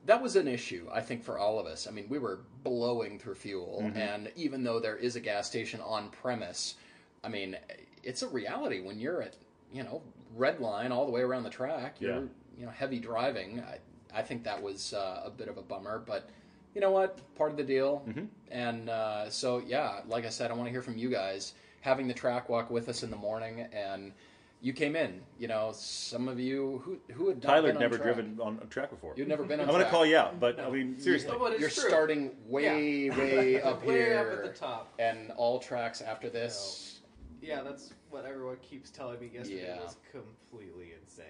that 0.07 0.21
was 0.23 0.37
an 0.37 0.47
issue, 0.47 0.87
I 0.93 1.01
think, 1.01 1.25
for 1.25 1.39
all 1.39 1.59
of 1.59 1.67
us. 1.67 1.87
I 1.87 1.91
mean, 1.91 2.07
we 2.11 2.19
were 2.19 2.41
blowing 2.63 3.19
through 3.19 3.37
fuel, 3.37 3.81
Mm-hmm. 3.83 3.97
and 3.99 4.33
even 4.37 4.63
though 4.63 4.79
there 4.81 4.97
is 4.97 5.17
a 5.17 5.21
gas 5.21 5.47
station 5.47 5.81
on 5.81 6.11
premise, 6.11 6.75
I 7.23 7.29
mean, 7.29 7.57
it's 8.03 8.21
a 8.23 8.29
reality 8.29 8.81
when 8.83 8.99
you're 8.99 9.23
at 9.23 9.37
you 9.73 9.83
know 9.83 10.03
red 10.37 10.61
line 10.61 10.93
all 10.93 11.05
the 11.07 11.13
way 11.13 11.21
around 11.23 11.43
the 11.45 11.51
track. 11.51 11.97
You're 12.01 12.15
Yeah. 12.15 12.21
you 12.59 12.67
know 12.67 12.73
heavy 12.73 12.99
driving. 12.99 13.61
I, 13.61 13.79
I 14.19 14.23
think 14.23 14.45
that 14.45 14.63
was 14.63 14.93
uh, 14.95 15.23
a 15.25 15.31
bit 15.31 15.49
of 15.49 15.59
a 15.59 15.63
bummer, 15.63 15.99
but 16.07 16.29
you 16.75 16.81
know 16.81 16.91
what? 16.91 17.19
Part 17.37 17.51
of 17.51 17.57
the 17.57 17.65
deal. 17.65 18.03
Mm-hmm. 18.09 18.25
And 18.51 18.89
uh, 18.91 19.31
so 19.31 19.63
yeah, 19.67 20.01
like 20.09 20.25
I 20.25 20.31
said, 20.31 20.51
I 20.51 20.55
want 20.55 20.67
to 20.67 20.71
hear 20.71 20.83
from 20.83 20.97
you 20.97 21.09
guys. 21.11 21.55
Having 21.81 22.09
the 22.09 22.15
track 22.15 22.49
walk 22.49 22.71
with 22.71 22.89
us 22.89 23.03
in 23.03 23.11
the 23.11 23.17
morning 23.17 23.67
and. 23.73 24.13
You 24.61 24.73
came 24.73 24.97
in, 24.97 25.21
you 25.39 25.47
know. 25.47 25.73
Some 25.75 26.27
of 26.27 26.41
you 26.41 26.81
who 26.87 26.99
who 27.13 27.29
had 27.29 27.43
Tyler 27.43 27.61
been 27.65 27.67
had 27.73 27.77
on 27.77 27.81
never 27.83 27.97
track. 27.99 28.15
driven 28.15 28.41
on 28.41 28.59
a 28.63 28.67
track 28.67 28.89
before. 28.89 29.13
You'd 29.15 29.29
never 29.29 29.45
been 29.45 29.61
on 29.61 29.67
I'm 29.69 29.73
going 29.75 29.85
to 29.85 29.91
call 29.91 30.07
you 30.07 30.17
out, 30.17 30.41
but 30.41 30.59
I 30.59 30.71
mean, 30.71 30.99
seriously. 30.99 31.31
No, 31.33 31.39
but 31.39 31.53
it's 31.53 31.61
You're 31.61 31.69
true. 31.69 31.89
starting 31.91 32.31
way, 32.47 33.11
way 33.19 33.61
up 33.61 33.85
Way 33.85 33.95
here, 33.95 34.39
up 34.39 34.47
at 34.47 34.55
the 34.55 34.59
top. 34.59 34.95
and 34.99 35.33
all 35.33 35.59
tracks 35.59 36.01
after 36.01 36.31
this. 36.31 37.01
Yeah, 37.43 37.61
that's 37.61 37.93
what 38.15 38.25
everyone 38.25 38.57
keeps 38.63 38.91
telling 38.91 39.19
me 39.19 39.29
yesterday 39.35 39.67
Yeah. 39.77 39.83
was 39.83 39.97
completely 40.13 40.93
insane. 41.03 41.27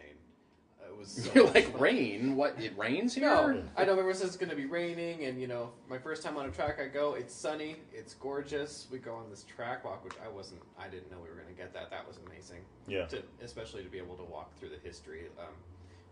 It 0.86 0.94
was 0.94 1.08
so 1.24 1.30
You're 1.34 1.46
like 1.50 1.72
fun. 1.72 1.80
rain. 1.80 2.36
What? 2.36 2.60
It 2.60 2.76
rains 2.76 3.14
here. 3.14 3.24
No, 3.24 3.62
I 3.74 3.86
know. 3.86 3.92
Everyone 3.92 4.12
says 4.12 4.28
it's 4.28 4.36
going 4.36 4.50
to 4.50 4.56
be 4.56 4.66
raining, 4.66 5.24
and 5.24 5.40
you 5.40 5.46
know, 5.46 5.70
my 5.88 5.96
first 5.96 6.22
time 6.22 6.36
on 6.36 6.44
a 6.44 6.50
track, 6.50 6.78
I 6.78 6.88
go. 6.88 7.14
It's 7.14 7.34
sunny. 7.34 7.76
It's 7.90 8.12
gorgeous. 8.12 8.86
We 8.92 8.98
go 8.98 9.14
on 9.14 9.30
this 9.30 9.44
track 9.44 9.82
walk, 9.82 10.04
which 10.04 10.12
I 10.22 10.28
wasn't. 10.28 10.60
I 10.78 10.88
didn't 10.88 11.10
know 11.10 11.16
we 11.22 11.30
were 11.30 11.36
going 11.36 11.48
to 11.48 11.54
get 11.54 11.72
that. 11.72 11.88
That 11.88 12.06
was 12.06 12.18
amazing. 12.26 12.60
Yeah. 12.86 13.06
To, 13.06 13.22
especially 13.42 13.82
to 13.82 13.88
be 13.88 13.96
able 13.96 14.16
to 14.16 14.24
walk 14.24 14.54
through 14.58 14.68
the 14.68 14.78
history. 14.86 15.22
Um, 15.38 15.54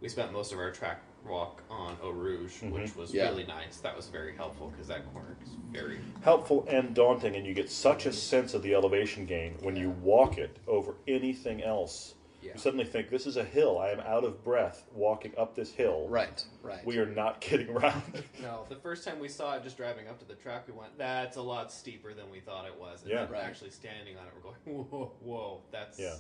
we 0.03 0.09
spent 0.09 0.33
most 0.33 0.53
of 0.53 0.59
our 0.59 0.71
track 0.71 1.01
walk 1.27 1.63
on 1.71 1.97
Eau 2.03 2.11
Rouge, 2.11 2.57
mm-hmm. 2.57 2.71
which 2.71 2.97
was 2.97 3.15
Yeah. 3.15 3.29
really 3.29 3.45
nice. 3.47 3.79
That 3.79 3.97
was 3.97 4.09
very 4.09 4.35
helpful 4.37 4.69
because 4.71 4.89
that 4.89 5.11
corner 5.13 5.37
is 5.43 5.51
very. 5.71 6.01
helpful 6.23 6.67
and 6.69 6.95
daunting, 6.95 7.37
and 7.37 7.47
you 7.47 7.55
get 7.55 7.71
such 7.71 8.07
a 8.07 8.13
sense 8.13 8.55
of 8.55 8.63
the 8.63 8.75
elevation 8.75 9.25
gain 9.25 9.55
when 9.63 9.77
you 9.77 9.91
walk 9.91 10.37
it 10.39 10.57
over 10.67 10.97
anything 11.07 11.63
else. 11.63 12.15
Yeah. 12.43 12.55
You 12.55 12.59
suddenly 12.59 12.85
think, 12.85 13.09
this 13.09 13.29
is 13.29 13.37
a 13.37 13.45
hill. 13.45 13.79
I 13.79 13.91
am 13.91 14.01
out 14.01 14.25
of 14.25 14.43
breath 14.43 14.85
walking 14.93 15.33
up 15.39 15.55
this 15.55 15.71
hill. 15.73 16.09
Right. 16.09 16.45
Right. 16.61 16.85
We 16.85 16.99
are 16.99 17.07
not 17.07 17.41
kidding 17.41 17.69
around. 17.71 18.03
No, 18.43 18.65
the 18.69 18.75
first 18.75 19.05
time 19.07 19.21
we 19.21 19.29
saw 19.29 19.55
it 19.55 19.63
just 19.63 19.77
driving 19.77 20.09
up 20.09 20.19
to 20.19 20.25
the 20.25 20.35
track, 20.35 20.67
we 20.67 20.73
went, 20.75 20.99
that's 20.99 21.37
a 21.37 21.43
lot 21.43 21.71
steeper 21.71 22.13
than 22.15 22.29
we 22.33 22.41
thought 22.41 22.67
it 22.67 22.77
was. 22.77 23.03
And 23.03 23.13
Yeah. 23.13 23.23
then 23.27 23.31
Right. 23.35 23.45
actually 23.45 23.71
standing 23.71 24.17
on 24.19 24.27
it, 24.27 24.33
we're 24.35 24.51
going, 24.51 24.89
whoa, 24.91 25.13
whoa, 25.23 25.61
that's. 25.71 26.01
Yeah. 26.01 26.17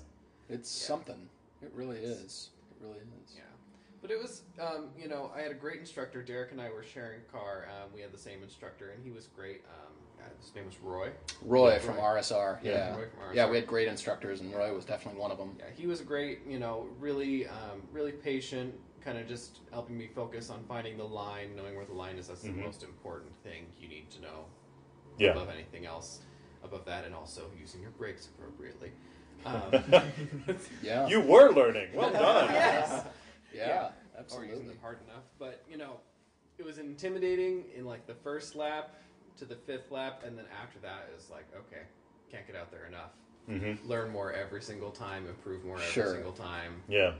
It's 0.48 0.70
something. 0.70 1.28
It 1.60 1.72
really 1.74 1.98
is. 1.98 2.50
It 2.70 2.84
really 2.86 3.00
is. 3.24 3.34
Yeah. 3.36 3.42
But 4.02 4.10
it 4.10 4.20
was, 4.20 4.42
um, 4.60 4.88
you 4.98 5.08
know, 5.08 5.30
I 5.34 5.40
had 5.42 5.52
a 5.52 5.54
great 5.54 5.78
instructor. 5.78 6.22
Derek 6.22 6.50
and 6.50 6.60
I 6.60 6.70
were 6.70 6.82
sharing 6.82 7.20
a 7.20 7.32
car. 7.32 7.68
Um, 7.70 7.90
we 7.94 8.00
had 8.00 8.12
the 8.12 8.18
same 8.18 8.42
instructor, 8.42 8.90
and 8.90 9.02
he 9.04 9.12
was 9.12 9.28
great. 9.28 9.62
Um, 9.68 9.92
uh, 10.20 10.24
his 10.40 10.52
name 10.56 10.66
was 10.66 10.74
Roy. 10.80 11.10
Roy 11.42 11.74
Yeah, 11.74 11.78
from 11.78 11.94
Roy. 11.96 12.02
RSR. 12.02 12.58
Yeah, 12.64 12.70
Yeah. 12.72 12.96
Roy 12.96 13.04
from 13.08 13.36
Yeah, 13.36 13.48
we 13.48 13.56
had 13.56 13.66
great 13.68 13.86
instructors, 13.86 14.40
and 14.40 14.52
Roy 14.52 14.74
was 14.74 14.84
definitely 14.84 15.20
one 15.20 15.30
of 15.30 15.38
them. 15.38 15.54
Yeah, 15.56 15.66
he 15.76 15.86
was 15.86 16.00
great. 16.00 16.40
You 16.48 16.58
know, 16.58 16.88
really, 16.98 17.46
um, 17.46 17.82
really 17.92 18.10
patient. 18.12 18.74
Kind 19.04 19.18
of 19.18 19.28
just 19.28 19.60
helping 19.72 19.96
me 19.96 20.08
focus 20.12 20.50
on 20.50 20.64
finding 20.66 20.96
the 20.96 21.04
line, 21.06 21.54
knowing 21.54 21.76
where 21.76 21.84
the 21.86 21.92
line 21.94 22.18
is. 22.18 22.26
That's 22.26 22.42
Mhm. 22.42 22.56
the 22.56 22.62
most 22.62 22.82
important 22.82 23.32
thing 23.44 23.66
you 23.78 23.86
need 23.88 24.10
to 24.10 24.20
know 24.20 24.46
Yeah. 25.16 25.30
above 25.30 25.48
anything 25.48 25.86
else. 25.86 26.22
Above 26.64 26.84
that, 26.86 27.04
and 27.04 27.14
also 27.14 27.50
using 27.58 27.80
your 27.82 27.90
brakes 27.92 28.26
appropriately. 28.36 28.92
Um, 29.44 29.72
Yeah. 30.82 31.06
You 31.06 31.20
were 31.20 31.50
learning. 31.52 31.90
Well 31.94 32.10
done. 32.12 32.52
yes. 32.52 33.04
Yeah. 33.54 33.82
or 33.82 33.92
Absolutely. 34.18 34.50
using 34.50 34.66
them 34.68 34.78
hard 34.80 34.98
enough. 35.08 35.24
But 35.38 35.62
you 35.70 35.76
know, 35.76 36.00
it 36.58 36.64
was 36.64 36.78
intimidating 36.78 37.64
in 37.76 37.84
like 37.84 38.06
the 38.06 38.14
first 38.14 38.54
lap 38.54 38.96
to 39.38 39.44
the 39.44 39.56
fifth 39.56 39.90
lap, 39.90 40.22
and 40.26 40.36
then 40.36 40.44
after 40.62 40.78
that 40.80 41.08
it 41.10 41.16
was 41.16 41.30
like, 41.30 41.46
okay, 41.56 41.82
can't 42.30 42.46
get 42.46 42.56
out 42.56 42.70
there 42.70 42.86
enough. 42.86 43.10
Mm-hmm. 43.48 43.88
Learn 43.88 44.10
more 44.10 44.32
every 44.32 44.62
single 44.62 44.90
time, 44.90 45.26
improve 45.26 45.64
more 45.64 45.76
every 45.76 45.88
Sure. 45.88 46.14
single 46.14 46.32
time. 46.32 46.82
Yeah. 46.88 47.14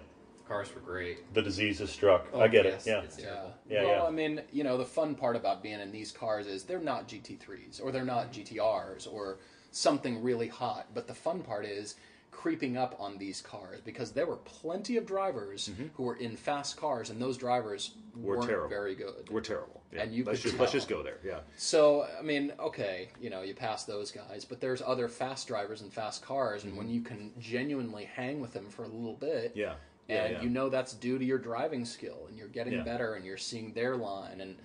Cars 0.47 0.75
were 0.75 0.81
great. 0.81 1.33
The 1.35 1.43
disease 1.43 1.81
is 1.81 1.91
struck. 1.91 2.27
Oh, 2.33 2.41
I 2.41 2.49
get 2.49 2.65
yes, 2.65 2.87
it. 2.87 2.91
Yeah. 2.91 3.01
it's 3.03 3.19
Yeah. 3.19 3.45
Yeah, 3.69 3.83
well, 3.83 3.91
yeah. 3.91 4.03
I 4.05 4.11
mean, 4.11 4.43
you 4.53 4.65
know, 4.65 4.77
the 4.77 4.85
fun 4.85 5.15
part 5.15 5.37
about 5.37 5.63
being 5.63 5.81
in 5.81 5.91
these 5.91 6.13
cars 6.13 6.47
is 6.47 6.65
they're 6.65 6.81
not 6.81 7.09
GT3s 7.09 7.83
or 7.83 7.91
they're 7.93 8.05
not 8.05 8.33
GTRs 8.33 9.13
or 9.13 9.39
something 9.71 10.23
really 10.23 10.49
hot. 10.49 10.89
But 10.95 11.07
the 11.07 11.15
fun 11.15 11.41
part 11.43 11.65
is 11.65 11.97
creeping 12.33 12.77
up 12.77 12.97
on 12.99 13.19
these 13.19 13.41
cars 13.41 13.81
because 13.85 14.11
there 14.11 14.27
were 14.27 14.39
plenty 14.39 14.97
of 14.97 15.07
drivers 15.07 15.71
who 15.95 16.03
were 16.03 16.17
in 16.17 16.37
fast 16.37 16.77
cars 16.77 17.11
and 17.11 17.23
those 17.23 17.37
drivers 17.37 17.93
Mm-hmm. 18.13 18.27
Weren't 18.27 18.43
terrible. 18.47 18.69
very 18.69 18.95
good. 18.95 19.31
We're 19.31 19.41
terrible. 19.41 19.83
Yeah. 19.91 20.03
And 20.03 20.15
you 20.15 20.23
let's 20.25 20.43
just 20.43 20.59
let's 20.59 20.73
just 20.73 20.87
go 20.87 21.03
there. 21.03 21.17
Yeah. 21.25 21.39
So, 21.57 22.07
I 22.19 22.21
mean, 22.21 22.53
okay, 22.61 23.09
you 23.19 23.31
know, 23.31 23.41
you 23.41 23.55
pass 23.55 23.85
those 23.85 24.11
guys, 24.11 24.45
but 24.45 24.61
there's 24.61 24.83
other 24.83 25.09
fast 25.09 25.49
drivers 25.49 25.81
and 25.81 25.91
fast 25.91 26.23
cars, 26.23 26.65
and 26.65 26.77
when 26.77 26.91
you 26.91 27.01
can 27.01 27.31
genuinely 27.39 28.05
hang 28.05 28.43
with 28.43 28.53
them 28.53 28.69
for 28.69 28.83
a 28.85 28.89
little 28.89 29.15
bit, 29.15 29.53
Mm-hmm. 29.53 29.61
Yeah. 29.61 29.75
Yeah, 30.09 30.25
and 30.25 30.33
yeah. 30.35 30.43
you 30.43 30.51
know 30.51 30.69
that's 30.69 30.93
due 30.93 31.17
to 31.19 31.25
your 31.25 31.39
driving 31.39 31.87
skill, 31.87 32.27
and 32.29 32.37
you're 32.37 32.49
getting 32.49 32.75
Yeah. 32.75 32.83
better, 32.83 33.15
and 33.15 33.25
you're 33.25 33.39
seeing 33.39 33.73
their 33.73 33.97
line, 33.97 34.43
and 34.43 34.57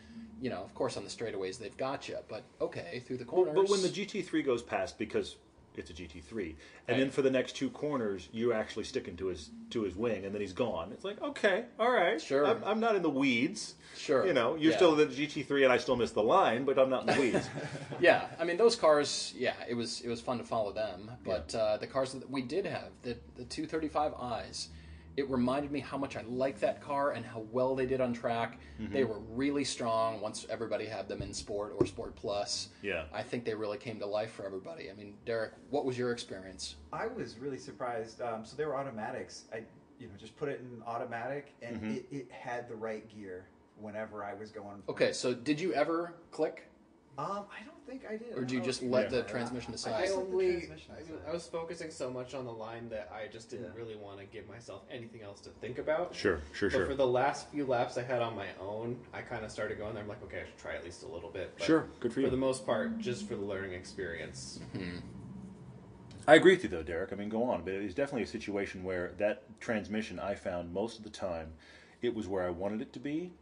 you 0.42 0.50
know, 0.50 0.62
of 0.62 0.74
course, 0.76 0.98
on 0.98 1.06
the 1.06 1.10
straightaways 1.10 1.58
they've 1.58 1.78
got 1.78 2.10
you, 2.10 2.18
but 2.28 2.44
okay, 2.60 3.02
through 3.08 3.18
the 3.18 3.24
corners. 3.26 3.56
But 3.56 3.70
when 3.70 3.82
the 3.82 3.88
GT3 3.88 4.46
goes 4.46 4.62
past, 4.62 4.98
because 4.98 5.38
it's 5.78 5.90
a 5.90 5.94
GT3, 5.94 6.42
and 6.42 6.56
Right. 6.90 6.98
then 6.98 7.10
for 7.12 7.22
the 7.22 7.30
next 7.32 7.56
two 7.56 7.70
corners, 7.70 8.28
you're 8.34 8.54
actually 8.54 8.84
sticking 8.84 9.16
to 9.18 9.28
his 9.28 9.50
to 9.70 9.84
his 9.84 9.96
wing, 9.96 10.26
and 10.26 10.34
then 10.34 10.42
he's 10.42 10.54
gone. 10.54 10.92
It's 10.92 11.04
like, 11.04 11.22
okay, 11.22 11.66
all 11.80 11.92
right, 11.92 12.20
Sure. 12.22 12.46
I'm, 12.48 12.64
I'm 12.64 12.80
not 12.80 12.96
in 12.96 13.02
the 13.02 13.10
weeds. 13.10 13.76
Sure. 13.98 14.26
You 14.26 14.34
know, 14.34 14.56
you're 14.56 14.72
Yeah. 14.72 14.78
still 14.78 15.00
in 15.00 15.10
the 15.10 15.14
GT3, 15.16 15.64
and 15.66 15.74
I 15.74 15.78
still 15.78 15.96
miss 15.96 16.12
the 16.12 16.24
line, 16.24 16.64
but 16.66 16.78
I'm 16.80 16.90
not 16.90 17.02
in 17.08 17.16
the 17.16 17.20
weeds. 17.22 17.50
yeah, 18.00 18.28
I 18.40 18.44
mean 18.46 18.58
those 18.58 18.76
cars. 18.76 19.34
Yeah, 19.38 19.54
it 19.70 19.74
was 19.76 20.02
it 20.02 20.10
was 20.10 20.20
fun 20.22 20.38
to 20.40 20.44
follow 20.44 20.72
them. 20.72 21.12
But 21.24 21.54
uh, 21.54 21.78
the 21.78 21.88
cars 21.88 22.14
that 22.14 22.30
we 22.30 22.42
did 22.42 22.66
have, 22.66 22.90
the 23.04 23.18
the 23.36 23.44
235i's, 23.46 24.70
it 25.18 25.28
reminded 25.32 25.72
me 25.72 25.80
how 25.80 25.98
much 25.98 26.16
I 26.16 26.22
liked 26.22 26.62
that 26.62 26.80
car 26.80 27.12
and 27.12 27.26
how 27.26 27.44
well 27.52 27.76
they 27.76 27.88
did 27.88 28.00
on 28.00 28.14
track. 28.14 28.60
Mm-hmm. 28.80 28.94
They 28.94 29.04
were 29.04 29.20
really 29.32 29.64
strong 29.64 30.22
once 30.22 30.46
everybody 30.48 30.86
had 30.86 31.10
them 31.10 31.24
in 31.24 31.34
Sport 31.34 31.74
or 31.80 31.88
Sport 31.88 32.16
Plus. 32.16 32.70
Yeah. 32.84 33.06
I 33.12 33.24
think 33.24 33.44
they 33.44 33.56
really 33.56 33.80
came 33.80 33.98
to 34.00 34.06
life 34.06 34.32
for 34.32 34.46
everybody. 34.46 34.92
I 34.92 34.94
mean, 34.94 35.16
Derek, 35.26 35.54
what 35.72 35.86
was 35.86 35.98
your 35.98 36.12
experience? 36.12 36.76
I 36.94 37.08
was 37.08 37.40
really 37.40 37.58
surprised. 37.58 38.22
Um, 38.22 38.46
so 38.46 38.56
they 38.56 38.66
were 38.66 38.78
automatics. 38.78 39.46
I, 39.52 39.64
you 40.00 40.06
know, 40.08 40.14
just 40.20 40.38
put 40.38 40.50
it 40.50 40.60
in 40.62 40.84
automatic, 40.86 41.54
and 41.64 41.78
Mm-hmm. 41.78 41.92
it, 41.96 42.06
it 42.12 42.32
had 42.32 42.70
the 42.70 42.76
right 42.76 43.04
gear 43.10 43.48
whenever 43.80 44.24
I 44.24 44.36
was 44.36 44.52
going. 44.52 44.84
Okay, 44.88 45.12
so 45.14 45.34
did 45.34 45.60
you 45.60 45.74
ever 45.74 46.14
click, 46.30 46.70
Um, 47.18 47.46
I 47.52 47.66
don't 47.66 47.84
think 47.88 48.04
I 48.08 48.16
did. 48.18 48.38
or 48.38 48.42
did 48.42 48.52
you 48.52 48.62
just 48.62 48.84
let 48.84 49.12
know. 49.12 49.18
the 49.18 49.24
transmission 49.28 49.72
decide? 49.72 50.02
just 50.02 50.16
let 50.16 50.28
the 50.28 50.32
only, 50.34 50.48
I, 50.56 50.60
mean. 50.60 51.18
I 51.28 51.32
was 51.32 51.48
focusing 51.48 51.90
so 51.90 52.12
much 52.12 52.36
on 52.36 52.46
the 52.46 52.52
line 52.52 52.90
that 52.90 53.12
I 53.12 53.28
just 53.28 53.50
didn't 53.50 53.66
Yeah. 53.66 53.72
really 53.76 53.96
want 53.96 54.20
to 54.20 54.26
give 54.26 54.48
myself 54.48 54.84
anything 54.92 55.24
else 55.24 55.40
to 55.42 55.50
think 55.50 55.80
about. 55.80 56.14
sure, 56.14 56.42
sure, 56.54 56.70
But 56.70 56.76
sure. 56.78 56.86
for 56.86 56.94
the 56.94 57.08
last 57.08 57.50
few 57.50 57.66
laps 57.66 57.98
I 57.98 58.04
had 58.04 58.22
on 58.22 58.36
my 58.36 58.48
own, 58.62 59.00
I 59.14 59.22
kind 59.22 59.44
of 59.44 59.50
started 59.52 59.80
going 59.80 59.96
there. 59.96 60.04
I'm 60.04 60.10
like, 60.10 60.22
okay, 60.24 60.42
I 60.42 60.46
should 60.46 60.58
try 60.60 60.76
at 60.76 60.84
least 60.84 61.02
a 61.04 61.08
little 61.08 61.32
bit. 61.32 61.54
But 61.58 61.66
Sure, 61.66 61.88
good 62.00 62.14
for 62.14 62.20
you. 62.20 62.28
For 62.28 62.32
the 62.32 62.38
most 62.38 62.66
part, 62.68 63.00
just 63.00 63.28
for 63.28 63.36
the 63.36 63.46
learning 63.46 63.74
experience. 63.74 64.60
I 66.28 66.36
agree 66.36 66.54
with 66.54 66.64
you 66.64 66.70
though, 66.70 66.84
Derek. 66.84 67.14
I 67.14 67.16
mean, 67.16 67.30
go 67.30 67.44
on, 67.44 67.64
but 67.64 67.74
it's 67.74 67.96
definitely 67.96 68.24
a 68.24 68.28
situation 68.28 68.84
where 68.84 69.14
that 69.18 69.44
transmission 69.60 70.20
I 70.20 70.36
found 70.36 70.72
most 70.72 71.00
of 71.00 71.04
the 71.04 71.10
time, 71.10 71.54
it 72.04 72.14
was 72.14 72.28
where 72.28 72.44
I 72.46 72.52
wanted 72.52 72.82
it 72.82 72.94
to 72.94 73.00
be. 73.00 73.34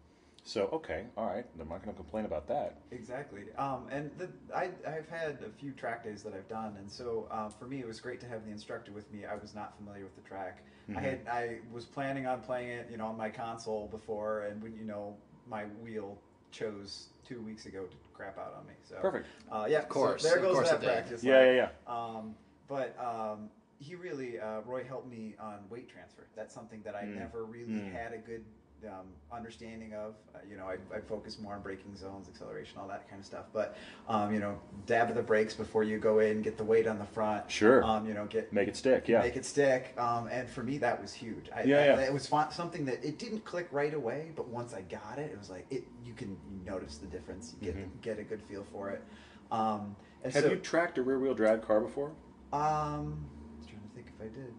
So 0.48 0.70
okay, 0.72 1.06
all 1.18 1.26
right, 1.26 1.44
I'm 1.60 1.68
not 1.70 1.84
going 1.84 1.96
to 1.96 2.00
complain 2.02 2.26
about 2.26 2.48
that. 2.50 2.78
Exactly. 2.92 3.46
Um, 3.58 3.88
and 3.92 4.12
the, 4.20 4.30
I, 4.56 4.70
I've 4.88 5.10
had 5.10 5.40
a 5.44 5.50
few 5.60 5.72
track 5.72 6.04
days 6.04 6.22
that 6.22 6.36
I've 6.36 6.48
done, 6.48 6.76
and 6.78 6.90
so 6.90 7.28
um, 7.32 7.52
for 7.58 7.66
me, 7.66 7.80
it 7.80 7.88
was 7.88 8.00
great 8.00 8.20
to 8.22 8.28
have 8.28 8.46
the 8.46 8.52
instructor 8.52 8.92
with 8.92 9.12
me. 9.12 9.26
I 9.26 9.34
was 9.36 9.56
not 9.56 9.76
familiar 9.76 10.04
with 10.04 10.16
the 10.16 10.22
track. 10.22 10.64
I 10.96 11.00
had 11.00 11.20
I 11.28 11.58
was 11.74 11.86
planning 11.86 12.28
on 12.28 12.42
playing 12.42 12.70
it, 12.70 12.88
you 12.92 12.98
know, 12.98 13.08
on 13.08 13.18
my 13.18 13.30
console 13.30 13.88
before, 13.88 14.44
and 14.44 14.62
when 14.62 14.76
you 14.76 14.84
know 14.84 15.16
my 15.48 15.64
wheel 15.82 16.20
chose 16.52 17.08
two 17.28 17.42
weeks 17.42 17.66
ago 17.66 17.86
to 17.86 17.98
crap 18.14 18.38
out 18.38 18.54
on 18.56 18.68
me. 18.68 18.76
So 18.88 18.98
Perfect. 19.02 19.26
Uh, 19.52 19.66
yeah, 19.68 19.80
Of 19.80 19.90
course, 19.90 20.22
So 20.22 20.28
there 20.28 20.38
of 20.38 20.44
goes 20.44 20.54
course 20.54 20.70
that 20.70 20.76
it 20.76 20.82
did. 20.82 20.88
practice. 20.90 21.24
Yeah, 21.24 21.38
line. 21.40 21.48
yeah, 21.56 21.70
yeah. 21.88 21.92
Um, 22.18 22.36
but 22.68 22.96
um, 23.04 23.50
he 23.80 23.96
really, 23.96 24.40
uh, 24.40 24.62
Roy 24.64 24.84
helped 24.84 25.10
me 25.10 25.36
on 25.40 25.68
weight 25.72 25.90
transfer. 25.90 26.28
That's 26.36 26.54
something 26.54 26.84
that 26.84 26.96
I 26.96 27.06
Mm. 27.06 27.16
never 27.16 27.46
really 27.46 27.74
Mm. 27.82 27.92
had 27.92 28.14
a 28.14 28.20
good 28.20 28.46
um, 28.86 29.06
understanding 29.32 29.94
of. 29.94 30.16
Uh, 30.34 30.40
you 30.50 30.58
know, 30.58 30.68
I'd, 30.68 30.80
I'd 30.94 31.08
focus 31.08 31.40
more 31.40 31.54
on 31.56 31.62
braking 31.62 31.96
zones, 31.96 32.28
acceleration, 32.28 32.78
all 32.80 32.88
that 32.88 33.10
kind 33.10 33.20
of 33.20 33.26
stuff. 33.26 33.46
But 33.54 33.78
um, 34.08 34.34
you 34.34 34.40
know, 34.40 34.60
dab 34.86 35.14
the 35.14 35.22
brakes 35.24 35.54
before 35.54 35.84
you 35.84 35.98
go 35.98 36.20
in, 36.20 36.42
get 36.42 36.58
the 36.58 36.64
weight 36.64 36.88
on 36.88 37.00
the 37.00 37.06
front. 37.06 37.50
Sure. 37.50 37.84
Um, 37.84 38.08
you 38.08 38.14
know, 38.14 38.26
get 38.26 38.52
Make 38.54 38.68
it 38.68 38.76
stick. 38.76 39.08
Yeah. 39.08 39.22
make 39.22 39.36
it 39.36 39.46
stick. 39.46 39.94
Um, 39.98 40.28
and 40.28 40.50
for 40.50 40.64
me, 40.64 40.78
that 40.80 41.02
was 41.02 41.14
huge. 41.14 41.50
I, 41.56 41.64
Yeah, 41.64 41.78
I- 41.80 41.86
yeah. 41.86 42.00
It 42.02 42.14
was 42.14 42.28
fun, 42.28 42.52
something 42.52 42.86
that 42.86 43.04
it 43.04 43.18
didn't 43.18 43.44
click 43.46 43.68
right 43.72 43.94
away, 43.94 44.32
but 44.36 44.48
once 44.48 44.74
I 44.74 44.82
got 44.82 45.18
it, 45.20 45.32
it 45.32 45.38
was 45.38 45.50
like 45.50 45.66
it. 45.70 45.86
You 46.04 46.14
can 46.14 46.38
notice 46.66 46.98
the 46.98 47.08
difference. 47.08 47.56
You 47.62 47.72
get 47.72 48.02
get 48.02 48.20
a 48.20 48.24
good 48.24 48.42
feel 48.42 48.66
for 48.72 48.90
it. 48.92 49.04
Um, 49.52 49.96
Mm-hmm. 50.26 50.34
Have 50.38 50.44
so, 50.46 50.50
you 50.50 50.56
tracked 50.56 50.98
a 50.98 51.04
rear 51.04 51.20
wheel 51.20 51.36
drive 51.36 51.62
car 51.62 51.80
before? 51.82 52.12
um, 52.52 53.28
I 53.54 53.58
was 53.60 53.68
trying 53.68 53.82
to 53.82 53.88
think 53.94 54.08
if 54.08 54.20
I 54.26 54.28
did. 54.34 54.52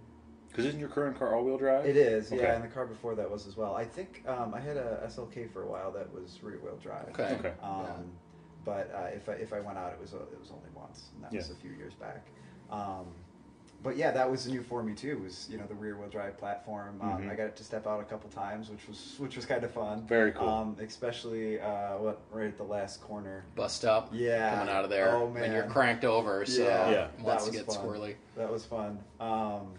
Because 0.56 0.68
isn't 0.68 0.80
your 0.80 0.88
current 0.88 1.18
car 1.18 1.34
all 1.34 1.44
wheel 1.44 1.58
drive? 1.58 1.84
It 1.84 1.98
is, 1.98 2.32
Okay. 2.32 2.42
yeah. 2.42 2.54
And 2.54 2.64
the 2.64 2.68
car 2.68 2.86
before 2.86 3.14
that 3.14 3.30
was 3.30 3.46
as 3.46 3.58
well. 3.58 3.74
I 3.76 3.84
think 3.84 4.22
um, 4.26 4.54
I 4.54 4.60
had 4.60 4.78
a 4.78 5.02
SLK 5.06 5.52
for 5.52 5.62
a 5.64 5.66
while 5.66 5.92
that 5.92 6.10
was 6.14 6.38
rear 6.42 6.58
wheel 6.64 6.78
drive. 6.82 7.08
Okay. 7.10 7.36
Okay. 7.38 7.52
Um, 7.62 7.82
Yeah. 7.82 7.92
But 8.64 8.90
uh, 8.92 9.14
if 9.14 9.28
I 9.28 9.32
if 9.34 9.52
I 9.52 9.60
went 9.60 9.78
out, 9.78 9.92
it 9.92 10.00
was 10.00 10.12
uh, 10.12 10.16
it 10.32 10.40
was 10.40 10.50
only 10.50 10.68
once, 10.74 11.10
and 11.14 11.22
that 11.24 11.32
was 11.32 11.50
a 11.50 11.54
few 11.54 11.70
years 11.70 11.92
back. 11.94 12.26
Um, 12.68 13.04
but 13.84 13.96
yeah, 13.96 14.10
that 14.10 14.28
was 14.28 14.48
new 14.48 14.60
for 14.60 14.82
me 14.82 14.92
too. 14.92 15.18
Was 15.20 15.46
you 15.48 15.56
know 15.56 15.66
the 15.68 15.74
rear 15.76 15.96
wheel 15.96 16.08
drive 16.08 16.36
platform. 16.36 16.98
Um, 17.00 17.22
Mhm. 17.22 17.30
I 17.30 17.36
got 17.36 17.44
it 17.46 17.54
to 17.56 17.62
step 17.62 17.86
out 17.86 18.00
a 18.00 18.04
couple 18.04 18.28
times, 18.30 18.68
which 18.68 18.88
was 18.88 19.14
which 19.18 19.36
was 19.36 19.46
kind 19.46 19.62
of 19.62 19.70
fun. 19.70 20.04
Very 20.08 20.32
cool. 20.32 20.48
Um, 20.48 20.76
especially 20.80 21.60
uh, 21.60 21.98
what 21.98 22.22
right 22.32 22.48
at 22.48 22.56
the 22.56 22.64
last 22.64 23.00
corner. 23.02 23.44
Bust 23.54 23.84
up. 23.84 24.08
Yeah. 24.12 24.50
Coming 24.58 24.74
out 24.74 24.82
of 24.82 24.90
there. 24.90 25.14
Oh, 25.14 25.32
And 25.36 25.52
you're 25.52 25.62
cranked 25.66 26.04
over, 26.04 26.44
so 26.44 26.64
Yeah, 26.64 26.90
Yeah. 26.90 27.08
once 27.22 27.44
that 27.44 27.48
it 27.48 27.52
was 27.52 27.62
gets 27.66 27.76
fun. 27.76 27.86
squirrely. 27.86 28.14
That 28.36 28.50
was 28.50 28.66
fun. 28.66 28.98
Um, 29.20 29.74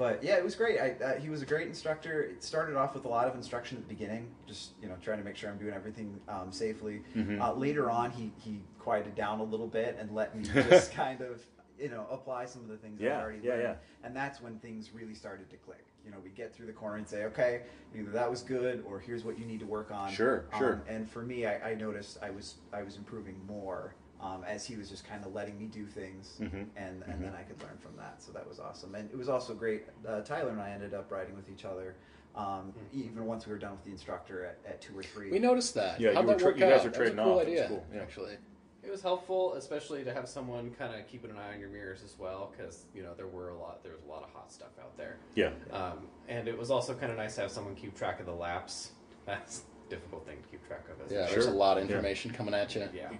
but 0.00 0.24
yeah, 0.24 0.36
it 0.38 0.42
was 0.42 0.54
great. 0.54 0.80
I, 0.80 0.92
uh, 1.04 1.20
he 1.20 1.28
was 1.28 1.42
a 1.42 1.46
great 1.46 1.66
instructor. 1.68 2.22
It 2.22 2.42
started 2.42 2.74
off 2.74 2.94
with 2.94 3.04
a 3.04 3.08
lot 3.08 3.28
of 3.28 3.34
instruction 3.34 3.76
at 3.76 3.86
the 3.86 3.94
beginning, 3.94 4.28
just 4.48 4.70
you 4.80 4.88
know 4.88 4.94
trying 5.02 5.18
to 5.18 5.24
make 5.24 5.36
sure 5.36 5.50
I'm 5.50 5.58
doing 5.58 5.74
everything 5.74 6.18
um, 6.26 6.50
safely. 6.50 7.02
Mhm. 7.14 7.38
Uh, 7.38 7.52
later 7.52 7.90
on, 7.90 8.10
he 8.10 8.32
he 8.38 8.62
quieted 8.78 9.14
down 9.14 9.40
a 9.40 9.44
little 9.44 9.66
bit 9.68 9.98
and 10.00 10.10
let 10.14 10.34
me 10.34 10.42
just 10.42 10.92
kind 10.94 11.20
of 11.20 11.42
you 11.78 11.90
know 11.90 12.06
apply 12.10 12.46
some 12.46 12.62
of 12.62 12.68
the 12.68 12.78
things 12.78 12.98
Yeah, 12.98 13.18
I've 13.18 13.24
already 13.24 13.40
yeah, 13.42 13.50
learned. 13.50 13.62
yeah. 13.62 13.74
And 14.02 14.16
that's 14.16 14.40
when 14.40 14.58
things 14.60 14.90
really 14.94 15.14
started 15.14 15.50
to 15.50 15.56
click. 15.58 15.84
You 16.02 16.10
know, 16.10 16.16
we 16.24 16.30
get 16.30 16.54
through 16.54 16.64
the 16.68 16.72
corner 16.72 16.96
and 16.96 17.06
say, 17.06 17.24
okay, 17.24 17.64
either 17.94 18.10
that 18.12 18.30
was 18.30 18.40
good 18.40 18.82
or 18.88 19.00
here's 19.00 19.22
what 19.22 19.38
you 19.38 19.44
need 19.44 19.60
to 19.60 19.66
work 19.66 19.90
on. 19.90 20.10
Sure, 20.10 20.46
sure. 20.56 20.76
Um, 20.76 20.82
and 20.88 21.10
for 21.10 21.20
me, 21.20 21.44
I, 21.44 21.72
I 21.72 21.74
noticed 21.74 22.16
I 22.22 22.30
was 22.30 22.54
I 22.72 22.82
was 22.82 22.96
improving 22.96 23.36
more 23.46 23.94
um, 24.22 24.44
as 24.44 24.64
he 24.66 24.76
was 24.76 24.88
just 24.90 25.04
kind 25.04 25.24
of 25.24 25.32
letting 25.34 25.58
me 25.58 25.66
do 25.66 25.86
things, 25.86 26.36
Mhm, 26.40 26.66
and 26.76 27.02
and 27.04 27.14
mhm. 27.14 27.20
then 27.22 27.34
I 27.34 27.42
could 27.42 27.60
learn 27.62 27.78
from 27.78 27.96
that. 27.96 28.22
So 28.22 28.32
that 28.32 28.46
was 28.48 28.60
awesome, 28.60 28.94
and 28.94 29.10
it 29.10 29.16
was 29.16 29.28
also 29.28 29.54
great. 29.54 29.84
Uh, 30.06 30.20
Tyler 30.22 30.50
and 30.50 30.60
I 30.60 30.70
ended 30.70 30.94
up 30.94 31.10
riding 31.10 31.34
with 31.34 31.48
each 31.50 31.64
other, 31.64 31.94
um, 32.34 32.72
even 32.92 33.24
once 33.26 33.46
we 33.46 33.52
were 33.52 33.58
done 33.58 33.72
with 33.72 33.84
the 33.84 33.90
instructor 33.90 34.44
at, 34.44 34.58
at 34.66 34.80
two 34.80 34.96
or 34.98 35.02
three. 35.02 35.30
We 35.30 35.38
noticed 35.38 35.74
that. 35.74 35.98
Yeah, 36.00 36.12
How'd 36.14 36.24
you 36.24 36.28
were 36.28 36.34
that 36.34 36.40
tra- 36.42 36.54
you 36.54 36.60
guys 36.60 36.62
out? 36.62 36.68
were 36.70 36.76
That 36.76 36.84
was 36.84 36.94
a 36.94 36.98
trading 36.98 37.16
cool 37.24 37.32
off. 37.38 37.42
It 37.42 37.50
was 37.50 37.58
idea, 37.60 37.68
cool, 37.68 37.86
yeah. 37.94 38.00
actually. 38.02 38.36
It 38.82 38.90
was 38.90 39.02
helpful, 39.02 39.54
especially 39.54 40.04
to 40.04 40.12
have 40.14 40.26
someone 40.28 40.70
kind 40.78 40.94
of 40.98 41.06
keeping 41.06 41.30
an 41.30 41.36
eye 41.36 41.52
on 41.52 41.60
your 41.60 41.68
mirrors 41.68 42.02
as 42.02 42.18
well, 42.18 42.50
because 42.56 42.86
you 42.94 43.02
know 43.02 43.12
there 43.14 43.26
were 43.26 43.50
a 43.50 43.56
lot, 43.58 43.82
there 43.82 43.92
was 43.92 44.02
a 44.02 44.08
lot 44.08 44.22
of 44.22 44.30
hot 44.32 44.50
stuff 44.52 44.70
out 44.80 44.96
there, 44.96 45.16
Yeah. 45.34 45.50
um, 45.72 46.08
and 46.28 46.48
it 46.48 46.56
was 46.58 46.70
also 46.70 46.94
kind 46.94 47.12
of 47.12 47.18
nice 47.18 47.34
to 47.36 47.42
have 47.42 47.50
someone 47.50 47.74
keep 47.74 47.94
track 47.96 48.20
of 48.20 48.26
the 48.26 48.34
laps. 48.34 48.92
That's 49.26 49.64
a 49.86 49.90
difficult 49.90 50.24
thing 50.26 50.38
to 50.42 50.48
keep 50.48 50.66
track 50.66 50.86
of. 50.90 51.04
Isn't 51.06 51.16
Yeah, 51.16 51.26
it? 51.26 51.30
there's 51.30 51.46
a 51.46 51.50
lot 51.50 51.76
of 51.76 51.84
Yeah. 51.84 51.90
information 51.96 52.32
coming 52.32 52.54
at 52.54 52.74
you. 52.74 52.88
yeah, 52.94 53.10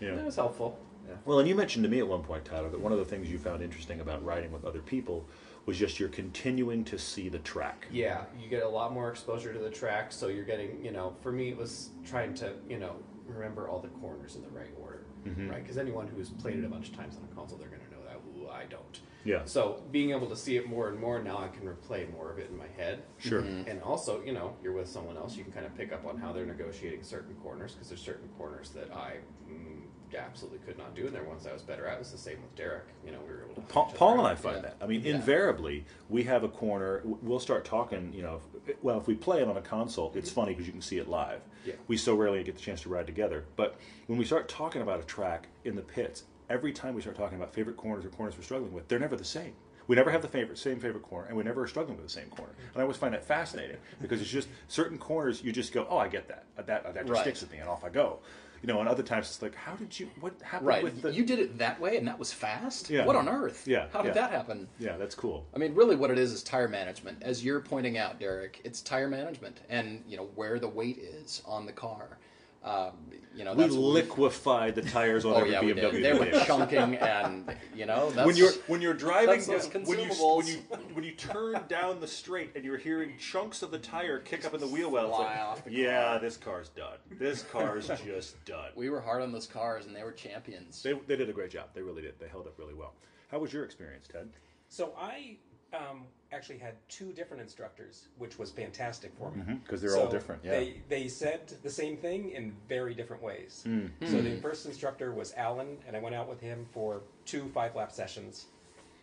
Yeah. 0.00 0.16
it 0.16 0.24
was 0.24 0.36
helpful. 0.36 0.78
Well, 1.24 1.40
and 1.40 1.48
you 1.48 1.56
mentioned 1.56 1.82
to 1.82 1.90
me 1.90 1.98
at 1.98 2.06
one 2.06 2.22
point, 2.22 2.44
Tyler, 2.44 2.68
that 2.70 2.80
one 2.80 2.92
of 2.92 2.98
the 2.98 3.04
things 3.04 3.28
you 3.28 3.36
found 3.38 3.62
interesting 3.62 4.00
about 4.00 4.24
riding 4.24 4.52
with 4.52 4.64
other 4.64 4.78
people 4.80 5.26
was 5.66 5.76
just 5.76 5.98
you're 5.98 6.08
continuing 6.08 6.84
to 6.84 6.98
see 6.98 7.28
the 7.28 7.40
track. 7.40 7.86
Yeah, 7.90 8.24
you 8.40 8.48
get 8.48 8.62
a 8.62 8.68
lot 8.68 8.92
more 8.92 9.10
exposure 9.10 9.52
to 9.52 9.58
the 9.58 9.70
track, 9.70 10.12
so 10.12 10.28
you're 10.28 10.44
getting, 10.44 10.82
you 10.84 10.92
know, 10.92 11.16
for 11.20 11.32
me 11.32 11.48
it 11.48 11.56
was 11.56 11.90
trying 12.04 12.34
to, 12.34 12.52
you 12.68 12.78
know, 12.78 12.94
remember 13.26 13.68
all 13.68 13.80
the 13.80 13.88
corners 13.88 14.36
in 14.36 14.42
the 14.42 14.48
right 14.50 14.70
order, 14.80 15.04
Mhm. 15.26 15.50
right? 15.50 15.62
Because 15.62 15.78
anyone 15.78 16.06
who's 16.06 16.30
played 16.30 16.58
it 16.58 16.64
a 16.64 16.68
bunch 16.68 16.90
of 16.90 16.96
times 16.96 17.16
on 17.16 17.24
a 17.30 17.34
console, 17.34 17.58
they're 17.58 17.68
going 17.68 17.82
to 17.82 17.90
know 17.90 18.02
that. 18.04 18.16
Ooh, 18.38 18.48
I 18.48 18.64
don't. 18.66 19.00
Yeah. 19.24 19.44
So 19.44 19.82
being 19.90 20.10
able 20.12 20.28
to 20.28 20.36
see 20.36 20.56
it 20.56 20.66
more 20.68 20.88
and 20.88 20.98
more 20.98 21.20
now, 21.22 21.38
I 21.38 21.48
can 21.48 21.66
replay 21.66 22.10
more 22.12 22.30
of 22.30 22.38
it 22.38 22.48
in 22.50 22.56
my 22.56 22.68
head. 22.76 23.02
Sure. 23.18 23.40
And 23.40 23.82
also, 23.82 24.22
you 24.22 24.32
know, 24.32 24.56
you're 24.62 24.72
with 24.72 24.88
someone 24.88 25.16
else, 25.16 25.36
you 25.36 25.44
can 25.44 25.52
kind 25.52 25.66
of 25.66 25.74
pick 25.76 25.92
up 25.92 26.06
on 26.06 26.16
how 26.18 26.32
they're 26.32 26.46
negotiating 26.46 27.02
certain 27.02 27.34
corners 27.36 27.72
because 27.74 27.88
there's 27.88 28.00
certain 28.00 28.28
corners 28.38 28.70
that 28.70 28.90
I 28.94 29.16
mm, 29.48 29.82
absolutely 30.14 30.58
could 30.60 30.78
not 30.78 30.94
do, 30.94 31.06
in 31.06 31.12
there 31.12 31.24
once 31.24 31.46
I 31.46 31.52
was 31.52 31.62
better 31.62 31.86
at. 31.86 31.94
It 31.94 31.98
was 32.00 32.12
the 32.12 32.18
same 32.18 32.40
with 32.42 32.54
Derek. 32.56 32.84
You 33.04 33.12
know, 33.12 33.18
we 33.26 33.32
were 33.34 33.44
able 33.44 33.54
to. 33.54 33.60
Paul, 33.62 33.92
Paul 33.94 34.18
and. 34.18 34.28
I 34.28 34.34
find 34.34 34.56
Yeah. 34.56 34.62
that. 34.62 34.76
I 34.80 34.86
mean, 34.86 35.02
Yeah. 35.02 35.14
invariably, 35.16 35.84
we 36.08 36.24
have 36.24 36.44
a 36.44 36.48
corner. 36.48 37.02
We'll 37.04 37.40
start 37.40 37.64
talking. 37.64 38.12
You 38.12 38.22
know, 38.22 38.40
if, 38.66 38.82
well, 38.82 38.98
if 38.98 39.06
we 39.06 39.14
play 39.14 39.40
it 39.42 39.48
on 39.48 39.56
a 39.56 39.62
console, 39.62 40.12
it's 40.14 40.30
mm-hmm. 40.30 40.40
funny 40.40 40.52
because 40.52 40.66
you 40.66 40.72
can 40.72 40.82
see 40.82 40.98
it 40.98 41.08
live. 41.08 41.40
Yeah. 41.64 41.74
We 41.88 41.96
so 41.96 42.14
rarely 42.14 42.42
get 42.42 42.54
the 42.56 42.60
chance 42.60 42.82
to 42.82 42.88
ride 42.88 43.06
together. 43.06 43.44
But 43.56 43.76
when 44.06 44.18
we 44.18 44.24
start 44.24 44.48
talking 44.48 44.82
about 44.82 45.00
a 45.00 45.04
track 45.04 45.48
in 45.64 45.76
the 45.76 45.82
pits, 45.82 46.24
every 46.48 46.72
time 46.72 46.94
we 46.94 47.00
start 47.00 47.16
talking 47.16 47.36
about 47.36 47.54
favorite 47.54 47.76
corners 47.76 48.04
or 48.04 48.08
corners 48.08 48.36
we're 48.36 48.42
struggling 48.44 48.72
with, 48.72 48.88
they're 48.88 48.98
never 48.98 49.16
the 49.16 49.24
same. 49.24 49.52
We 49.86 49.96
never 49.96 50.10
have 50.10 50.22
the 50.22 50.28
favorite, 50.28 50.56
same 50.56 50.78
favorite 50.78 51.02
corner, 51.02 51.26
and 51.26 51.36
we 51.36 51.42
never 51.42 51.62
are 51.62 51.66
struggling 51.66 51.96
with 51.96 52.06
the 52.06 52.12
same 52.12 52.28
corner. 52.28 52.52
Mm-hmm. 52.52 52.68
And 52.74 52.76
I 52.76 52.82
always 52.82 52.96
find 52.96 53.12
that 53.12 53.24
fascinating 53.24 53.78
because 54.00 54.20
it's 54.20 54.30
just 54.30 54.46
certain 54.68 54.98
corners 54.98 55.42
you 55.42 55.50
just 55.50 55.72
go, 55.72 55.84
"Oh, 55.90 55.98
I 55.98 56.06
get 56.06 56.28
that. 56.28 56.44
That 56.56 56.66
that 56.66 56.94
just 56.94 57.08
Right. 57.08 57.22
sticks 57.22 57.40
with 57.40 57.50
me," 57.50 57.58
and 57.58 57.68
off 57.68 57.82
I 57.82 57.88
go. 57.88 58.20
You 58.62 58.66
know, 58.66 58.80
and 58.80 58.88
other 58.88 59.02
times 59.02 59.26
it's 59.28 59.40
like, 59.40 59.54
"How 59.54 59.74
did 59.74 59.98
you? 59.98 60.10
What 60.20 60.34
happened 60.42 60.66
Right. 60.66 60.82
with 60.84 61.00
the?" 61.02 61.12
You 61.12 61.24
did 61.24 61.38
it 61.38 61.58
that 61.58 61.80
way, 61.80 61.96
and 61.96 62.06
that 62.06 62.18
was 62.18 62.32
fast? 62.32 62.90
Yeah. 62.90 63.06
What 63.06 63.16
on 63.16 63.28
earth? 63.28 63.66
Yeah, 63.66 63.86
How 63.92 64.02
did 64.02 64.08
yeah. 64.08 64.20
that 64.22 64.30
happen? 64.32 64.68
yeah, 64.78 64.96
that's 64.98 65.14
cool. 65.14 65.46
I 65.54 65.58
mean, 65.58 65.74
really, 65.74 65.96
what 65.96 66.10
it 66.10 66.18
is 66.18 66.32
is 66.32 66.42
tire 66.42 66.68
management. 66.68 67.22
As 67.22 67.42
you're 67.44 67.60
pointing 67.60 67.96
out, 67.96 68.20
Derek, 68.20 68.60
it's 68.64 68.82
tire 68.82 69.08
management, 69.08 69.60
and 69.70 70.04
you 70.06 70.16
know 70.18 70.28
where 70.34 70.58
the 70.58 70.68
weight 70.68 70.98
is 70.98 71.42
on 71.46 71.64
the 71.64 71.72
car. 71.72 72.18
Um, 72.62 72.92
you 73.34 73.44
know, 73.44 73.52
We 73.54 73.62
that's 73.62 73.72
we've- 73.74 73.82
liquefied 73.84 74.74
the 74.74 74.82
tires 74.82 75.24
on 75.24 75.32
Oh 75.32 75.36
every 75.38 75.52
yeah, 75.52 75.62
BMW. 75.62 75.92
did. 75.92 76.04
They 76.04 76.12
were 76.12 76.24
that 76.26 76.46
chunking, 76.46 76.96
and 76.96 77.54
you 77.74 77.86
know, 77.86 78.10
that's 78.10 78.26
when 78.26 78.36
you're 78.36 78.52
when 78.66 78.82
you're 78.82 78.92
driving 78.92 79.28
that's 79.28 79.46
those 79.46 79.66
down- 79.68 79.84
when 79.84 79.98
you 79.98 80.08
when 80.10 80.46
you 80.46 80.56
when 80.92 81.04
you 81.04 81.12
turn 81.12 81.62
down 81.68 82.00
the 82.00 82.06
straight 82.06 82.50
and 82.54 82.64
you're 82.64 82.76
hearing 82.76 83.16
chunks 83.18 83.62
of 83.62 83.70
the 83.70 83.78
tire 83.78 84.18
kick 84.18 84.44
up 84.44 84.52
in 84.52 84.60
the 84.60 84.66
wheel 84.66 84.90
well. 84.90 85.08
it's 85.08 85.18
like, 85.18 85.38
off 85.38 85.64
the 85.64 85.72
yeah, 85.72 86.04
car." 86.08 86.18
this 86.20 86.36
car's 86.36 86.68
done. 86.70 86.98
This 87.18 87.42
car's 87.44 87.86
just 88.04 88.44
done. 88.44 88.72
we 88.74 88.90
were 88.90 89.00
hard 89.00 89.22
on 89.22 89.32
those 89.32 89.46
cars, 89.46 89.86
and 89.86 89.96
they 89.96 90.02
were 90.02 90.12
champions. 90.12 90.82
They, 90.82 90.92
they 90.92 91.16
did 91.16 91.30
a 91.30 91.32
great 91.32 91.50
job. 91.52 91.68
They 91.72 91.80
really 91.82 92.02
did. 92.02 92.18
They 92.18 92.28
held 92.28 92.46
up 92.46 92.58
really 92.58 92.74
well. 92.74 92.92
How 93.28 93.38
was 93.38 93.52
your 93.54 93.64
experience, 93.64 94.06
Ted? 94.12 94.28
So 94.68 94.92
I 94.98 95.36
um, 95.72 96.02
actually 96.32 96.58
had 96.58 96.74
two 96.88 97.12
different 97.12 97.42
instructors, 97.42 98.08
which 98.18 98.38
was 98.38 98.50
fantastic 98.50 99.12
for 99.18 99.30
me. 99.32 99.42
Because 99.62 99.80
they're 99.80 99.96
all 99.96 100.08
different. 100.08 100.44
Yeah. 100.44 100.50
They 100.52 100.82
they 100.88 101.08
said 101.08 101.52
the 101.62 101.70
same 101.70 101.96
thing 101.96 102.30
in 102.30 102.54
very 102.68 102.94
different 102.94 103.22
ways. 103.22 103.62
Hmm. 103.64 103.86
So 104.06 104.20
the 104.20 104.36
first 104.40 104.66
instructor 104.66 105.12
was 105.12 105.32
Alan, 105.36 105.78
and 105.86 105.96
I 105.96 106.00
went 106.00 106.14
out 106.14 106.28
with 106.28 106.40
him 106.40 106.66
for 106.72 107.02
two 107.24 107.48
five 107.54 107.74
lap 107.76 107.92
sessions. 107.92 108.46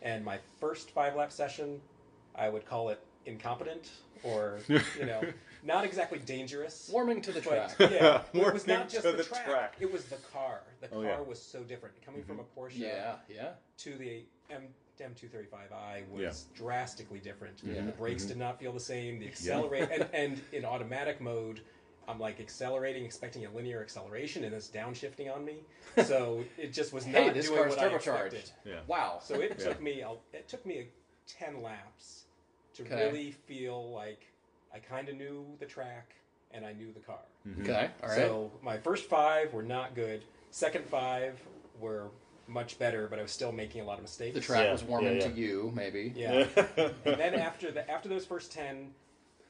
And 0.02 0.24
my 0.24 0.40
first 0.60 0.92
five 0.92 1.16
lap 1.16 1.32
session, 1.32 1.82
I 2.36 2.50
would 2.50 2.66
call 2.66 2.90
it 2.90 3.00
incompetent 3.26 3.90
or 4.24 4.60
you 4.70 5.06
know 5.06 5.22
not 5.64 5.84
exactly 5.84 6.20
dangerous. 6.20 6.90
Warming 6.92 7.22
to 7.22 7.32
the 7.32 7.42
track. 7.42 7.72
But 7.78 7.92
yeah, 7.92 8.22
it 8.34 8.54
was 8.54 8.68
not 8.68 8.90
just 8.90 9.04
to 9.04 9.12
the, 9.12 9.18
the 9.18 9.24
track, 9.24 9.46
track. 9.46 9.74
It 9.80 9.92
was 9.92 10.06
the 10.06 10.16
car. 10.34 10.62
The 10.82 10.88
Oh, 10.90 11.02
car 11.02 11.04
yeah. 11.04 11.20
was 11.22 11.42
so 11.42 11.64
different. 11.64 11.96
Coming 12.06 12.24
from 12.24 12.40
a 12.40 12.44
Porsche 12.44 12.78
Yeah, 12.78 13.16
yeah. 13.28 13.50
to 13.80 13.96
the 13.98 14.24
M 14.50 14.64
M235i 15.02 16.10
was 16.10 16.22
Yeah. 16.22 16.58
drastically 16.58 17.20
different. 17.20 17.62
Yeah. 17.64 17.86
The 17.86 17.92
brakes 17.92 18.24
mm-hmm. 18.24 18.30
did 18.30 18.38
not 18.38 18.60
feel 18.60 18.72
the 18.74 18.80
same. 18.80 19.20
The 19.20 19.28
accelerate 19.28 19.90
and, 19.92 20.08
and 20.14 20.42
in 20.52 20.66
automatic 20.66 21.22
mode, 21.22 21.62
I'm 22.08 22.20
like 22.20 22.40
accelerating, 22.40 23.04
expecting 23.06 23.46
a 23.46 23.52
linear 23.52 23.82
acceleration, 23.82 24.44
and 24.46 24.54
it's 24.54 24.70
downshifting 24.70 25.34
on 25.34 25.44
me. 25.46 25.58
So 26.06 26.44
it 26.58 26.74
just 26.74 26.94
was 26.94 27.06
not 27.08 27.16
Hey, 27.24 27.30
this 27.32 27.48
doing 27.48 27.60
car's 27.60 27.76
what 27.76 27.80
I 27.80 27.90
turbocharged. 27.90 28.34
expected. 28.34 28.52
Yeah. 28.66 28.80
Wow. 28.88 29.20
So 29.22 29.42
it 29.42 29.56
Yeah. 29.60 29.66
took 29.66 29.82
me 29.82 30.02
a, 30.02 30.12
it 30.32 30.48
took 30.48 30.66
me 30.66 30.88
ten 31.28 31.62
laps 31.64 32.26
to 32.76 32.84
Okay. 32.84 33.06
really 33.08 33.32
feel 33.32 33.92
like 33.92 34.28
I 34.74 34.80
kind 34.80 35.10
of 35.10 35.16
knew 35.16 35.46
the 35.60 35.66
track 35.66 36.14
and 36.52 36.66
I 36.66 36.74
knew 36.74 36.94
the 36.94 37.00
car. 37.00 37.20
Mm-hmm. 37.48 37.64
okay, 37.64 37.90
all 38.04 38.10
right. 38.10 38.16
So 38.18 38.52
my 38.62 38.78
first 38.78 39.06
five 39.06 39.54
were 39.54 39.64
not 39.64 39.96
good. 39.96 40.24
Second 40.52 40.86
five 40.86 41.40
were 41.80 42.10
much 42.48 42.80
better, 42.80 43.08
but 43.08 43.20
I 43.20 43.22
was 43.22 43.32
still 43.32 43.52
making 43.52 43.82
a 43.82 43.86
lot 43.86 43.98
of 43.98 44.04
mistakes. 44.04 44.36
the 44.36 44.42
track 44.42 44.66
Yeah, 44.66 44.72
was 44.72 44.84
warming 44.84 45.16
yeah, 45.18 45.28
to 45.30 45.34
you, 45.34 45.72
maybe. 45.76 46.14
Yeah. 46.16 46.48
and 46.78 46.94
then 47.04 47.36
after 47.50 47.72
the 47.72 47.90
after 47.90 48.10
those 48.10 48.26
first 48.26 48.52
ten, 48.52 48.94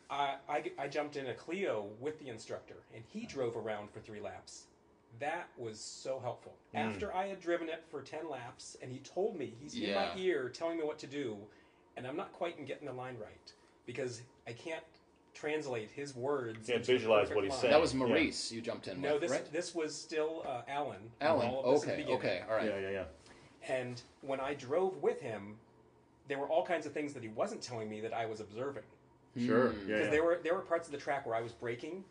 I, 0.10 0.36
I 0.50 0.72
I 0.80 0.88
jumped 0.88 1.16
in 1.18 1.28
a 1.28 1.34
Clio 1.34 1.88
with 2.00 2.20
the 2.20 2.30
instructor, 2.30 2.78
and 2.94 3.04
he 3.08 3.20
uh-huh. 3.22 3.28
drove 3.30 3.58
around 3.58 3.90
for 3.92 4.00
three 4.00 4.22
laps. 4.22 4.64
That 5.20 5.48
was 5.58 5.80
so 5.80 6.20
helpful. 6.20 6.54
Mm. 6.76 6.80
After 6.90 7.14
I 7.14 7.28
had 7.28 7.40
driven 7.40 7.70
it 7.70 7.84
for 7.90 8.02
ten 8.02 8.30
laps, 8.30 8.78
and 8.82 8.92
he 8.92 9.00
told 9.00 9.38
me 9.38 9.54
he's 9.62 9.74
in 9.76 9.82
Yeah. 9.90 9.96
my 10.14 10.20
ear 10.22 10.50
telling 10.50 10.78
me 10.78 10.84
what 10.84 11.00
to 11.00 11.08
do, 11.08 11.38
and 11.96 12.06
I'm 12.06 12.18
not 12.18 12.34
quite 12.34 12.58
in 12.60 12.66
getting 12.66 12.88
the 12.88 12.94
line 12.94 13.18
right 13.20 13.52
because 13.86 14.22
I 14.46 14.52
can't 14.54 14.84
translate 15.38 15.92
his 15.92 16.16
words. 16.16 16.68
Can't 16.68 16.86
visualize 16.86 17.30
what 17.30 17.44
he's 17.44 17.52
line. 17.52 17.62
saying. 17.62 17.72
That 17.72 17.82
was 17.82 17.94
Maurice 17.94 18.52
you 18.52 18.62
jumped 18.62 18.88
in 18.88 19.02
No, 19.02 19.14
with, 19.14 19.22
this 19.22 19.32
right? 19.32 19.52
this 19.52 19.76
was 19.76 19.96
still 19.96 20.44
uh, 20.48 20.62
Alan. 20.68 20.98
Alan. 21.22 21.48
All 21.50 21.64
of 21.76 21.82
this 21.82 21.90
in 21.90 22.06
the 22.06 22.12
Okay, 22.14 22.14
okay, 22.14 22.42
all 22.50 22.56
right. 22.56 22.66
Yeah, 22.66 22.80
yeah, 22.80 22.90
yeah. 22.90 23.04
And 23.76 24.02
when 24.22 24.40
I 24.40 24.54
drove 24.54 24.98
with 25.02 25.22
him, 25.22 25.56
there 26.28 26.38
were 26.40 26.48
all 26.48 26.66
kinds 26.66 26.86
of 26.86 26.94
things 26.94 27.14
that 27.14 27.24
he 27.24 27.30
wasn't 27.30 27.62
telling 27.62 27.90
me 27.90 28.02
that 28.02 28.14
I 28.14 28.26
was 28.26 28.40
observing. 28.40 28.84
Sure. 29.38 29.66
Yeah. 29.74 29.78
because 29.86 30.06
yeah. 30.06 30.10
there 30.10 30.24
were 30.24 30.40
there 30.44 30.54
were 30.56 30.62
parts 30.62 30.88
of 30.88 30.92
the 30.92 30.98
track 30.98 31.26
where 31.28 31.36
I 31.36 31.42
was 31.42 31.52
braking, 31.52 32.04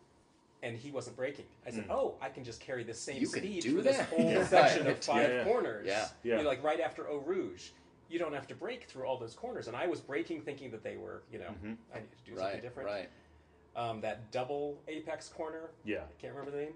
and 0.62 0.76
he 0.76 0.90
wasn't 0.92 1.16
braking. 1.16 1.46
I 1.66 1.70
said, 1.70 1.86
"Oh, 1.90 2.14
I 2.22 2.28
can 2.28 2.44
just 2.44 2.60
carry 2.60 2.84
the 2.84 2.94
same 2.94 3.20
You 3.20 3.26
speed 3.26 3.62
do 3.62 3.76
for 3.76 3.82
this 3.82 4.00
whole 4.02 4.20
Yeah. 4.30 4.46
section 4.46 4.86
of 4.86 4.98
five 4.98 5.28
Yeah, 5.28 5.36
yeah. 5.38 5.44
corners." 5.44 5.86
Yeah. 5.86 6.08
You 6.22 6.30
Yeah. 6.32 6.36
know, 6.42 6.48
like 6.48 6.62
right 6.62 6.80
after 6.80 7.08
Eau 7.08 7.18
Rouge, 7.18 7.70
you 8.08 8.18
don't 8.18 8.32
have 8.34 8.46
to 8.48 8.54
brake 8.54 8.84
through 8.88 9.04
all 9.04 9.18
those 9.18 9.34
corners. 9.34 9.66
And 9.68 9.76
I 9.76 9.86
was 9.86 10.00
braking 10.00 10.40
thinking 10.42 10.70
that 10.70 10.82
they 10.82 10.96
were, 10.96 11.22
you 11.32 11.38
know, 11.38 11.46
Mm-hmm. 11.50 11.72
I 11.94 11.98
need 11.98 12.06
to 12.24 12.30
do 12.30 12.36
something 12.36 12.44
Right, 12.54 12.62
different. 12.62 12.88
right. 12.88 13.08
Um, 13.74 14.00
that 14.00 14.30
double 14.32 14.78
apex 14.88 15.28
corner, 15.28 15.70
yeah. 15.84 15.98
I 15.98 16.20
can't 16.20 16.32
remember 16.34 16.50
the 16.56 16.64
name. 16.64 16.72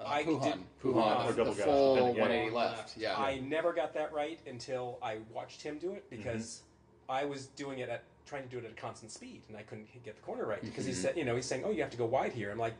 Uh, 0.00 0.04
I 0.06 0.24
Pouhon. 0.24 0.42
did- 0.42 0.52
Pouhon. 0.82 0.94
Pouhon. 0.94 1.22
the 1.22 1.28
Or 1.28 1.32
double 1.36 1.54
gas, 1.54 1.64
full 1.64 1.96
yeah. 1.96 2.02
180 2.20 2.50
left. 2.54 2.96
Yeah. 2.96 3.16
I 3.16 3.38
never 3.40 3.72
got 3.72 3.94
that 3.94 4.12
right 4.12 4.40
until 4.46 4.98
I 5.02 5.18
watched 5.32 5.62
him 5.62 5.78
do 5.78 5.92
it 5.92 6.08
because 6.10 6.62
I 7.08 7.24
was 7.24 7.46
doing 7.48 7.78
it 7.78 7.88
at 7.88 8.02
trying 8.26 8.42
to 8.42 8.48
do 8.48 8.58
it 8.58 8.64
at 8.64 8.72
a 8.72 8.74
constant 8.74 9.12
speed 9.12 9.42
and 9.48 9.56
I 9.56 9.62
couldn't 9.62 9.86
get 10.02 10.16
the 10.16 10.22
corner 10.22 10.44
right 10.46 10.60
because 10.60 10.84
he 10.84 10.92
said, 10.92 11.16
you 11.16 11.24
know, 11.24 11.36
he's 11.36 11.46
saying, 11.46 11.62
"Oh, 11.64 11.70
you 11.70 11.80
have 11.80 11.92
to 11.92 11.96
go 11.96 12.06
wide 12.06 12.32
here." 12.32 12.50
I'm 12.50 12.58
like, 12.58 12.74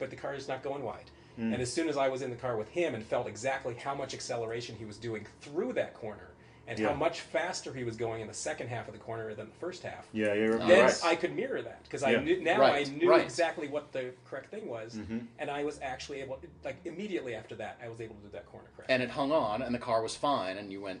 "But 0.00 0.10
the 0.10 0.16
car 0.16 0.34
is 0.34 0.48
not 0.48 0.62
going 0.64 0.82
wide." 0.82 1.10
And 1.36 1.54
as 1.62 1.72
soon 1.72 1.88
as 1.88 1.96
I 1.96 2.08
was 2.08 2.20
in 2.22 2.30
the 2.30 2.36
car 2.36 2.56
with 2.56 2.68
him 2.70 2.96
and 2.96 3.04
felt 3.04 3.28
exactly 3.28 3.74
how 3.76 3.94
much 3.94 4.12
acceleration 4.12 4.74
he 4.74 4.84
was 4.84 4.96
doing 4.96 5.24
through 5.40 5.74
that 5.74 5.94
corner 5.94 6.30
and 6.68 6.78
Yeah. 6.78 6.88
how 6.88 6.94
much 6.94 7.20
faster 7.22 7.72
he 7.72 7.82
was 7.82 7.96
going 7.96 8.20
in 8.20 8.28
the 8.28 8.34
second 8.34 8.68
half 8.68 8.86
of 8.86 8.92
the 8.92 9.00
corner 9.00 9.34
than 9.34 9.46
the 9.48 9.54
first 9.54 9.82
half, 9.82 10.06
Yeah, 10.12 10.34
you're, 10.34 10.46
you're 10.46 10.58
then 10.58 10.84
right. 10.84 11.00
I 11.04 11.16
could 11.16 11.34
mirror 11.34 11.62
that 11.62 11.82
because 11.84 12.02
I 12.02 12.16
knew 12.16 12.40
now 12.42 12.60
Right, 12.60 12.86
I 12.86 12.90
knew 12.90 13.10
right. 13.10 13.22
exactly 13.22 13.68
what 13.68 13.90
the 13.92 14.12
correct 14.26 14.50
thing 14.50 14.68
was, 14.68 14.94
Mm-hmm. 14.94 15.18
and 15.38 15.50
I 15.50 15.64
was 15.64 15.80
actually 15.82 16.20
able, 16.20 16.38
like 16.64 16.76
immediately 16.84 17.34
after 17.34 17.54
that, 17.56 17.78
I 17.82 17.88
was 17.88 18.00
able 18.00 18.14
to 18.16 18.22
do 18.22 18.28
that 18.32 18.46
corner 18.46 18.68
correct. 18.76 18.90
and 18.90 19.02
it 19.02 19.10
hung 19.10 19.32
on, 19.32 19.62
and 19.62 19.74
the 19.74 19.78
car 19.78 20.02
was 20.02 20.14
fine, 20.14 20.58
and 20.58 20.70
you 20.70 20.80
went, 20.82 21.00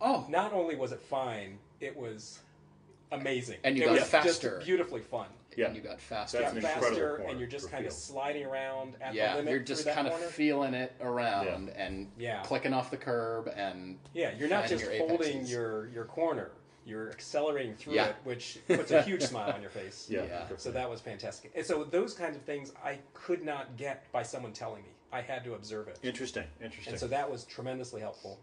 oh, 0.00 0.24
not 0.28 0.52
only 0.52 0.76
was 0.76 0.92
it 0.92 1.00
fine, 1.02 1.58
it 1.80 1.96
was 1.96 2.38
amazing. 3.12 3.58
And 3.64 3.76
you 3.76 3.82
it 3.82 3.86
got 3.86 3.92
was 3.94 4.04
faster. 4.04 4.50
just 4.58 4.64
beautifully 4.66 5.00
fun. 5.00 5.26
Yeah. 5.56 5.66
and 5.66 5.76
you 5.76 5.82
got 5.82 6.00
faster. 6.00 6.38
That's 6.38 6.52
Got 6.52 6.58
an 6.58 6.64
incredible 6.64 6.88
faster, 6.88 7.16
corner 7.16 7.30
and 7.30 7.38
you're 7.40 7.48
just 7.48 7.66
for 7.66 7.72
kind 7.72 7.86
of 7.86 7.92
sliding 7.92 8.44
around 8.46 8.94
at 9.00 9.14
yeah, 9.14 9.32
the 9.32 9.38
limit. 9.38 9.50
you're 9.52 9.60
just 9.62 9.82
through 9.82 9.90
that 9.90 9.94
kind 9.96 10.06
of 10.06 10.12
corner. 10.14 10.26
feeling 10.28 10.74
it 10.74 10.92
around 11.00 11.70
and 11.70 12.10
Yeah. 12.18 12.42
clicking 12.42 12.72
off 12.72 12.90
the 12.90 12.96
curb 12.96 13.50
and 13.56 13.98
Yeah, 14.14 14.32
you're 14.38 14.48
not 14.48 14.68
just 14.68 14.84
your 14.84 14.96
holding 15.08 15.46
your 15.46 15.88
your 15.88 16.04
corner. 16.04 16.50
You're 16.84 17.10
accelerating 17.10 17.74
through 17.76 17.94
Yeah. 17.94 18.06
it, 18.08 18.16
which 18.24 18.58
puts 18.68 18.90
a 18.92 19.02
huge 19.02 19.22
smile 19.22 19.52
on 19.52 19.60
your 19.60 19.70
face. 19.70 20.06
Yeah. 20.08 20.24
Yeah. 20.24 20.46
So 20.56 20.70
that 20.70 20.88
was 20.88 21.00
fantastic. 21.00 21.50
And 21.54 21.64
so 21.66 21.84
those 21.84 22.14
kinds 22.14 22.36
of 22.36 22.42
things 22.42 22.72
I 22.84 22.98
could 23.14 23.44
not 23.44 23.76
get 23.76 24.10
by 24.12 24.22
someone 24.22 24.52
telling 24.52 24.82
me. 24.82 24.88
I 25.10 25.22
had 25.22 25.42
to 25.44 25.54
observe 25.54 25.88
it. 25.88 25.98
Interesting. 26.02 26.44
Interesting. 26.62 26.92
And 26.92 27.00
so 27.00 27.06
that 27.08 27.30
was 27.30 27.44
tremendously 27.44 28.00
helpful. 28.02 28.38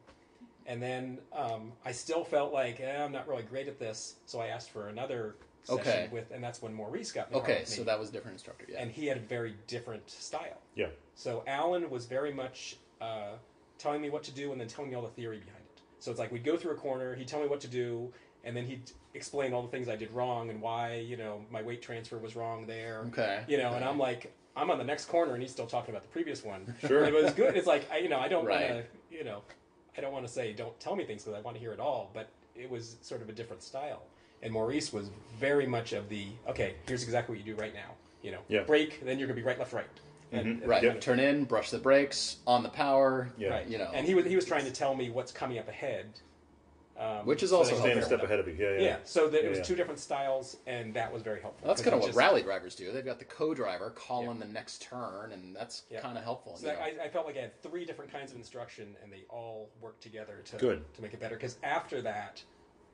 And 0.65 0.81
then 0.81 1.19
um, 1.31 1.71
I 1.85 1.91
still 1.91 2.23
felt 2.23 2.51
like 2.51 2.79
eh, 2.79 3.03
I'm 3.03 3.11
not 3.11 3.27
really 3.27 3.43
great 3.43 3.67
at 3.67 3.77
this, 3.77 4.15
so 4.25 4.39
I 4.39 4.47
asked 4.47 4.71
for 4.71 4.89
another 4.89 5.35
session 5.65 5.81
Okay. 5.81 6.09
with, 6.11 6.31
and 6.31 6.43
that's 6.43 6.61
when 6.61 6.73
Maurice 6.73 7.11
got 7.11 7.27
in 7.27 7.33
the 7.33 7.39
car 7.39 7.49
okay, 7.49 7.59
with 7.61 7.69
me. 7.69 7.75
so 7.75 7.83
that 7.83 7.99
was 7.99 8.09
a 8.09 8.11
different 8.11 8.35
instructor. 8.35 8.65
Yeah, 8.69 8.81
and 8.81 8.91
he 8.91 9.05
had 9.07 9.17
a 9.17 9.21
very 9.21 9.55
different 9.67 10.09
style. 10.09 10.61
yeah. 10.75 10.87
So 11.15 11.43
Alan 11.47 11.89
was 11.89 12.05
very 12.05 12.33
much 12.33 12.77
uh, 13.01 13.33
telling 13.77 14.01
me 14.01 14.09
what 14.09 14.23
to 14.23 14.31
do 14.31 14.51
and 14.51 14.59
then 14.59 14.67
telling 14.67 14.89
me 14.89 14.95
all 14.95 15.01
the 15.01 15.09
theory 15.09 15.37
behind 15.39 15.63
it. 15.63 15.81
So 15.99 16.11
it's 16.11 16.19
like 16.19 16.31
we'd 16.31 16.43
go 16.43 16.57
through 16.57 16.71
a 16.73 16.75
corner, 16.75 17.15
he'd 17.15 17.27
tell 17.27 17.39
me 17.41 17.47
what 17.47 17.61
to 17.61 17.67
do, 17.67 18.11
and 18.43 18.55
then 18.55 18.65
he'd 18.65 18.91
explain 19.13 19.53
all 19.53 19.61
the 19.61 19.69
things 19.69 19.87
I 19.89 19.95
did 19.95 20.11
wrong 20.11 20.49
and 20.49 20.61
why 20.61 20.97
you 20.97 21.17
know 21.17 21.45
my 21.49 21.61
weight 21.61 21.81
transfer 21.81 22.17
was 22.17 22.35
wrong 22.35 22.67
there. 22.67 23.05
Okay. 23.07 23.43
You 23.47 23.57
know, 23.57 23.73
and 23.73 23.83
I'm 23.83 23.97
like, 23.97 24.33
I'm 24.57 24.69
on 24.69 24.77
the 24.77 24.83
next 24.83 25.05
corner, 25.05 25.33
and 25.33 25.41
he's 25.41 25.51
still 25.51 25.67
talking 25.67 25.91
about 25.95 26.03
the 26.03 26.09
previous 26.09 26.43
one. 26.43 26.75
Sure. 26.85 27.03
it 27.05 27.13
was 27.13 27.33
good. 27.33 27.55
It's 27.57 27.65
like 27.67 27.89
I, 27.91 27.97
you 27.99 28.09
know, 28.09 28.19
I 28.19 28.27
don't 28.27 28.45
Right. 28.45 28.71
want 28.71 28.85
to, 29.11 29.17
you 29.17 29.23
know, 29.23 29.41
I 29.97 30.01
don't 30.01 30.11
want 30.13 30.27
to 30.27 30.31
say 30.31 30.53
don't 30.53 30.77
tell 30.79 30.95
me 30.95 31.05
things 31.05 31.23
because 31.23 31.37
I 31.37 31.41
want 31.41 31.55
to 31.55 31.61
hear 31.61 31.71
it 31.71 31.79
all, 31.79 32.11
but 32.13 32.29
it 32.55 32.69
was 32.69 32.97
sort 33.01 33.21
of 33.21 33.29
a 33.29 33.33
different 33.33 33.63
style. 33.63 34.03
And 34.45 34.53
Maurice 34.53 34.93
was 34.93 35.09
very 35.39 35.65
much 35.65 35.91
of 35.93 36.07
the 36.07 36.27
okay. 36.47 36.75
Here's 36.87 37.03
exactly 37.03 37.35
what 37.35 37.45
you 37.45 37.55
do 37.55 37.59
right 37.59 37.73
now. 37.73 37.95
You 38.21 38.31
know, 38.31 38.39
Yeah. 38.47 38.61
brake, 38.61 39.03
then 39.03 39.17
you're 39.17 39.27
gonna 39.27 39.35
be 39.35 39.43
right, 39.43 39.57
left, 39.57 39.73
right. 39.73 39.85
And, 40.31 40.61
and 40.61 40.67
right. 40.67 40.83
Yep. 40.83 41.01
Turn 41.01 41.19
in, 41.19 41.45
brush 41.45 41.71
the 41.71 41.79
brakes, 41.79 42.37
on 42.45 42.61
the 42.61 42.69
power. 42.69 43.29
Yeah. 43.39 43.49
Right. 43.49 43.67
You 43.67 43.79
know, 43.79 43.89
and 43.91 44.05
he 44.05 44.13
was 44.13 44.25
he 44.25 44.35
was 44.35 44.45
trying 44.45 44.65
to 44.65 44.71
tell 44.71 44.93
me 44.93 45.09
what's 45.09 45.31
coming 45.31 45.57
up 45.57 45.67
ahead, 45.67 46.05
um, 46.95 47.25
Which 47.25 47.41
is 47.41 47.51
also 47.51 47.71
that- 47.73 47.81
Staying 47.81 47.97
a 47.97 48.03
step 48.03 48.21
ahead 48.21 48.39
of 48.39 48.47
you. 48.47 48.53
Yeah. 48.53 48.69
Yeah. 48.73 48.81
Yeah. 48.81 48.97
So 49.03 49.27
that 49.29 49.41
Yeah, 49.41 49.47
it 49.47 49.49
was 49.49 49.57
yeah. 49.57 49.63
two 49.63 49.75
different 49.75 49.99
styles, 49.99 50.57
and 50.67 50.93
that 50.93 51.11
was 51.11 51.23
very 51.23 51.41
helpful. 51.41 51.65
Well, 51.65 51.73
that's 51.73 51.81
kind 51.83 51.95
of 51.95 52.01
what 52.01 52.07
just- 52.09 52.17
rally 52.17 52.43
drivers 52.43 52.75
do. 52.75 52.91
They've 52.91 53.03
got 53.03 53.17
the 53.17 53.25
co-driver 53.25 53.89
calling 53.95 54.37
Yeah. 54.37 54.45
the 54.45 54.51
next 54.53 54.83
turn, 54.83 55.31
and 55.31 55.55
that's 55.55 55.83
Yeah. 55.89 56.01
kind 56.01 56.19
of 56.19 56.23
helpful. 56.23 56.55
So. 56.55 56.69
I, 56.69 56.93
I 57.03 57.09
felt 57.09 57.25
like 57.25 57.35
I 57.37 57.41
had 57.41 57.61
three 57.63 57.83
different 57.83 58.11
kinds 58.11 58.31
of 58.31 58.37
instruction, 58.37 58.95
and 59.01 59.11
they 59.11 59.23
all 59.29 59.69
worked 59.81 60.03
together 60.03 60.41
to 60.45 60.57
Good. 60.57 60.93
to 60.93 61.01
make 61.01 61.15
it 61.15 61.19
better. 61.19 61.35
Because 61.35 61.57
after 61.63 61.99
that, 62.03 62.43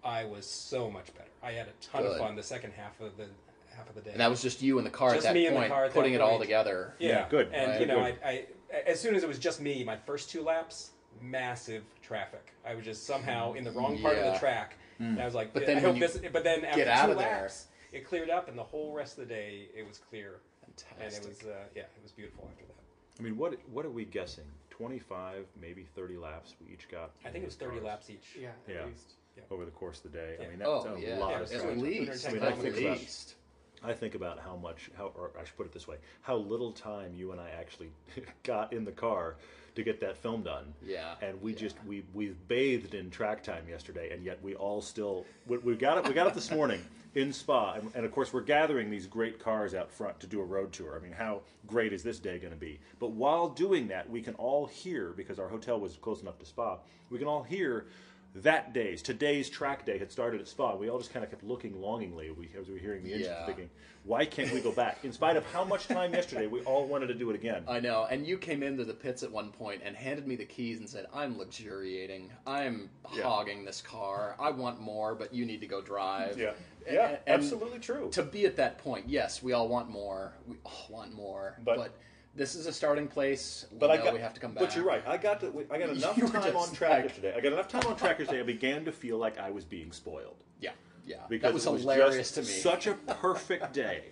I 0.04 0.26
was 0.26 0.46
so 0.46 0.90
much 0.90 1.14
better. 1.14 1.30
I 1.44 1.52
had 1.52 1.68
a 1.68 1.72
ton 1.86 2.04
Good. 2.04 2.12
of 2.14 2.18
fun 2.18 2.36
the 2.36 2.44
second 2.44 2.74
half 2.74 3.00
of 3.02 3.18
the 3.18 3.28
half 3.76 3.88
of 3.90 3.96
the 3.96 4.02
day. 4.02 4.12
and 4.12 4.20
that 4.20 4.30
was 4.30 4.42
just 4.42 4.62
you 4.62 4.78
in 4.80 4.84
the 4.84 4.90
car 4.90 5.14
Just 5.14 5.26
at 5.26 5.30
that 5.30 5.40
me 5.40 5.48
in 5.48 5.54
the 5.54 5.60
point, 5.60 5.72
car 5.72 5.86
at 5.86 5.92
that 5.92 5.98
putting 5.98 6.14
it 6.14 6.22
all 6.22 6.40
together. 6.40 6.94
yeah, 7.00 7.28
good. 7.30 7.50
And 7.54 7.72
Right. 7.72 7.80
you 7.82 7.86
know, 7.88 8.00
I, 8.00 8.16
I 8.24 8.46
as 8.86 9.00
soon 9.00 9.16
as 9.16 9.24
it 9.24 9.28
was 9.30 9.40
just 9.40 9.62
me, 9.62 9.84
my 9.84 9.96
first 9.96 10.30
two 10.30 10.42
laps, 10.44 10.92
massive 11.22 11.84
traffic. 12.02 12.54
I 12.66 12.74
was 12.76 12.84
just 12.86 13.06
somehow 13.06 13.54
in 13.54 13.64
the 13.64 13.72
wrong 13.72 14.02
part 14.02 14.18
of 14.18 14.34
the 14.34 14.40
track, 14.40 14.76
and 15.00 15.22
I 15.22 15.26
was 15.26 15.36
like, 15.36 15.54
But 15.54 15.66
then 15.66 15.82
when 15.84 15.96
hope 15.96 16.00
this. 16.00 16.20
But 16.32 16.44
then 16.44 16.66
after 16.66 16.80
get 16.80 16.88
out 16.88 17.06
two 17.08 17.12
of 17.14 17.18
there- 17.18 17.28
laps, 17.42 17.68
it 17.92 18.06
cleared 18.08 18.30
up, 18.30 18.48
and 18.48 18.58
the 18.58 18.64
whole 18.64 18.94
rest 18.94 19.18
of 19.18 19.28
the 19.28 19.34
day 19.34 19.68
it 19.76 19.88
was 19.88 20.00
clear, 20.10 20.40
Fantastic. 20.66 21.24
and 21.24 21.26
it 21.26 21.30
was 21.30 21.48
uh, 21.48 21.56
yeah, 21.76 21.84
it 21.84 22.02
was 22.04 22.12
beautiful 22.12 22.48
after 22.52 22.66
that. 22.66 23.20
I 23.20 23.24
mean, 23.24 23.38
what 23.38 23.56
what 23.72 23.86
are 23.86 23.90
we 23.92 24.06
guessing? 24.06 24.46
Twenty-five, 24.70 25.46
maybe 25.62 25.86
thirty 25.96 26.18
laps 26.18 26.56
we 26.66 26.74
each 26.74 26.90
got. 26.90 27.12
I 27.26 27.30
think 27.30 27.44
it 27.44 27.48
was 27.48 27.56
thirty 27.56 27.76
cars 27.78 27.84
laps 27.86 28.10
each. 28.10 28.38
Yeah, 28.40 28.50
at 28.68 28.76
Yeah. 28.76 28.86
least. 28.86 29.14
Over 29.50 29.66
the 29.66 29.72
course 29.72 30.04
of 30.04 30.12
the 30.12 30.18
day. 30.18 30.36
I 30.40 30.48
mean, 30.50 30.60
that's 30.60 30.70
Oh 30.70 30.96
a 30.96 31.00
yeah, 31.00 31.18
lot 31.18 31.32
Yeah, 31.32 31.36
of 31.38 31.42
it's 31.52 31.54
at 31.64 31.78
least. 31.78 32.28
I 32.28 32.32
mean, 32.34 32.44
I 32.44 32.48
at 32.48 32.58
think 32.58 32.78
about- 32.78 32.98
least. 33.00 33.36
I 33.84 33.94
think 33.94 34.14
about 34.14 34.38
how 34.40 34.56
much, 34.58 34.92
how, 34.96 35.12
or 35.16 35.32
I 35.40 35.44
should 35.44 35.58
put 35.58 35.66
it 35.66 35.72
this 35.72 35.88
way, 35.88 35.98
how 36.22 36.36
little 36.36 36.72
time 36.72 37.16
you 37.16 37.32
and 37.32 37.42
I 37.42 37.50
actually 37.50 37.90
got 38.44 38.74
in 38.74 38.86
the 38.86 38.92
car 38.92 39.38
to 39.74 39.82
get 39.82 40.00
that 40.02 40.18
film 40.18 40.44
done. 40.44 40.72
Yeah, 40.86 41.16
And 41.20 41.42
we 41.42 41.54
yeah. 41.54 41.58
just 41.58 41.78
we 41.88 42.04
we 42.14 42.36
bathed 42.48 42.94
in 42.94 43.10
track 43.10 43.42
time 43.44 43.68
yesterday, 43.68 44.12
and 44.14 44.24
yet 44.24 44.38
we 44.44 44.54
all 44.54 44.82
still 44.84 45.26
we, 45.48 45.58
we 45.58 45.76
got 45.76 45.98
it. 45.98 46.08
We 46.08 46.14
got 46.14 46.28
it 46.28 46.36
this 46.36 46.52
morning 46.52 46.80
in 47.16 47.34
Spa, 47.34 47.74
and, 47.74 47.90
and 47.96 48.06
of 48.06 48.12
course 48.12 48.32
we're 48.32 48.42
gathering 48.42 48.92
these 48.92 49.08
great 49.08 49.40
cars 49.40 49.74
out 49.74 49.90
front 49.92 50.20
to 50.20 50.28
do 50.28 50.42
a 50.42 50.46
road 50.46 50.72
tour. 50.72 50.96
I 50.96 51.02
mean, 51.02 51.14
how 51.14 51.42
great 51.66 51.92
is 51.92 52.04
this 52.04 52.20
day 52.20 52.38
going 52.38 52.54
to 52.54 52.60
be? 52.60 52.80
But 53.00 53.12
while 53.14 53.50
doing 53.50 53.88
that, 53.88 54.08
we 54.08 54.22
can 54.22 54.36
all 54.36 54.68
hear 54.68 55.10
because 55.18 55.40
our 55.40 55.48
hotel 55.48 55.80
was 55.80 55.98
close 55.98 56.22
enough 56.22 56.38
to 56.38 56.46
Spa. 56.46 56.78
We 57.10 57.18
can 57.18 57.28
all 57.28 57.42
hear 57.42 57.88
that 58.36 58.74
day's 58.74 59.02
today's 59.02 59.50
track 59.50 59.86
day 59.86 59.98
had 59.98 60.12
started 60.12 60.40
at 60.40 60.48
Spa. 60.48 60.76
We 60.76 60.90
all 60.90 60.98
just 60.98 61.12
kind 61.12 61.24
of 61.24 61.30
kept 61.30 61.44
looking 61.44 61.82
longingly 61.82 62.32
we, 62.32 62.50
as 62.60 62.68
we 62.68 62.74
were 62.76 62.80
hearing 62.80 63.04
the 63.04 63.12
engine, 63.14 63.28
Yeah. 63.30 63.46
thinking, 63.46 63.70
"Why 64.04 64.26
can't 64.26 64.52
we 64.54 64.62
go 64.62 64.72
back?" 64.72 65.04
In 65.04 65.12
spite 65.12 65.36
of 65.36 65.46
how 65.52 65.66
much 65.66 65.88
time 65.88 66.14
yesterday, 66.14 66.48
we 66.48 66.62
all 66.62 66.86
wanted 66.88 67.08
to 67.08 67.14
do 67.14 67.30
it 67.30 67.36
again. 67.36 67.66
I 67.68 67.82
know, 67.82 68.06
and 68.10 68.26
you 68.26 68.38
came 68.38 68.64
into 68.64 68.86
the 68.86 68.94
pits 68.94 69.22
at 69.22 69.32
one 69.32 69.52
point 69.52 69.82
and 69.84 69.96
handed 69.98 70.26
me 70.28 70.38
the 70.38 70.46
keys 70.46 70.80
and 70.80 70.90
said, 70.90 71.08
"I'm 71.14 71.38
luxuriating. 71.38 72.32
I'm 72.48 72.90
Yeah. 73.14 73.24
hogging 73.24 73.66
this 73.66 73.82
car. 73.82 74.36
I 74.40 74.50
want 74.52 74.80
more, 74.80 75.14
but 75.14 75.34
you 75.34 75.46
need 75.46 75.60
to 75.62 75.68
go 75.68 75.82
drive." 75.82 76.40
yeah, 76.40 76.54
yeah, 76.90 77.08
and 77.10 77.20
absolutely 77.28 77.80
true. 77.80 78.10
To 78.12 78.24
be 78.24 78.46
at 78.46 78.56
that 78.56 78.78
point, 78.78 79.10
yes, 79.10 79.44
we 79.44 79.52
all 79.52 79.68
want 79.68 79.90
more. 79.90 80.34
We 80.48 80.56
all 80.64 80.88
want 80.90 81.14
more, 81.14 81.58
But- 81.66 81.76
but, 81.78 81.92
this 82.36 82.56
is 82.56 82.66
a 82.66 82.74
starting 82.74 83.08
place. 83.08 83.66
We 83.72 83.78
But 83.78 83.92
I 83.92 83.98
got, 83.98 84.14
we 84.14 84.20
have 84.20 84.34
to 84.34 84.40
come 84.40 84.54
back. 84.54 84.64
But 84.64 84.76
you're 84.76 84.86
right. 84.86 85.04
I 85.08 85.18
got 85.18 85.40
to, 85.42 85.66
I 85.70 85.78
got 85.78 85.90
enough 85.98 86.18
You 86.18 86.28
time 86.30 86.56
on 86.56 86.72
track 86.74 86.92
like- 86.92 87.04
yesterday. 87.06 87.34
I 87.36 87.42
got 87.42 87.54
enough 87.54 87.68
time 87.68 87.86
on 87.88 87.96
track 87.98 88.20
yesterday. 88.20 88.42
I 88.42 88.44
began 88.44 88.86
to 88.86 88.92
feel 88.92 89.18
like 89.18 89.38
I 89.38 89.50
was 89.52 89.66
being 89.66 89.92
spoiled 89.92 90.38
Yeah, 90.60 90.72
yeah. 91.06 91.18
because 91.30 91.50
that 91.50 91.54
was 91.54 91.66
it 91.66 91.72
was 91.72 91.82
hilarious 91.82 92.16
just 92.16 92.36
to 92.36 92.42
me. 92.42 92.48
Such 92.48 92.88
a 92.88 92.94
perfect 92.94 93.74
day, 93.86 94.06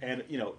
and 0.00 0.24
you 0.28 0.38
know, 0.38 0.56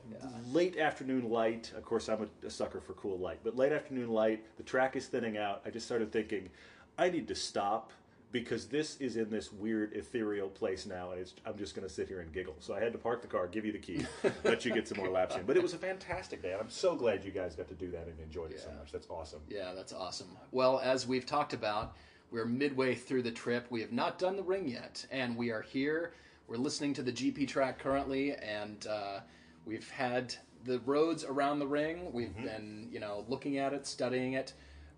late 0.52 0.78
afternoon 0.78 1.30
light. 1.30 1.72
Of 1.76 1.84
course, 1.84 2.08
I'm 2.08 2.30
a, 2.44 2.48
a 2.48 2.50
sucker 2.50 2.80
for 2.80 2.94
cool 2.94 3.18
light, 3.18 3.40
but 3.44 3.56
late 3.58 3.72
afternoon 3.74 4.10
light. 4.10 4.46
The 4.58 4.64
track 4.64 4.96
is 4.96 5.08
thinning 5.08 5.38
out. 5.38 5.62
I 5.66 5.70
just 5.70 5.86
started 5.86 6.12
thinking, 6.14 6.50
I 6.98 7.10
need 7.10 7.28
to 7.28 7.36
stop. 7.36 7.92
Because 8.34 8.66
this 8.66 8.98
is 9.00 9.16
in 9.16 9.30
this 9.30 9.54
weird 9.54 9.94
ethereal 9.94 10.50
place 10.50 10.88
now, 10.88 11.12
and 11.12 11.22
it's, 11.22 11.36
I'm 11.46 11.56
just 11.56 11.76
going 11.76 11.88
to 11.88 11.94
sit 11.94 12.08
here 12.08 12.20
and 12.20 12.34
giggle. 12.34 12.56
So 12.60 12.74
I 12.74 12.80
had 12.80 12.92
to 12.94 12.98
park 12.98 13.22
the 13.22 13.28
car, 13.28 13.48
give 13.48 13.64
you 13.64 13.72
the 13.72 13.78
key, 13.78 14.06
let 14.44 14.66
you 14.66 14.74
get 14.74 14.88
some 14.88 14.98
more 14.98 15.08
laps 15.08 15.36
in. 15.36 15.44
But 15.46 15.56
it 15.56 15.62
was 15.62 15.76
a 15.76 15.78
fantastic 15.78 16.42
day, 16.42 16.52
and 16.52 16.60
I'm 16.60 16.70
so 16.70 16.96
glad 16.96 17.24
you 17.24 17.30
guys 17.30 17.56
got 17.56 17.68
to 17.68 17.76
do 17.76 17.92
that 17.92 18.08
and 18.08 18.20
enjoyed 18.20 18.52
it 18.52 18.60
so 18.60 18.72
much. 18.80 18.92
That's 18.92 19.08
awesome. 19.08 19.42
Yeah, 19.48 19.74
that's 19.76 19.94
awesome. 19.94 20.36
Well, 20.52 20.80
as 20.80 21.06
we've 21.08 21.28
talked 21.28 21.54
about, 21.54 21.96
we're 22.32 22.46
midway 22.46 22.96
through 22.96 23.22
the 23.22 23.32
trip. 23.32 23.68
We 23.70 23.82
have 23.82 23.92
not 23.92 24.18
done 24.18 24.36
the 24.36 24.42
ring 24.44 24.68
yet, 24.68 25.06
and 25.12 25.38
we 25.38 25.52
are 25.52 25.62
here. 25.62 26.14
We're 26.48 26.58
listening 26.58 26.96
to 26.96 27.04
the 27.04 27.12
GP 27.12 27.48
track 27.48 27.78
currently, 27.78 28.34
and 28.34 28.88
uh, 28.88 29.20
we've 29.64 29.90
had 29.92 30.34
the 30.66 30.80
roads 30.80 31.24
around 31.24 31.60
the 31.60 31.68
ring. 31.68 32.12
We've 32.12 32.36
been, 32.36 32.88
you 32.92 33.00
know, 33.00 33.26
looking 33.28 33.60
at 33.60 33.74
it, 33.74 33.86
studying 33.86 34.34
it. 34.34 34.54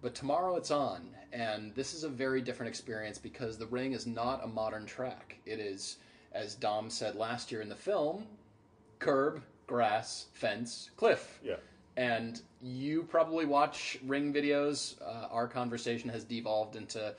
But 0.05 0.13
tomorrow 0.13 0.55
it's 0.55 0.69
on, 0.69 1.01
and 1.33 1.73
this 1.73 1.95
is 1.95 2.03
a 2.03 2.09
very 2.09 2.39
different 2.39 2.69
experience 2.69 3.17
because 3.17 3.57
the 3.57 3.65
ring 3.65 3.93
is 3.93 4.05
not 4.05 4.43
a 4.43 4.47
modern 4.47 4.85
track. 4.85 5.37
It 5.47 5.59
is, 5.59 5.97
as 6.31 6.53
Dom 6.53 6.91
said 6.91 7.15
last 7.15 7.51
year 7.51 7.61
in 7.61 7.69
the 7.69 7.75
film, 7.75 8.27
curb, 8.99 9.41
grass, 9.65 10.27
fence, 10.33 10.91
cliff 10.95 11.39
Yeah. 11.43 11.55
and 11.97 12.39
you 12.61 13.01
probably 13.01 13.45
watch 13.47 13.97
ring 14.05 14.31
videos. 14.31 15.01
Uh, 15.01 15.27
our 15.31 15.47
conversation 15.47 16.11
has 16.11 16.23
devolved 16.23 16.75
into 16.75 17.15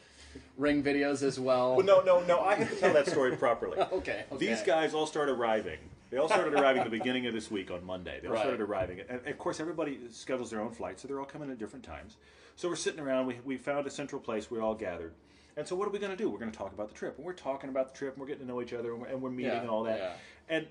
ring 0.56 0.80
videos 0.80 1.24
as 1.24 1.40
well. 1.40 1.74
Well, 1.78 1.84
no, 1.84 2.02
no, 2.02 2.20
no. 2.20 2.42
I 2.42 2.54
have 2.54 2.70
to 2.70 2.76
tell 2.76 2.92
that 2.94 3.08
story 3.08 3.36
properly. 3.36 3.78
Okay, 3.80 4.26
okay. 4.30 4.36
These 4.38 4.62
guys 4.62 4.94
all 4.94 5.08
start 5.08 5.28
arriving. 5.28 5.80
They 6.16 6.22
all 6.22 6.28
started 6.28 6.54
arriving 6.54 6.80
at 6.80 6.90
the 6.90 6.98
beginning 6.98 7.26
of 7.26 7.34
this 7.34 7.50
week 7.50 7.70
on 7.70 7.84
Monday. 7.84 8.20
They 8.22 8.28
all 8.28 8.32
Right. 8.32 8.40
started 8.40 8.62
arriving, 8.62 9.00
and 9.00 9.26
of 9.26 9.36
course, 9.36 9.60
everybody 9.60 10.00
schedules 10.10 10.50
their 10.50 10.62
own 10.62 10.70
flight, 10.70 10.98
so 10.98 11.06
they're 11.06 11.20
all 11.20 11.26
coming 11.26 11.50
at 11.50 11.58
different 11.58 11.84
times. 11.84 12.16
So 12.54 12.70
we're 12.70 12.76
sitting 12.76 13.00
around. 13.00 13.26
We 13.26 13.38
we 13.44 13.58
found 13.58 13.86
a 13.86 13.90
central 13.90 14.18
place. 14.18 14.50
We're 14.50 14.62
all 14.62 14.74
gathered. 14.74 15.12
And 15.58 15.68
so, 15.68 15.76
what 15.76 15.86
are 15.86 15.90
we 15.90 15.98
going 15.98 16.12
to 16.12 16.16
do? 16.16 16.30
We're 16.30 16.38
going 16.38 16.50
to 16.50 16.56
talk 16.56 16.72
about 16.72 16.88
the 16.88 16.94
trip, 16.94 17.18
and 17.18 17.26
we're 17.26 17.34
talking 17.34 17.68
about 17.68 17.92
the 17.92 17.98
trip, 17.98 18.14
and 18.14 18.20
we're 18.22 18.28
getting 18.28 18.46
to 18.46 18.48
know 18.48 18.62
each 18.62 18.72
other, 18.72 18.92
and 18.92 19.02
we're, 19.02 19.08
and 19.08 19.20
we're 19.20 19.28
meeting 19.28 19.52
Yeah, 19.52 19.60
and 19.60 19.68
all 19.68 19.82
that. 19.82 19.98
yeah. 19.98 20.12
And 20.48 20.66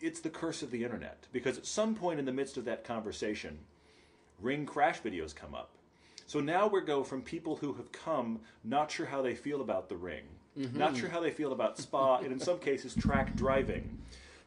it's 0.00 0.20
the 0.20 0.28
curse 0.28 0.62
of 0.62 0.70
the 0.70 0.84
internet 0.84 1.26
because 1.32 1.56
at 1.56 1.64
some 1.64 1.94
point 1.94 2.18
in 2.18 2.26
the 2.26 2.32
midst 2.32 2.58
of 2.58 2.66
that 2.66 2.84
conversation, 2.84 3.60
ring 4.38 4.66
crash 4.66 5.00
videos 5.00 5.34
come 5.34 5.54
up. 5.54 5.70
So 6.26 6.40
now 6.40 6.66
we 6.66 6.82
go 6.82 7.04
from 7.04 7.22
people 7.22 7.56
who 7.56 7.72
have 7.72 7.90
come 7.90 8.40
not 8.64 8.90
sure 8.90 9.06
how 9.06 9.22
they 9.22 9.34
feel 9.34 9.62
about 9.62 9.88
the 9.88 9.96
ring, 9.96 10.24
not 10.54 10.90
mm-hmm. 10.90 11.00
sure 11.00 11.08
how 11.08 11.20
they 11.20 11.30
feel 11.30 11.52
about 11.52 11.78
spa, 11.78 12.18
and 12.18 12.32
in 12.32 12.38
some 12.38 12.58
cases 12.58 12.94
track 12.94 13.34
driving, 13.34 13.98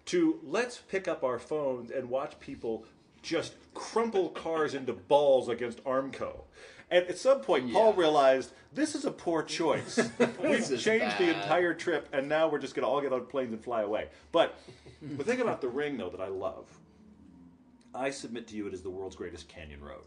to 0.05 0.39
let's 0.43 0.77
pick 0.77 1.07
up 1.07 1.23
our 1.23 1.39
phones 1.39 1.91
and 1.91 2.09
watch 2.09 2.39
people 2.39 2.85
just 3.21 3.53
crumple 3.73 4.29
cars 4.29 4.73
into 4.73 4.93
balls 4.93 5.47
against 5.49 5.83
Armco. 5.83 6.41
And 6.89 7.05
at 7.07 7.17
some 7.17 7.39
point, 7.41 7.71
Paul 7.71 7.93
realized 7.93 8.51
this 8.73 8.95
is 8.95 9.05
a 9.05 9.11
poor 9.11 9.43
choice. 9.43 9.97
We've 10.43 10.79
changed 10.79 11.17
the 11.17 11.29
entire 11.33 11.73
trip, 11.73 12.09
and 12.11 12.27
now 12.27 12.49
we're 12.49 12.59
just 12.59 12.75
going 12.75 12.83
to 12.83 12.89
all 12.89 12.99
get 12.99 13.13
on 13.13 13.25
planes 13.27 13.53
and 13.53 13.63
fly 13.63 13.81
away. 13.83 14.07
But 14.33 14.57
the 15.01 15.23
thing 15.23 15.39
about 15.39 15.61
the 15.61 15.69
ring, 15.69 15.97
though, 15.97 16.09
that 16.09 16.19
I 16.19 16.27
love, 16.27 16.65
I 17.95 18.09
submit 18.09 18.47
to 18.49 18.55
you 18.57 18.67
it 18.67 18.73
is 18.73 18.81
the 18.81 18.89
world's 18.89 19.15
greatest 19.15 19.47
canyon 19.47 19.81
road. 19.81 20.03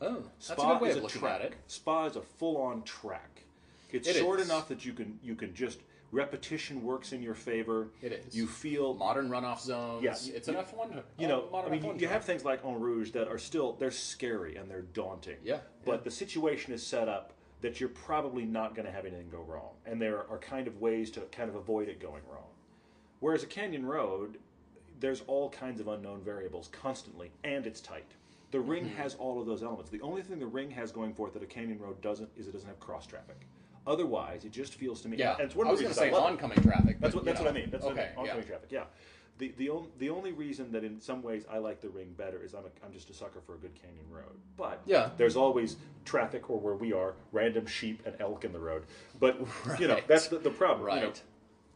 oh, 0.00 0.22
that's 0.46 0.46
Spa 0.60 0.70
a 0.70 0.74
good 0.74 0.82
way 0.82 0.90
is 0.90 0.96
of 0.96 1.02
looking 1.04 1.20
track. 1.20 1.40
at 1.40 1.46
it. 1.46 1.54
Spa 1.66 2.06
is 2.06 2.14
a 2.16 2.20
full-on 2.22 2.82
track. 2.82 3.42
It's 3.90 4.06
It 4.08 4.16
short 4.16 4.38
is. 4.40 4.46
enough 4.48 4.68
that 4.68 4.84
you 4.84 4.92
can 4.92 5.18
you 5.22 5.34
can 5.36 5.54
just 5.54 5.80
repetition 6.16 6.82
works 6.82 7.12
in 7.12 7.22
your 7.22 7.34
favor. 7.34 7.88
It 8.02 8.12
is. 8.12 8.34
You 8.34 8.46
feel 8.46 8.94
Modern 8.94 9.28
runoff 9.28 9.60
zones. 9.60 10.02
Yes. 10.02 10.28
it's 10.28 10.48
an 10.48 10.54
You- 10.54 10.60
F 10.60 10.74
one. 10.74 11.02
you 11.18 11.28
know, 11.28 11.48
I 11.54 11.68
mean, 11.68 11.84
you, 11.84 11.94
you 11.98 12.08
have 12.08 12.24
things 12.24 12.44
like 12.44 12.64
Eau 12.64 12.74
Rouge 12.74 13.10
that 13.12 13.28
are 13.28 13.38
still 13.38 13.74
they're 13.74 13.90
scary 13.90 14.56
and 14.56 14.70
they're 14.70 14.82
daunting. 14.82 15.36
Yeah, 15.44 15.58
But 15.84 15.92
yeah. 15.92 16.04
the 16.04 16.10
situation 16.10 16.72
is 16.72 16.84
set 16.84 17.08
up 17.08 17.34
that 17.60 17.80
you're 17.80 17.88
probably 17.90 18.44
not 18.44 18.74
going 18.74 18.86
to 18.86 18.92
have 18.92 19.04
anything 19.06 19.28
go 19.30 19.40
wrong, 19.42 19.70
and 19.86 20.00
there 20.00 20.28
are 20.30 20.38
kind 20.38 20.66
of 20.66 20.80
ways 20.80 21.10
to 21.12 21.20
kind 21.32 21.48
of 21.48 21.54
avoid 21.56 21.88
it 21.88 22.00
going 22.00 22.22
wrong. 22.30 22.48
Whereas 23.20 23.42
a 23.42 23.46
canyon 23.46 23.84
road, 23.86 24.38
there's 25.00 25.22
all 25.26 25.48
kinds 25.50 25.80
of 25.80 25.88
unknown 25.88 26.22
variables 26.22 26.68
constantly, 26.68 27.30
and 27.44 27.66
it's 27.66 27.80
tight. 27.80 28.04
The 28.52 28.60
ring 28.60 28.84
Mm-hmm. 28.84 28.96
has 28.96 29.14
all 29.16 29.40
of 29.40 29.46
those 29.46 29.62
elements. 29.62 29.90
The 29.90 30.00
only 30.02 30.22
thing 30.22 30.38
the 30.38 30.46
ring 30.46 30.70
has 30.70 30.92
going 30.92 31.12
for 31.14 31.26
it 31.28 31.34
that 31.34 31.42
a 31.42 31.46
canyon 31.46 31.78
road 31.78 32.00
doesn't 32.00 32.28
is 32.36 32.46
it 32.46 32.52
doesn't 32.52 32.68
have 32.68 32.78
cross 32.80 33.06
traffic. 33.06 33.36
Otherwise, 33.86 34.44
it 34.44 34.52
just 34.52 34.74
feels 34.74 35.00
to 35.02 35.08
me. 35.08 35.16
Yeah, 35.16 35.32
and 35.34 35.42
it's 35.42 35.54
one 35.54 35.66
I 35.68 35.70
was 35.70 35.80
going 35.80 35.92
to 35.92 35.98
say 35.98 36.08
I 36.10 36.12
love 36.12 36.24
it. 36.24 36.32
oncoming 36.32 36.62
traffic. 36.62 36.98
That's 37.00 37.14
what 37.14 37.24
that's 37.24 37.38
you 37.40 37.44
what 37.46 37.54
I 37.54 37.58
mean. 37.58 37.70
That's 37.70 37.84
what 37.84 37.96
I 37.96 38.00
okay. 38.00 38.10
mean. 38.10 38.18
Oncoming 38.18 38.42
yeah. 38.42 38.48
traffic. 38.48 38.68
Yeah. 38.70 38.84
The 39.38 39.52
the 39.58 39.68
only 39.68 39.88
the 39.98 40.10
only 40.10 40.32
reason 40.32 40.72
that 40.72 40.82
in 40.82 40.98
some 41.00 41.22
ways 41.22 41.44
I 41.50 41.58
like 41.58 41.80
the 41.82 41.90
ring 41.90 42.14
better 42.16 42.42
is 42.42 42.54
I'm 42.54 42.64
a, 42.64 42.86
I'm 42.86 42.92
just 42.92 43.10
a 43.10 43.14
sucker 43.14 43.40
for 43.46 43.54
a 43.54 43.58
good 43.58 43.74
canyon 43.74 44.06
road. 44.10 44.34
But 44.56 44.80
Yeah. 44.86 45.10
there's 45.18 45.36
always 45.36 45.76
traffic 46.04 46.48
or 46.50 46.58
where 46.58 46.74
we 46.74 46.92
are 46.92 47.14
random 47.32 47.66
sheep 47.66 48.02
and 48.06 48.16
elk 48.18 48.44
in 48.44 48.52
the 48.52 48.58
road. 48.58 48.84
But 49.20 49.38
you 49.78 49.88
know 49.88 50.00
that's 50.08 50.28
the, 50.28 50.38
the 50.38 50.50
problem. 50.50 50.88
you 50.94 51.00
know. 51.02 51.06
Right. 51.08 51.22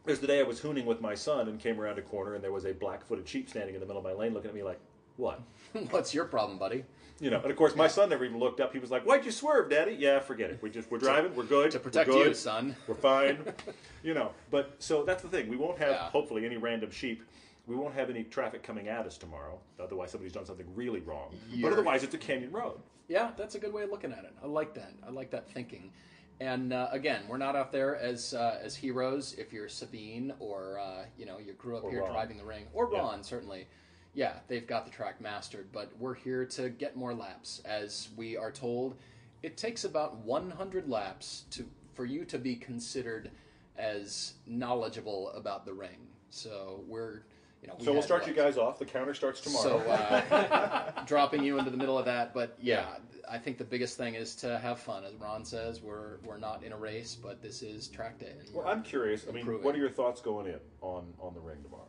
There's 0.05 0.19
the 0.19 0.25
day 0.27 0.39
I 0.39 0.43
was 0.43 0.59
hooning 0.59 0.85
with 0.85 0.99
my 1.01 1.13
son 1.13 1.47
and 1.47 1.59
came 1.59 1.79
around 1.79 1.99
a 1.99 2.01
corner 2.01 2.33
and 2.33 2.43
there 2.43 2.51
was 2.51 2.65
a 2.65 2.73
black-footed 2.73 3.29
sheep 3.29 3.47
standing 3.47 3.75
in 3.75 3.79
the 3.79 3.85
middle 3.85 3.99
of 3.99 4.03
my 4.03 4.13
lane 4.19 4.33
looking 4.33 4.49
at 4.49 4.55
me 4.55 4.63
like, 4.63 4.79
"What?" 5.17 5.39
What's 5.91 6.15
your 6.15 6.25
problem, 6.25 6.57
buddy? 6.57 6.83
You 7.21 7.29
know, 7.29 7.39
and 7.39 7.51
of 7.51 7.55
course 7.55 7.75
my 7.75 7.87
son 7.87 8.09
never 8.09 8.25
even 8.25 8.39
looked 8.39 8.59
up. 8.59 8.73
He 8.73 8.79
was 8.79 8.89
like, 8.89 9.03
"Why'd 9.03 9.23
you 9.23 9.31
swerve, 9.31 9.69
Daddy?" 9.69 9.93
Yeah, 9.93 10.19
forget 10.19 10.49
it. 10.49 10.57
We 10.61 10.71
just 10.71 10.89
we're 10.89 10.97
driving. 10.97 11.35
We're 11.35 11.43
good. 11.43 11.69
To 11.71 11.79
protect 11.79 12.09
we're 12.09 12.15
good. 12.15 12.27
you, 12.29 12.33
son. 12.33 12.75
We're 12.87 12.95
fine. 12.95 13.37
you 14.03 14.15
know, 14.15 14.31
but 14.49 14.75
so 14.79 15.03
that's 15.03 15.21
the 15.21 15.29
thing. 15.29 15.47
We 15.47 15.55
won't 15.55 15.77
have 15.77 15.91
Yeah. 15.91 16.09
hopefully 16.09 16.45
any 16.47 16.57
random 16.57 16.89
sheep. 16.89 17.23
We 17.67 17.75
won't 17.75 17.93
have 17.93 18.09
any 18.09 18.23
traffic 18.23 18.63
coming 18.63 18.87
at 18.87 19.05
us 19.05 19.19
tomorrow. 19.19 19.59
Otherwise, 19.79 20.09
somebody's 20.09 20.33
done 20.33 20.47
something 20.47 20.65
really 20.75 21.01
wrong. 21.01 21.29
But 21.47 21.57
You're- 21.57 21.71
otherwise, 21.71 22.03
it's 22.03 22.15
a 22.15 22.17
canyon 22.17 22.51
road. 22.51 22.79
Yeah, 23.07 23.29
that's 23.37 23.53
a 23.53 23.59
good 23.59 23.71
way 23.71 23.83
of 23.83 23.91
looking 23.91 24.11
at 24.11 24.23
it. 24.23 24.33
I 24.43 24.47
like 24.47 24.73
that. 24.73 24.91
I 25.07 25.11
like 25.11 25.29
that 25.29 25.47
thinking. 25.51 25.91
And 26.39 26.73
uh, 26.73 26.87
again, 26.91 27.21
we're 27.29 27.37
not 27.37 27.55
out 27.55 27.71
there 27.71 27.97
as 27.97 28.33
uh, 28.33 28.57
as 28.63 28.75
heroes. 28.75 29.35
If 29.37 29.53
you're 29.53 29.69
Sabine 29.69 30.33
or 30.39 30.79
uh, 30.79 31.03
you 31.19 31.27
know 31.27 31.37
you 31.37 31.53
grew 31.53 31.77
up 31.77 31.83
Or 31.83 31.91
here 31.91 32.01
Ron. 32.01 32.13
driving 32.13 32.37
the 32.37 32.45
ring, 32.45 32.65
or 32.73 32.89
Yeah. 32.91 32.97
Ron 33.01 33.23
certainly, 33.23 33.67
yeah, 34.13 34.33
they've 34.47 34.67
got 34.67 34.85
the 34.85 34.91
track 34.91 35.21
mastered. 35.21 35.71
But 35.71 35.91
we're 35.99 36.15
here 36.15 36.45
to 36.45 36.69
get 36.69 36.95
more 36.95 37.13
laps, 37.13 37.61
as 37.65 38.09
we 38.15 38.37
are 38.37 38.51
told. 38.51 38.95
It 39.43 39.57
takes 39.57 39.83
about 39.85 40.17
100 40.17 40.87
laps 40.87 41.45
to 41.51 41.65
for 41.93 42.05
you 42.05 42.25
to 42.25 42.37
be 42.37 42.55
considered 42.55 43.31
as 43.77 44.33
knowledgeable 44.45 45.31
about 45.31 45.65
the 45.65 45.73
ring. 45.73 46.07
So 46.29 46.83
we're 46.87 47.23
you 47.61 47.67
know 47.67 47.75
we 47.79 47.85
So 47.85 47.93
we'll 47.93 48.01
start 48.01 48.21
what, 48.21 48.29
you 48.29 48.35
guys 48.35 48.57
off. 48.57 48.79
The 48.79 48.85
counter 48.85 49.13
starts 49.13 49.41
tomorrow. 49.41 49.83
so 49.83 49.89
uh, 49.89 51.03
dropping 51.05 51.43
you 51.43 51.57
into 51.57 51.71
the 51.71 51.77
middle 51.77 51.97
of 51.97 52.05
that, 52.05 52.33
but 52.33 52.55
yeah, 52.61 52.85
I 53.29 53.37
think 53.37 53.57
the 53.57 53.63
biggest 53.63 53.97
thing 53.97 54.15
is 54.15 54.35
to 54.37 54.59
have 54.59 54.79
fun. 54.79 55.03
As 55.03 55.15
Ron 55.15 55.45
says, 55.45 55.81
we're 55.81 56.17
we're 56.23 56.37
not 56.37 56.63
in 56.63 56.71
a 56.71 56.77
race, 56.77 57.15
but 57.15 57.41
this 57.41 57.61
is 57.61 57.87
track 57.87 58.19
day. 58.19 58.33
well, 58.53 58.67
I'm 58.67 58.83
curious. 58.83 59.25
I 59.27 59.31
mean, 59.31 59.41
Improving. 59.41 59.63
what 59.63 59.75
are 59.75 59.79
your 59.79 59.89
thoughts 59.89 60.21
going 60.21 60.47
in 60.47 60.59
on 60.81 61.13
on 61.19 61.33
the 61.33 61.39
ring 61.39 61.63
tomorrow? 61.63 61.87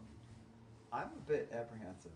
I'm 0.93 1.09
a 1.17 1.29
bit 1.29 1.51
apprehensive. 1.55 2.11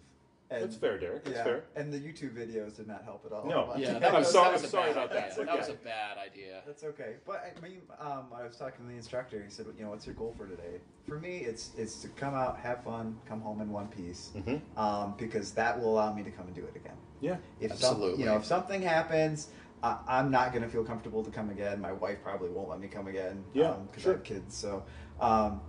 And, 0.48 0.62
That's 0.62 0.76
fair, 0.76 0.96
Derek. 0.96 1.24
That's 1.24 1.36
yeah, 1.38 1.42
fair. 1.42 1.64
and 1.74 1.92
the 1.92 1.98
YouTube 1.98 2.32
videos 2.36 2.76
did 2.76 2.86
not 2.86 3.02
help 3.02 3.24
at 3.26 3.32
all. 3.32 3.46
No. 3.48 3.66
But- 3.72 3.80
yeah, 3.80 3.96
I'm 4.06 4.14
was, 4.14 4.30
sorry- 4.30 4.44
that 4.44 4.52
was 4.52 4.62
I'm 4.64 4.70
sorry 4.70 4.92
bad 4.92 4.96
about 4.96 5.12
that. 5.12 5.32
idea. 5.32 5.44
That 5.44 5.58
was 5.58 5.68
a 5.68 5.72
bad 5.72 6.18
idea. 6.18 6.62
That's 6.64 6.84
okay. 6.84 7.14
But 7.26 7.52
I 7.56 7.60
mean, 7.60 7.80
um, 7.98 8.26
I 8.32 8.44
was 8.46 8.56
talking 8.56 8.84
to 8.84 8.88
the 8.88 8.96
instructor. 8.96 9.42
He 9.42 9.50
said, 9.50 9.66
"You 9.76 9.84
know, 9.84 9.90
what's 9.90 10.06
your 10.06 10.14
goal 10.14 10.34
for 10.38 10.46
today?" 10.46 10.78
For 11.08 11.18
me, 11.18 11.38
it's 11.38 11.70
it's 11.76 12.00
to 12.02 12.08
come 12.10 12.34
out, 12.34 12.60
have 12.60 12.84
fun, 12.84 13.18
come 13.28 13.40
home 13.40 13.60
in 13.60 13.72
one 13.72 13.88
piece, 13.88 14.30
Mhm. 14.36 14.60
um, 14.78 15.14
because 15.18 15.50
that 15.52 15.80
will 15.80 15.92
allow 15.94 16.12
me 16.12 16.22
to 16.22 16.30
come 16.30 16.46
and 16.46 16.54
do 16.54 16.64
it 16.64 16.76
again. 16.76 16.96
Yeah. 17.20 17.38
If 17.60 17.72
Absolutely. 17.72 18.10
Some, 18.12 18.20
you 18.20 18.26
know, 18.26 18.36
if 18.36 18.44
something 18.44 18.82
happens, 18.82 19.48
I, 19.86 20.18
I'm 20.18 20.30
not 20.30 20.52
going 20.52 20.62
to 20.62 20.68
feel 20.68 20.84
comfortable 20.84 21.22
to 21.24 21.30
come 21.30 21.50
again. 21.50 21.80
My 21.80 21.92
wife 21.92 22.18
probably 22.22 22.50
won't 22.50 22.68
let 22.68 22.80
me 22.80 22.88
come 22.88 23.06
again. 23.08 23.44
Yeah, 23.54 23.74
because 23.86 24.02
sure. 24.02 24.12
I 24.12 24.16
have 24.16 24.24
kids. 24.24 24.56
So 24.56 24.82
um, 25.20 25.60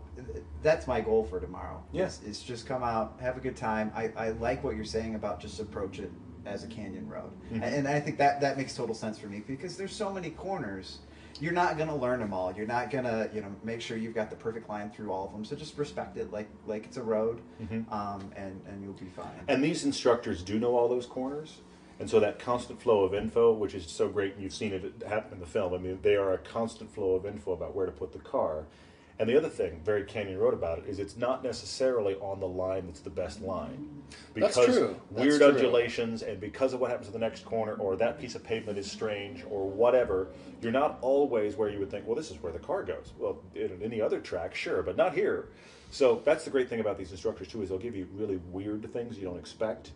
that's 0.63 0.87
my 0.87 1.01
goal 1.01 1.23
for 1.23 1.39
tomorrow. 1.39 1.83
Yeah. 1.91 2.05
is, 2.05 2.21
is 2.23 2.41
just 2.43 2.65
come 2.65 2.83
out, 2.83 3.17
have 3.21 3.37
a 3.37 3.39
good 3.39 3.55
time. 3.55 3.91
I, 3.95 4.11
I 4.17 4.29
like 4.31 4.63
what 4.63 4.75
you're 4.75 4.85
saying 4.85 5.15
about 5.15 5.39
just 5.39 5.59
approach 5.59 5.99
it 5.99 6.11
as 6.45 6.63
a 6.63 6.67
canyon 6.67 7.07
road, 7.09 7.31
Mm-hmm. 7.51 7.61
and, 7.63 7.75
and 7.75 7.87
I 7.89 7.99
think 7.99 8.17
that 8.19 8.39
that 8.39 8.57
makes 8.57 8.73
total 8.73 8.95
sense 8.95 9.19
for 9.19 9.27
me 9.27 9.43
because 9.45 9.75
there's 9.75 9.93
so 9.93 10.11
many 10.13 10.29
corners. 10.29 10.99
You're 11.41 11.51
not 11.53 11.77
gonna 11.77 11.95
learn 11.95 12.19
them 12.19 12.33
all. 12.33 12.53
You're 12.55 12.65
not 12.65 12.89
gonna, 12.89 13.29
you 13.33 13.41
know, 13.41 13.53
make 13.65 13.81
sure 13.81 13.97
you've 13.97 14.15
got 14.15 14.29
the 14.29 14.37
perfect 14.37 14.67
line 14.69 14.89
through 14.89 15.11
all 15.11 15.25
of 15.25 15.33
them. 15.33 15.43
So 15.45 15.55
just 15.57 15.77
respect 15.77 16.15
it, 16.17 16.31
like 16.31 16.47
like 16.65 16.85
it's 16.85 16.95
a 16.97 17.03
road, 17.03 17.41
um, 17.91 18.31
and 18.35 18.59
and 18.67 18.81
you'll 18.81 18.93
be 18.93 19.05
fine. 19.07 19.25
Mm-hmm. 19.25 19.49
And 19.49 19.63
these 19.63 19.83
instructors 19.83 20.41
do 20.41 20.57
know 20.57 20.75
all 20.75 20.87
those 20.87 21.05
corners. 21.05 21.57
And 21.99 22.09
so 22.09 22.19
that 22.19 22.37
constant 22.37 22.81
flow 22.81 23.03
of 23.03 23.13
info, 23.13 23.51
which 23.51 23.73
is 23.73 23.89
so 23.89 24.07
great, 24.07 24.35
and 24.35 24.43
you've 24.43 24.53
seen 24.53 24.73
it 24.73 25.03
happen 25.07 25.33
in 25.33 25.39
the 25.39 25.47
film. 25.47 25.73
I 25.73 25.77
mean, 25.77 25.99
they 26.03 26.15
are 26.15 26.33
a 26.33 26.37
constant 26.37 26.93
flow 26.93 27.15
of 27.15 27.25
info 27.25 27.53
about 27.53 27.75
where 27.75 27.85
to 27.85 27.91
put 27.91 28.13
the 28.13 28.19
car. 28.19 28.65
And 29.19 29.27
the 29.27 29.35
other 29.35 29.49
thing, 29.49 29.81
very 29.83 30.03
Canyon 30.03 30.37
wrote 30.37 30.53
about 30.53 30.77
it, 30.77 30.85
is 30.87 30.99
it's 30.99 31.17
not 31.17 31.43
necessarily 31.43 32.13
on 32.15 32.39
the 32.39 32.47
line 32.47 32.85
that's 32.85 32.99
the 32.99 33.09
best 33.09 33.41
line. 33.41 34.03
That's 34.35 34.55
Because 34.55 34.75
true. 34.75 34.95
That's 35.11 35.23
weird 35.23 35.41
true. 35.41 35.49
undulations 35.49 36.21
and 36.21 36.39
because 36.39 36.73
of 36.73 36.79
what 36.79 36.91
happens 36.91 37.07
to 37.07 37.13
the 37.13 37.19
next 37.19 37.43
corner 37.43 37.73
or 37.73 37.95
that 37.95 38.19
piece 38.19 38.35
of 38.35 38.43
pavement 38.43 38.77
is 38.77 38.89
strange 38.89 39.43
or 39.49 39.67
whatever, 39.67 40.27
you're 40.61 40.71
not 40.71 40.99
always 41.01 41.55
where 41.55 41.69
you 41.69 41.79
would 41.79 41.89
think, 41.89 42.05
well, 42.05 42.15
this 42.15 42.29
is 42.29 42.41
where 42.43 42.51
the 42.51 42.59
car 42.59 42.83
goes. 42.83 43.13
Well, 43.17 43.41
in 43.55 43.81
any 43.83 43.99
other 44.01 44.19
track, 44.19 44.53
sure, 44.53 44.83
but 44.83 44.95
not 44.95 45.15
here. 45.15 45.47
So 45.89 46.21
that's 46.23 46.43
the 46.43 46.51
great 46.51 46.69
thing 46.69 46.79
about 46.79 46.99
these 46.99 47.11
instructors 47.11 47.47
too, 47.47 47.63
is 47.63 47.69
they'll 47.69 47.79
give 47.79 47.95
you 47.95 48.07
really 48.13 48.39
weird 48.51 48.91
things 48.93 49.17
you 49.17 49.23
don't 49.23 49.39
expect. 49.39 49.91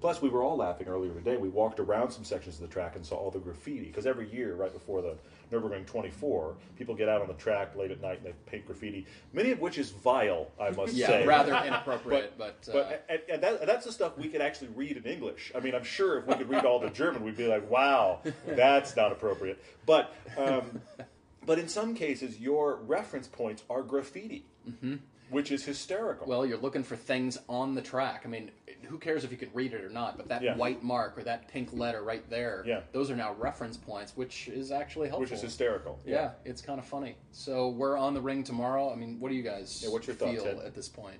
Plus, 0.00 0.22
we 0.22 0.28
were 0.28 0.42
all 0.44 0.56
laughing 0.56 0.86
earlier 0.86 1.12
today. 1.12 1.36
We 1.36 1.48
walked 1.48 1.80
around 1.80 2.10
some 2.12 2.22
sections 2.24 2.54
of 2.56 2.60
the 2.62 2.72
track 2.72 2.94
and 2.94 3.04
saw 3.04 3.16
all 3.16 3.30
the 3.32 3.40
graffiti. 3.40 3.86
Because 3.86 4.06
every 4.06 4.32
year, 4.32 4.54
right 4.54 4.72
before 4.72 5.02
the 5.02 5.16
Nürburgring 5.50 5.86
24, 5.86 6.54
people 6.76 6.94
get 6.94 7.08
out 7.08 7.20
on 7.20 7.26
the 7.26 7.34
track 7.34 7.74
late 7.74 7.90
at 7.90 8.00
night 8.00 8.18
and 8.18 8.26
they 8.26 8.32
paint 8.46 8.64
graffiti, 8.66 9.06
many 9.32 9.50
of 9.50 9.60
which 9.60 9.76
is 9.76 9.90
vile, 9.90 10.48
I 10.60 10.70
must 10.70 10.94
Yeah, 10.94 11.06
say. 11.08 11.26
rather 11.26 11.52
inappropriate, 11.66 12.34
but, 12.38 12.64
uh, 12.68 12.72
But 12.72 13.06
and, 13.08 13.20
and, 13.28 13.42
that, 13.42 13.60
and 13.60 13.68
that's 13.68 13.86
the 13.86 13.92
stuff 13.92 14.16
we 14.16 14.28
could 14.28 14.40
actually 14.40 14.68
read 14.76 14.96
in 14.96 15.04
English. 15.04 15.50
I 15.56 15.60
mean, 15.60 15.74
I'm 15.74 15.84
sure 15.84 16.18
if 16.18 16.26
we 16.26 16.34
could 16.34 16.48
read 16.48 16.64
all 16.64 16.78
the 16.78 16.90
German, 16.90 17.24
we'd 17.24 17.36
be 17.36 17.48
like, 17.48 17.68
"Wow, 17.70 18.20
that's 18.46 18.94
not 18.94 19.10
appropriate." 19.10 19.58
But 19.86 20.14
um, 20.36 20.80
but 21.44 21.58
in 21.58 21.66
some 21.68 21.94
cases, 21.94 22.38
your 22.38 22.76
reference 22.76 23.26
points 23.26 23.62
are 23.70 23.82
graffiti, 23.82 24.44
which 25.30 25.50
is 25.50 25.64
hysterical. 25.64 26.26
well, 26.26 26.44
you're 26.46 26.58
looking 26.58 26.82
for 26.84 26.94
things 26.96 27.38
on 27.48 27.74
the 27.74 27.82
track. 27.82 28.22
I 28.24 28.28
mean, 28.28 28.50
who 28.88 28.98
cares 28.98 29.24
if 29.24 29.30
you 29.30 29.36
can 29.36 29.50
read 29.54 29.72
it 29.72 29.84
or 29.84 29.88
not? 29.90 30.16
But 30.16 30.28
that 30.28 30.42
Yeah. 30.42 30.56
white 30.56 30.82
mark 30.82 31.16
or 31.16 31.22
that 31.24 31.48
pink 31.48 31.72
letter 31.72 32.02
right 32.02 32.28
there, 32.28 32.62
Yeah. 32.66 32.80
those 32.92 33.10
are 33.10 33.16
now 33.16 33.34
reference 33.34 33.76
points, 33.76 34.16
which 34.16 34.48
is 34.48 34.72
actually 34.72 35.08
helpful. 35.08 35.20
which 35.22 35.32
is 35.32 35.40
hysterical. 35.42 36.00
Yeah, 36.04 36.32
it's 36.44 36.62
kind 36.62 36.78
of 36.80 36.86
funny. 36.86 37.16
So 37.32 37.68
we're 37.68 37.96
on 37.96 38.14
the 38.14 38.20
ring 38.20 38.42
tomorrow. 38.42 38.90
I 38.90 38.96
mean, 38.96 39.20
what 39.20 39.28
do 39.28 39.34
you 39.34 39.42
guys 39.42 39.82
Yeah, 39.82 39.90
what's 39.90 40.06
your 40.06 40.16
feel 40.16 40.46
Ed? 40.46 40.58
at 40.64 40.74
this 40.74 40.88
point? 40.88 41.18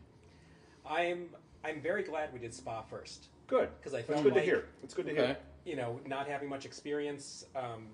I'm 0.86 1.30
I'm 1.64 1.80
very 1.80 2.02
glad 2.04 2.32
we 2.32 2.38
did 2.38 2.54
Spa 2.54 2.82
first 2.82 3.26
Good, 3.48 3.70
because 3.78 3.94
I 3.94 3.98
That's 3.98 4.10
felt 4.10 4.22
good 4.24 4.34
to 4.34 4.40
hear. 4.40 4.66
It's 4.82 4.92
good 4.94 5.06
to 5.06 5.12
Okay. 5.12 5.26
hear. 5.26 5.36
you 5.64 5.76
know, 5.76 6.00
not 6.06 6.26
having 6.28 6.48
much 6.48 6.64
experience, 6.64 7.44
um, 7.54 7.88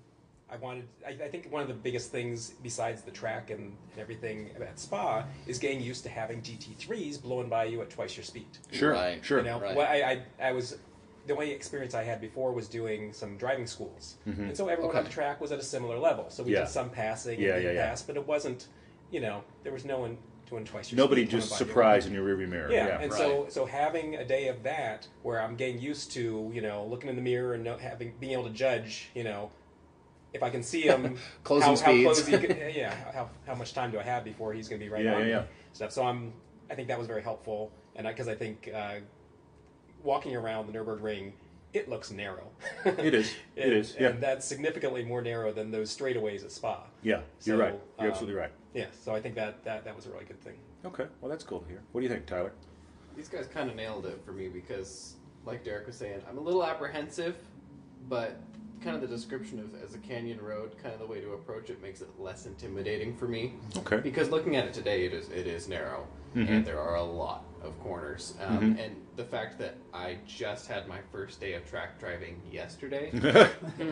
I 0.51 0.57
wanted. 0.57 0.87
I, 1.05 1.11
I 1.11 1.27
think 1.27 1.51
one 1.51 1.61
of 1.61 1.67
the 1.67 1.73
biggest 1.73 2.11
things 2.11 2.51
besides 2.61 3.01
the 3.01 3.11
track 3.11 3.49
and, 3.49 3.75
and 3.91 3.99
everything 3.99 4.51
at 4.59 4.79
Spa 4.79 5.25
is 5.47 5.57
getting 5.57 5.81
used 5.81 6.03
to 6.03 6.09
having 6.09 6.41
GT3s 6.41 7.21
blowing 7.21 7.49
by 7.49 7.65
you 7.65 7.81
at 7.81 7.89
twice 7.89 8.15
your 8.15 8.23
speed. 8.23 8.45
Sure. 8.71 8.91
Right. 8.91 9.23
Sure. 9.25 9.39
You 9.39 9.45
know, 9.45 9.59
Right. 9.59 9.75
well, 9.75 9.87
I, 9.87 10.21
I, 10.41 10.49
I 10.49 10.51
was 10.51 10.77
the 11.25 11.33
only 11.33 11.51
experience 11.51 11.95
I 11.95 12.03
had 12.03 12.21
before 12.21 12.51
was 12.53 12.67
doing 12.67 13.11
some 13.11 13.37
driving 13.37 13.65
schools, 13.65 14.17
mm-hmm. 14.27 14.43
and 14.43 14.57
so 14.57 14.67
everyone 14.67 14.95
on 14.95 15.03
the 15.03 15.09
track 15.09 15.41
was 15.41 15.51
at 15.51 15.57
a 15.59 15.63
similar 15.63 15.97
level. 15.97 16.25
So 16.29 16.43
we 16.43 16.53
Yeah. 16.53 16.59
did 16.61 16.69
some 16.69 16.91
passing, 16.91 17.39
Yeah, 17.39 17.55
and 17.55 17.63
yeah, 17.63 17.69
being 17.69 17.75
yeah. 17.77 17.87
passed, 17.89 18.05
but 18.07 18.15
it 18.15 18.25
wasn't. 18.27 18.67
You 19.11 19.21
know, 19.21 19.43
there 19.63 19.71
was 19.73 19.85
no 19.85 19.99
one 19.99 20.17
doing 20.49 20.65
twice 20.65 20.91
your 20.91 20.97
Nobody 20.97 21.21
speed 21.23 21.31
coming 21.31 21.41
just 21.41 21.51
by 21.51 21.59
you. 21.59 21.65
surprised 21.65 22.07
in 22.07 22.13
your 22.13 22.23
rearview 22.23 22.47
mirror. 22.49 22.71
Yeah, 22.71 22.87
Yeah. 22.87 22.99
and 23.01 23.11
Right. 23.11 23.19
so 23.19 23.47
so 23.49 23.65
having 23.65 24.15
a 24.15 24.23
day 24.25 24.47
of 24.47 24.61
that 24.63 25.07
where 25.23 25.41
I'm 25.41 25.55
getting 25.55 25.79
used 25.79 26.11
to 26.11 26.51
you 26.53 26.61
know 26.61 26.85
looking 26.85 27.09
in 27.09 27.15
the 27.15 27.21
mirror 27.23 27.55
and 27.55 27.63
know, 27.63 27.77
having 27.77 28.13
being 28.19 28.33
able 28.33 28.43
to 28.43 28.51
judge 28.51 29.09
you 29.15 29.23
know 29.23 29.49
if 30.35 30.43
I 30.43 30.49
can 30.49 30.61
see 30.61 30.81
him 30.91 31.17
Closing 31.43 31.63
how, 31.63 31.69
how 31.71 31.75
speeds. 31.75 32.03
close 32.03 32.27
he 32.27 32.37
could, 32.37 32.57
yeah 32.75 32.93
how, 33.13 33.29
how 33.47 33.55
much 33.55 33.73
time 33.73 33.89
do 33.91 33.99
I 33.99 34.03
have 34.03 34.23
before 34.23 34.53
he's 34.53 34.67
going 34.69 34.79
to 34.79 34.85
be 34.85 34.89
right 34.91 35.03
Yeah, 35.03 35.13
on 35.15 35.19
yeah, 35.21 35.25
me 35.25 35.31
yeah. 35.31 35.43
stuff. 35.73 35.91
So 35.91 36.03
I'm 36.05 36.33
I 36.69 36.75
think 36.75 36.87
that 36.89 36.97
was 36.97 37.07
very 37.07 37.23
helpful 37.23 37.71
and 37.95 38.05
because 38.07 38.27
I, 38.27 38.35
think 38.35 38.69
uh, 38.75 38.95
walking 40.03 40.35
around 40.35 40.67
the 40.67 40.73
Nurburgring 40.77 41.31
it 41.73 41.89
looks 41.89 42.09
narrow. 42.11 42.47
It 42.85 43.13
is. 43.13 43.33
It 43.57 43.73
And- 43.73 43.95
Yeah. 43.99 44.07
and 44.09 44.23
that's 44.23 44.45
significantly 44.45 45.03
more 45.03 45.21
narrow 45.21 45.51
than 45.51 45.71
those 45.71 45.95
straightaways 45.95 46.43
at 46.45 46.51
Spa. 46.51 46.83
Yeah. 47.03 47.19
You're 47.43 47.57
So, 47.57 47.63
right. 47.63 47.79
You're 47.99 48.07
um, 48.07 48.11
absolutely 48.11 48.39
right. 48.39 48.51
Yeah, 48.73 48.85
so 49.03 49.13
I 49.13 49.21
think 49.21 49.35
that, 49.35 49.63
that 49.65 49.83
that 49.85 49.95
was 49.95 50.05
a 50.05 50.09
really 50.09 50.25
good 50.25 50.41
thing. 50.41 50.55
Okay. 50.85 51.05
Well, 51.21 51.29
that's 51.29 51.43
cool 51.43 51.59
to 51.59 51.67
hear. 51.67 51.81
What 51.91 52.01
do 52.01 52.07
you 52.07 52.13
think, 52.13 52.25
Tyler? 52.25 52.51
These 53.17 53.27
guys 53.29 53.47
kind 53.47 53.69
of 53.69 53.75
nailed 53.75 54.05
it 54.05 54.21
for 54.25 54.31
me 54.33 54.47
because, 54.49 55.15
like 55.45 55.63
Derek 55.63 55.87
was 55.87 55.95
saying, 55.97 56.21
I'm 56.29 56.37
a 56.37 56.41
little 56.41 56.63
apprehensive, 56.65 57.35
but 58.09 58.37
kind 58.83 58.95
of 58.95 59.01
the 59.01 59.07
description 59.07 59.59
of 59.59 59.73
as 59.83 59.95
a 59.95 59.97
canyon 59.99 60.39
road, 60.41 60.75
kind 60.81 60.93
of 60.93 60.99
the 60.99 61.05
way 61.07 61.21
to 61.21 61.33
approach 61.33 61.69
it 61.69 61.81
makes 61.81 62.01
it 62.01 62.09
less 62.19 62.45
intimidating 62.45 63.15
for 63.15 63.27
me. 63.27 63.53
Okay. 63.77 63.97
Because 63.97 64.29
looking 64.29 64.55
at 64.55 64.65
it 64.65 64.73
today, 64.73 65.05
it 65.05 65.13
is 65.13 65.29
it 65.29 65.47
is 65.47 65.67
narrow, 65.67 66.07
Mhm. 66.35 66.49
and 66.49 66.65
there 66.65 66.79
are 66.79 66.95
a 66.95 67.03
lot 67.03 67.43
of 67.63 67.77
corners. 67.79 68.35
Um, 68.41 68.75
Mhm. 68.75 68.85
And 68.85 68.95
the 69.15 69.23
fact 69.23 69.57
that 69.59 69.75
I 69.93 70.17
just 70.27 70.67
had 70.67 70.87
my 70.87 70.99
first 71.11 71.39
day 71.39 71.53
of 71.53 71.67
track 71.67 71.99
driving 71.99 72.39
yesterday 72.51 73.11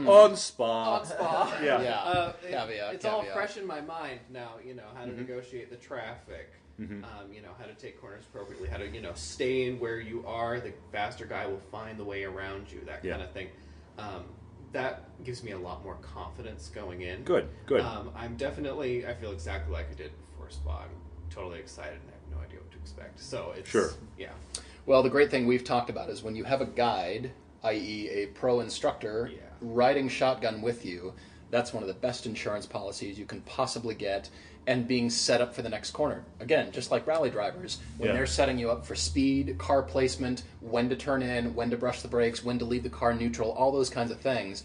On 0.08 0.36
Spa. 0.36 1.00
on 1.00 1.06
Spa, 1.06 1.60
Yeah. 1.64 1.82
Yeah. 1.82 2.00
uh, 2.02 2.34
it- 2.44 2.52
Caveat, 2.52 2.94
it's 2.96 3.06
all 3.06 3.24
fresh 3.24 3.58
in 3.58 3.66
my 3.66 3.82
mind 3.82 4.20
now. 4.30 4.56
You 4.64 4.76
know 4.76 4.88
how 4.96 5.06
to 5.06 5.12
Mhm. 5.12 5.18
negotiate 5.18 5.70
the 5.70 5.78
traffic. 5.78 6.50
Mhm. 6.80 7.04
Um, 7.04 7.32
you 7.32 7.42
know 7.42 7.52
how 7.60 7.66
to 7.66 7.74
take 7.76 8.00
corners 8.02 8.26
appropriately. 8.28 8.68
How 8.68 8.78
to 8.78 8.88
you 8.88 9.02
know 9.02 9.14
stay 9.16 9.68
in 9.68 9.80
where 9.80 10.00
you 10.00 10.24
are. 10.28 10.60
The 10.60 10.74
faster 10.92 11.26
guy 11.26 11.46
will 11.48 11.62
find 11.72 11.98
the 12.00 12.04
way 12.04 12.24
around 12.26 12.72
you. 12.72 12.82
That 12.86 13.04
Yeah. 13.06 13.14
kind 13.14 13.24
of 13.24 13.32
thing. 13.32 13.50
Um, 13.98 14.26
that 14.74 15.24
gives 15.24 15.44
me 15.44 15.52
a 15.52 15.58
lot 15.58 15.84
more 15.84 15.96
confidence 15.96 16.70
going 16.74 17.02
in. 17.02 17.24
Good. 17.24 17.48
Good. 17.66 17.82
Um, 17.82 18.12
I'm 18.16 18.36
definitely. 18.36 19.06
I 19.08 19.14
feel 19.14 19.32
exactly 19.32 19.72
like 19.74 19.90
I 19.90 19.94
did 19.94 20.12
before 20.32 20.50
Spa. 20.50 20.80
I'm 20.82 20.90
totally 21.30 21.60
excited 21.60 21.94
and 22.02 22.10
I 22.10 22.14
have 22.14 22.38
no 22.40 22.46
idea 22.46 22.60
what 22.60 22.72
to 22.72 22.78
expect. 22.78 23.20
So 23.20 23.54
it's 23.58 23.70
Sure. 23.70 23.92
Yeah. 24.18 24.30
Well, 24.86 25.02
the 25.02 25.10
great 25.10 25.32
thing 25.32 25.48
we've 25.48 25.64
talked 25.64 25.90
about 25.90 26.10
is 26.10 26.24
when 26.24 26.36
you 26.36 26.44
have 26.44 26.60
a 26.62 26.66
guide, 26.66 27.32
i.e., 27.64 28.10
a 28.10 28.26
pro 28.28 28.60
instructor, 28.60 29.30
Yeah. 29.34 29.40
riding 29.62 30.10
shotgun 30.10 30.62
with 30.62 30.86
you, 30.86 31.14
that's 31.52 31.72
one 31.74 31.84
of 31.84 31.88
the 31.88 31.94
best 31.94 32.26
insurance 32.26 32.66
policies 32.66 33.18
you 33.18 33.26
can 33.26 33.42
possibly 33.42 33.96
get. 33.96 34.30
And 34.66 34.88
being 34.88 35.10
set 35.10 35.42
up 35.42 35.54
for 35.54 35.62
the 35.62 35.68
next 35.70 35.92
corner. 35.92 36.24
Again, 36.40 36.72
just 36.72 36.90
like 36.90 37.06
rally 37.06 37.30
drivers, 37.30 37.80
when 37.98 38.08
Yeah. 38.10 38.14
they're 38.16 38.26
setting 38.26 38.58
you 38.58 38.72
up 38.72 38.86
for 38.86 38.96
speed, 38.96 39.58
car 39.58 39.84
placement, 39.84 40.44
when 40.62 40.88
to 40.90 40.96
turn 40.96 41.22
in, 41.22 41.54
when 41.54 41.70
to 41.72 41.76
brush 41.78 42.02
the 42.02 42.08
brakes, 42.08 42.46
when 42.46 42.60
to 42.60 42.66
leave 42.66 42.84
the 42.84 42.90
car 42.90 43.14
neutral, 43.14 43.52
all 43.52 43.74
those 43.74 43.90
kinds 43.90 44.10
of 44.10 44.22
things. 44.22 44.64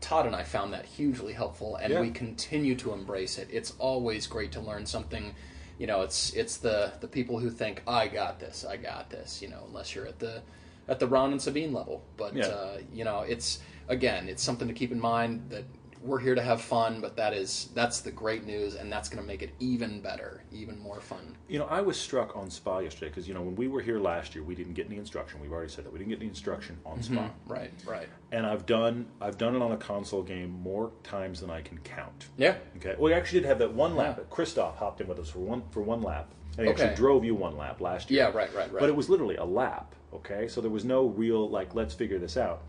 Todd 0.00 0.24
and 0.26 0.36
I 0.36 0.44
found 0.44 0.72
that 0.72 0.84
hugely 0.86 1.32
helpful, 1.32 1.74
and 1.76 1.92
Yeah. 1.92 2.00
we 2.00 2.10
continue 2.10 2.74
to 2.76 2.92
embrace 2.92 3.38
it. 3.38 3.48
It's 3.50 3.72
always 3.78 4.26
great 4.28 4.52
to 4.52 4.60
learn 4.60 4.86
something. 4.86 5.34
You 5.78 5.86
know, 5.88 6.02
it's 6.02 6.32
it's 6.34 6.56
the 6.58 6.92
the 7.00 7.08
people 7.08 7.38
who 7.40 7.50
think 7.50 7.82
I 7.88 8.06
got 8.06 8.38
this, 8.38 8.64
I 8.64 8.76
got 8.76 9.10
this. 9.10 9.42
You 9.42 9.48
know, 9.48 9.64
unless 9.66 9.94
you're 9.94 10.06
at 10.06 10.18
the 10.20 10.42
at 10.88 11.00
the 11.00 11.06
Ron 11.08 11.32
and 11.32 11.42
Sabine 11.42 11.72
level. 11.72 12.02
But 12.16 12.34
Yeah. 12.36 12.46
uh, 12.46 12.78
you 12.92 13.04
know, 13.04 13.20
it's 13.20 13.58
again, 13.88 14.28
it's 14.28 14.42
something 14.42 14.68
to 14.68 14.74
keep 14.74 14.92
in 14.92 15.00
mind 15.00 15.46
that 15.50 15.64
we're 16.02 16.18
here 16.18 16.34
to 16.34 16.42
have 16.42 16.62
fun, 16.62 17.00
but 17.00 17.16
that 17.16 17.34
is 17.34 17.68
that's 17.74 18.00
the 18.00 18.10
great 18.10 18.46
news, 18.46 18.74
and 18.74 18.90
that's 18.90 19.08
going 19.08 19.22
to 19.22 19.26
make 19.26 19.42
it 19.42 19.50
even 19.60 20.00
better, 20.00 20.42
even 20.50 20.78
more 20.78 21.00
fun. 21.00 21.36
You 21.48 21.58
know, 21.58 21.66
I 21.66 21.80
was 21.80 21.98
struck 21.98 22.36
on 22.36 22.50
Spa 22.50 22.78
yesterday 22.78 23.08
because 23.08 23.28
you 23.28 23.34
know 23.34 23.42
when 23.42 23.54
we 23.54 23.68
were 23.68 23.80
here 23.82 23.98
last 23.98 24.34
year, 24.34 24.42
we 24.42 24.54
didn't 24.54 24.74
get 24.74 24.86
any 24.86 24.96
instruction. 24.96 25.40
We've 25.40 25.52
already 25.52 25.70
said 25.70 25.84
that 25.84 25.92
we 25.92 25.98
didn't 25.98 26.10
get 26.10 26.20
any 26.20 26.28
instruction 26.28 26.78
on 26.86 26.98
mm-hmm. 26.98 27.14
Spa, 27.14 27.30
Right, 27.46 27.72
right. 27.86 28.08
and 28.32 28.46
I've 28.46 28.64
done 28.66 29.06
I've 29.20 29.36
done 29.36 29.54
it 29.54 29.62
on 29.62 29.72
a 29.72 29.76
console 29.76 30.22
game 30.22 30.50
more 30.50 30.92
times 31.02 31.40
than 31.40 31.50
I 31.50 31.60
can 31.60 31.78
count. 31.78 32.26
Yeah. 32.38 32.56
Okay. 32.78 32.94
Well, 32.98 33.10
we 33.10 33.12
actually 33.12 33.40
did 33.40 33.48
have 33.48 33.58
that 33.58 33.72
one 33.72 33.94
lap. 33.96 34.16
Yeah. 34.18 34.24
Christoph 34.30 34.76
hopped 34.76 35.00
in 35.00 35.06
with 35.08 35.18
us 35.18 35.28
for 35.28 35.40
one 35.40 35.62
for 35.70 35.82
one 35.82 36.02
lap, 36.02 36.30
and 36.56 36.66
he 36.66 36.72
Okay. 36.72 36.82
actually 36.82 36.96
drove 36.96 37.24
you 37.24 37.34
one 37.34 37.56
lap 37.56 37.80
last 37.80 38.10
year. 38.10 38.24
Yeah, 38.24 38.36
right, 38.36 38.54
right, 38.54 38.72
right. 38.72 38.80
But 38.80 38.88
it 38.88 38.96
was 38.96 39.10
literally 39.10 39.36
a 39.36 39.44
lap. 39.44 39.94
Okay, 40.12 40.48
so 40.48 40.60
there 40.60 40.70
was 40.70 40.84
no 40.84 41.06
real 41.06 41.48
like 41.48 41.74
let's 41.74 41.94
figure 41.94 42.18
this 42.18 42.36
out. 42.36 42.62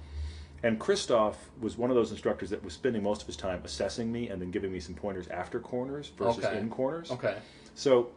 And 0.64 0.80
Christoph 0.80 1.50
was 1.60 1.78
one 1.78 1.90
of 1.90 1.96
those 1.96 2.12
instructors 2.12 2.50
that 2.52 2.64
was 2.64 2.74
spending 2.74 3.02
most 3.04 3.22
of 3.22 3.28
his 3.28 3.36
time 3.36 3.62
assessing 3.64 4.12
me 4.12 4.30
and 4.30 4.42
then 4.42 4.52
giving 4.52 4.72
me 4.72 4.80
some 4.80 4.94
pointers 4.94 5.28
after 5.30 5.60
corners 5.60 6.12
versus 6.18 6.46
Okay. 6.46 6.58
in 6.58 6.70
corners. 6.70 7.10
Okay. 7.12 7.38
So, 7.74 8.10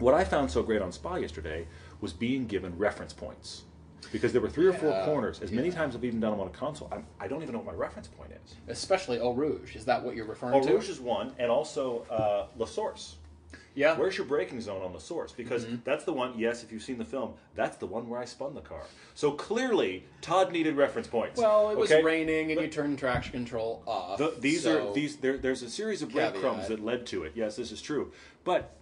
what 0.00 0.14
I 0.14 0.24
found 0.24 0.50
so 0.50 0.62
great 0.62 0.82
on 0.82 0.90
Spa 0.92 1.16
yesterday 1.16 1.66
was 2.00 2.12
being 2.12 2.46
given 2.46 2.76
reference 2.78 3.12
points. 3.12 3.62
Because 4.12 4.32
there 4.32 4.40
were 4.40 4.48
three 4.48 4.66
or 4.66 4.72
four 4.72 4.90
Yeah, 4.90 5.04
corners. 5.04 5.40
As 5.40 5.50
many 5.52 5.70
times 5.70 5.94
I've 5.94 6.04
even 6.04 6.20
done 6.20 6.30
them 6.32 6.40
on 6.40 6.46
a 6.46 6.50
console, 6.50 6.88
I'm, 6.90 7.04
I 7.20 7.28
don't 7.28 7.42
even 7.42 7.52
know 7.52 7.58
what 7.58 7.66
my 7.74 7.78
reference 7.78 8.08
point 8.08 8.30
is. 8.44 8.54
Especially 8.68 9.18
Eau 9.20 9.32
Rouge. 9.32 9.76
Is 9.76 9.84
that 9.84 10.02
what 10.02 10.14
you're 10.16 10.24
referring 10.24 10.54
Oh, 10.54 10.66
to? 10.66 10.72
Rouge 10.74 10.88
is 10.88 10.98
one, 11.00 11.32
and 11.38 11.50
also 11.50 12.06
uh, 12.10 12.46
La 12.56 12.64
Source. 12.66 13.16
Yeah. 13.74 13.96
Where's 13.96 14.16
your 14.16 14.26
braking 14.26 14.60
zone 14.60 14.82
on 14.82 14.92
the 14.92 14.98
source? 14.98 15.32
Because 15.32 15.64
mm-hmm. 15.64 15.76
that's 15.84 16.04
the 16.04 16.12
one, 16.12 16.38
yes, 16.38 16.62
if 16.62 16.72
you've 16.72 16.82
seen 16.82 16.98
the 16.98 17.04
film, 17.04 17.34
that's 17.54 17.76
the 17.76 17.86
one 17.86 18.08
where 18.08 18.20
I 18.20 18.24
spun 18.24 18.54
the 18.54 18.60
car. 18.60 18.82
So 19.14 19.32
clearly, 19.32 20.04
Todd 20.20 20.52
needed 20.52 20.76
reference 20.76 21.06
points. 21.06 21.40
Well, 21.40 21.70
it 21.70 21.76
was 21.76 21.92
okay? 21.92 22.02
raining, 22.02 22.50
and 22.50 22.60
you 22.60 22.68
turned 22.68 22.98
traction 22.98 23.32
control 23.32 23.82
off. 23.86 24.18
The, 24.18 24.34
these 24.38 24.62
so- 24.62 24.90
are 24.90 24.94
these. 24.94 25.16
There, 25.16 25.38
there's 25.38 25.62
a 25.62 25.70
series 25.70 26.02
of 26.02 26.10
breadcrumbs 26.10 26.68
that 26.68 26.84
led 26.84 27.06
to 27.06 27.24
it. 27.24 27.32
Yes, 27.34 27.56
this 27.56 27.72
is 27.72 27.80
true. 27.80 28.12
But 28.44 28.74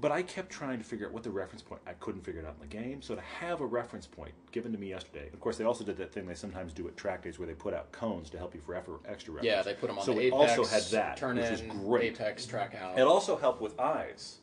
but 0.00 0.12
I 0.12 0.22
kept 0.22 0.50
trying 0.50 0.78
to 0.78 0.84
figure 0.84 1.06
out 1.06 1.12
what 1.12 1.22
the 1.24 1.30
reference 1.30 1.62
point. 1.62 1.80
I 1.86 1.92
couldn't 1.94 2.22
figure 2.24 2.40
it 2.40 2.46
out 2.46 2.54
in 2.54 2.60
the 2.68 2.74
game. 2.74 3.02
So 3.02 3.14
to 3.14 3.20
have 3.20 3.60
a 3.60 3.66
reference 3.66 4.06
point 4.06 4.32
given 4.52 4.70
to 4.72 4.78
me 4.78 4.88
yesterday. 4.90 5.28
Of 5.32 5.40
course, 5.40 5.56
they 5.58 5.64
also 5.64 5.82
did 5.84 5.96
that 5.98 6.12
thing 6.12 6.26
they 6.26 6.34
sometimes 6.34 6.72
do 6.72 6.86
at 6.88 6.96
track 6.96 7.22
days 7.24 7.38
where 7.38 7.48
they 7.48 7.54
put 7.54 7.74
out 7.74 7.90
cones 7.92 8.30
to 8.30 8.38
help 8.38 8.54
you 8.54 8.60
for 8.60 8.74
effort, 8.74 9.00
extra 9.06 9.34
reference. 9.34 9.46
Yeah, 9.52 9.62
they 9.62 9.74
put 9.74 9.88
them 9.88 9.98
on 9.98 10.04
so 10.04 10.12
the 10.12 10.18
we 10.18 10.24
apex. 10.26 10.58
also 10.58 10.64
had 10.64 10.82
that, 10.92 11.16
turn 11.16 11.36
which 11.36 11.46
in, 11.46 11.68
was 11.68 11.78
great. 11.84 12.12
apex, 12.20 12.46
track 12.46 12.74
out. 12.80 12.98
It 12.98 13.02
also 13.02 13.36
helped 13.36 13.60
with 13.60 13.78
eyes. 13.80 14.38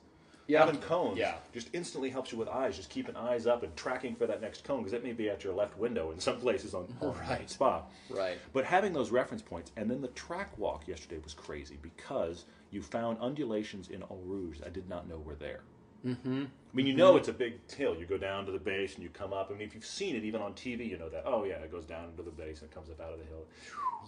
Yeah. 0.47 0.63
Having 0.63 0.81
cones 0.81 1.17
Yeah. 1.17 1.37
just 1.53 1.69
instantly 1.73 2.11
helps 2.11 2.31
you 2.31 2.37
with 2.37 2.47
eyes. 2.47 2.75
Just 2.75 2.91
keeping 2.91 3.15
eyes 3.15 3.47
up 3.47 3.63
and 3.63 3.75
tracking 3.75 4.15
for 4.15 4.27
that 4.27 4.41
next 4.41 4.63
cone 4.63 4.79
because 4.83 4.93
it 4.93 5.03
may 5.03 5.11
be 5.13 5.27
at 5.27 5.43
your 5.43 5.53
left 5.55 5.75
window 5.77 6.11
in 6.11 6.19
some 6.19 6.37
places 6.39 6.75
on, 6.75 6.85
on 7.01 7.17
Right. 7.27 7.49
spot. 7.49 7.91
Right. 8.11 8.37
But 8.53 8.63
having 8.65 8.93
those 8.93 9.09
reference 9.09 9.41
points 9.41 9.71
and 9.75 9.89
then 9.89 10.01
the 10.01 10.09
track 10.09 10.55
walk 10.59 10.87
yesterday 10.87 11.19
was 11.23 11.33
crazy 11.33 11.79
because 11.81 12.45
you 12.75 12.81
found 12.81 13.17
undulations 13.19 13.87
in 13.89 14.03
Eau 14.03 14.19
Rouge 14.23 14.59
I 14.63 14.69
did 14.69 14.87
not 14.89 15.07
know 15.09 15.17
were 15.17 15.35
there. 15.35 15.61
Mm-hmm. 16.05 16.43
I 16.43 16.75
mean, 16.75 16.85
you 16.85 16.93
know 16.93 17.15
it's 17.17 17.29
a 17.29 17.33
big 17.33 17.53
hill. 17.71 17.95
You 17.95 18.05
go 18.05 18.17
down 18.17 18.45
to 18.45 18.51
the 18.51 18.59
base 18.59 18.93
and 18.93 19.01
you 19.01 19.09
come 19.09 19.33
up. 19.33 19.49
I 19.49 19.53
mean, 19.57 19.67
if 19.67 19.73
you've 19.73 19.85
seen 19.85 20.15
it 20.15 20.23
even 20.23 20.39
on 20.39 20.53
TV, 20.53 20.87
you 20.87 20.99
know 20.99 21.09
that. 21.09 21.23
Oh 21.25 21.45
yeah, 21.45 21.55
it 21.55 21.71
goes 21.71 21.85
down 21.85 22.09
into 22.09 22.21
the 22.21 22.29
base 22.29 22.61
and 22.61 22.69
comes 22.69 22.91
up 22.91 23.01
out 23.01 23.11
of 23.13 23.17
the 23.19 23.25
hill. 23.25 23.45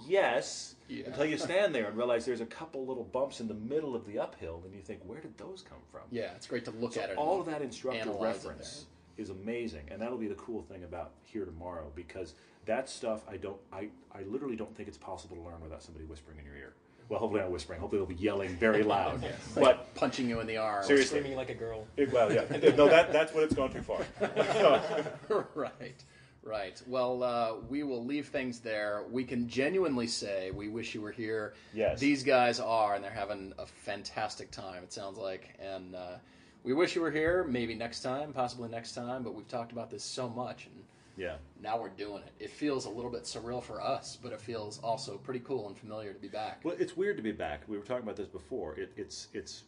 Yes, 0.05 0.75
Yeah. 0.89 1.05
until 1.07 1.25
you 1.25 1.37
stand 1.49 1.73
there 1.73 1.87
and 1.87 1.97
realize 1.97 2.25
there's 2.25 2.41
a 2.41 2.45
couple 2.45 2.85
little 2.85 3.05
bumps 3.05 3.39
in 3.39 3.47
the 3.47 3.55
middle 3.55 3.95
of 3.95 4.05
the 4.05 4.19
uphill, 4.19 4.61
and 4.65 4.75
you 4.75 4.81
think, 4.81 4.99
where 5.05 5.19
did 5.21 5.35
those 5.39 5.63
come 5.67 5.79
from? 5.91 6.01
Yeah, 6.11 6.33
it's 6.35 6.45
great 6.45 6.65
to 6.65 6.71
look 6.71 6.93
So 6.93 7.01
at 7.01 7.09
it. 7.09 7.17
all 7.17 7.39
of 7.39 7.47
that 7.47 7.61
instructor 7.63 8.11
reference 8.11 8.85
is 9.17 9.31
amazing, 9.31 9.85
and 9.89 9.99
that'll 9.99 10.19
be 10.19 10.27
the 10.27 10.35
cool 10.35 10.61
thing 10.61 10.83
about 10.83 11.13
here 11.23 11.45
tomorrow 11.45 11.91
because 11.95 12.35
that 12.65 12.89
stuff 12.89 13.23
I 13.27 13.37
don't, 13.37 13.57
I, 13.73 13.87
I 14.13 14.21
literally 14.27 14.55
don't 14.55 14.75
think 14.75 14.87
it's 14.87 14.97
possible 14.99 15.35
to 15.37 15.41
learn 15.41 15.61
without 15.63 15.81
somebody 15.81 16.05
whispering 16.05 16.37
in 16.37 16.45
your 16.45 16.55
ear. 16.55 16.73
Well, 17.09 17.19
hopefully 17.19 17.41
not 17.41 17.51
whispering. 17.51 17.79
Hopefully 17.79 17.99
they'll 18.01 18.15
be 18.17 18.21
yelling 18.21 18.55
very 18.57 18.83
loud. 18.83 19.21
But 19.55 19.61
there. 19.63 19.75
punching 19.95 20.29
you 20.29 20.39
in 20.41 20.47
the 20.47 20.57
arm. 20.57 20.83
Seriously. 20.83 21.19
Screaming 21.19 21.37
like 21.37 21.49
a 21.49 21.53
girl. 21.55 21.87
it- 21.95 22.11
well, 22.11 22.31
yeah, 22.31 22.41
no, 22.75 22.87
that 22.89 23.13
that's 23.13 23.33
when 23.33 23.43
it's 23.45 23.55
gone 23.55 23.71
too 23.71 23.81
far. 23.81 23.99
right, 25.55 26.03
right. 26.43 26.81
Well, 26.85 27.23
uh, 27.23 27.53
we 27.69 27.83
will 27.83 28.03
leave 28.05 28.27
things 28.27 28.59
there. 28.59 29.03
We 29.09 29.23
can 29.23 29.47
genuinely 29.47 30.07
say 30.07 30.51
we 30.51 30.67
wish 30.67 30.93
you 30.93 31.01
were 31.01 31.11
here. 31.11 31.53
Yes. 31.73 31.99
These 31.99 32.23
guys 32.23 32.59
are, 32.59 32.95
and 32.95 33.03
they're 33.03 33.11
having 33.11 33.53
a 33.57 33.65
fantastic 33.65 34.51
time, 34.51 34.83
it 34.83 34.91
sounds 34.91 35.17
like. 35.17 35.55
And 35.59 35.95
uh, 35.95 36.15
we 36.63 36.73
wish 36.73 36.95
you 36.95 37.01
were 37.01 37.11
here, 37.11 37.45
maybe 37.45 37.73
next 37.73 38.01
time, 38.01 38.33
possibly 38.33 38.67
next 38.69 38.93
time, 38.93 39.23
but 39.23 39.33
we've 39.33 39.47
talked 39.47 39.71
about 39.71 39.89
this 39.89 40.03
so 40.03 40.27
much, 40.27 40.65
and 40.65 40.83
Yeah. 41.17 41.37
now 41.59 41.79
we're 41.79 41.89
doing 41.89 42.21
it. 42.23 42.31
It 42.39 42.51
feels 42.51 42.85
a 42.85 42.89
little 42.89 43.11
bit 43.11 43.23
surreal 43.23 43.61
for 43.61 43.81
us, 43.81 44.17
but 44.21 44.31
it 44.31 44.39
feels 44.39 44.79
also 44.79 45.17
pretty 45.17 45.39
cool 45.39 45.67
and 45.67 45.77
familiar 45.77 46.13
to 46.13 46.19
be 46.19 46.27
back. 46.27 46.61
Well, 46.63 46.75
it's 46.77 46.95
weird 46.95 47.17
to 47.17 47.23
be 47.23 47.31
back. 47.31 47.63
We 47.67 47.77
were 47.77 47.83
talking 47.83 48.03
about 48.03 48.15
this 48.15 48.27
before. 48.27 48.75
It, 48.75 48.93
it's 48.95 49.27
it's 49.33 49.63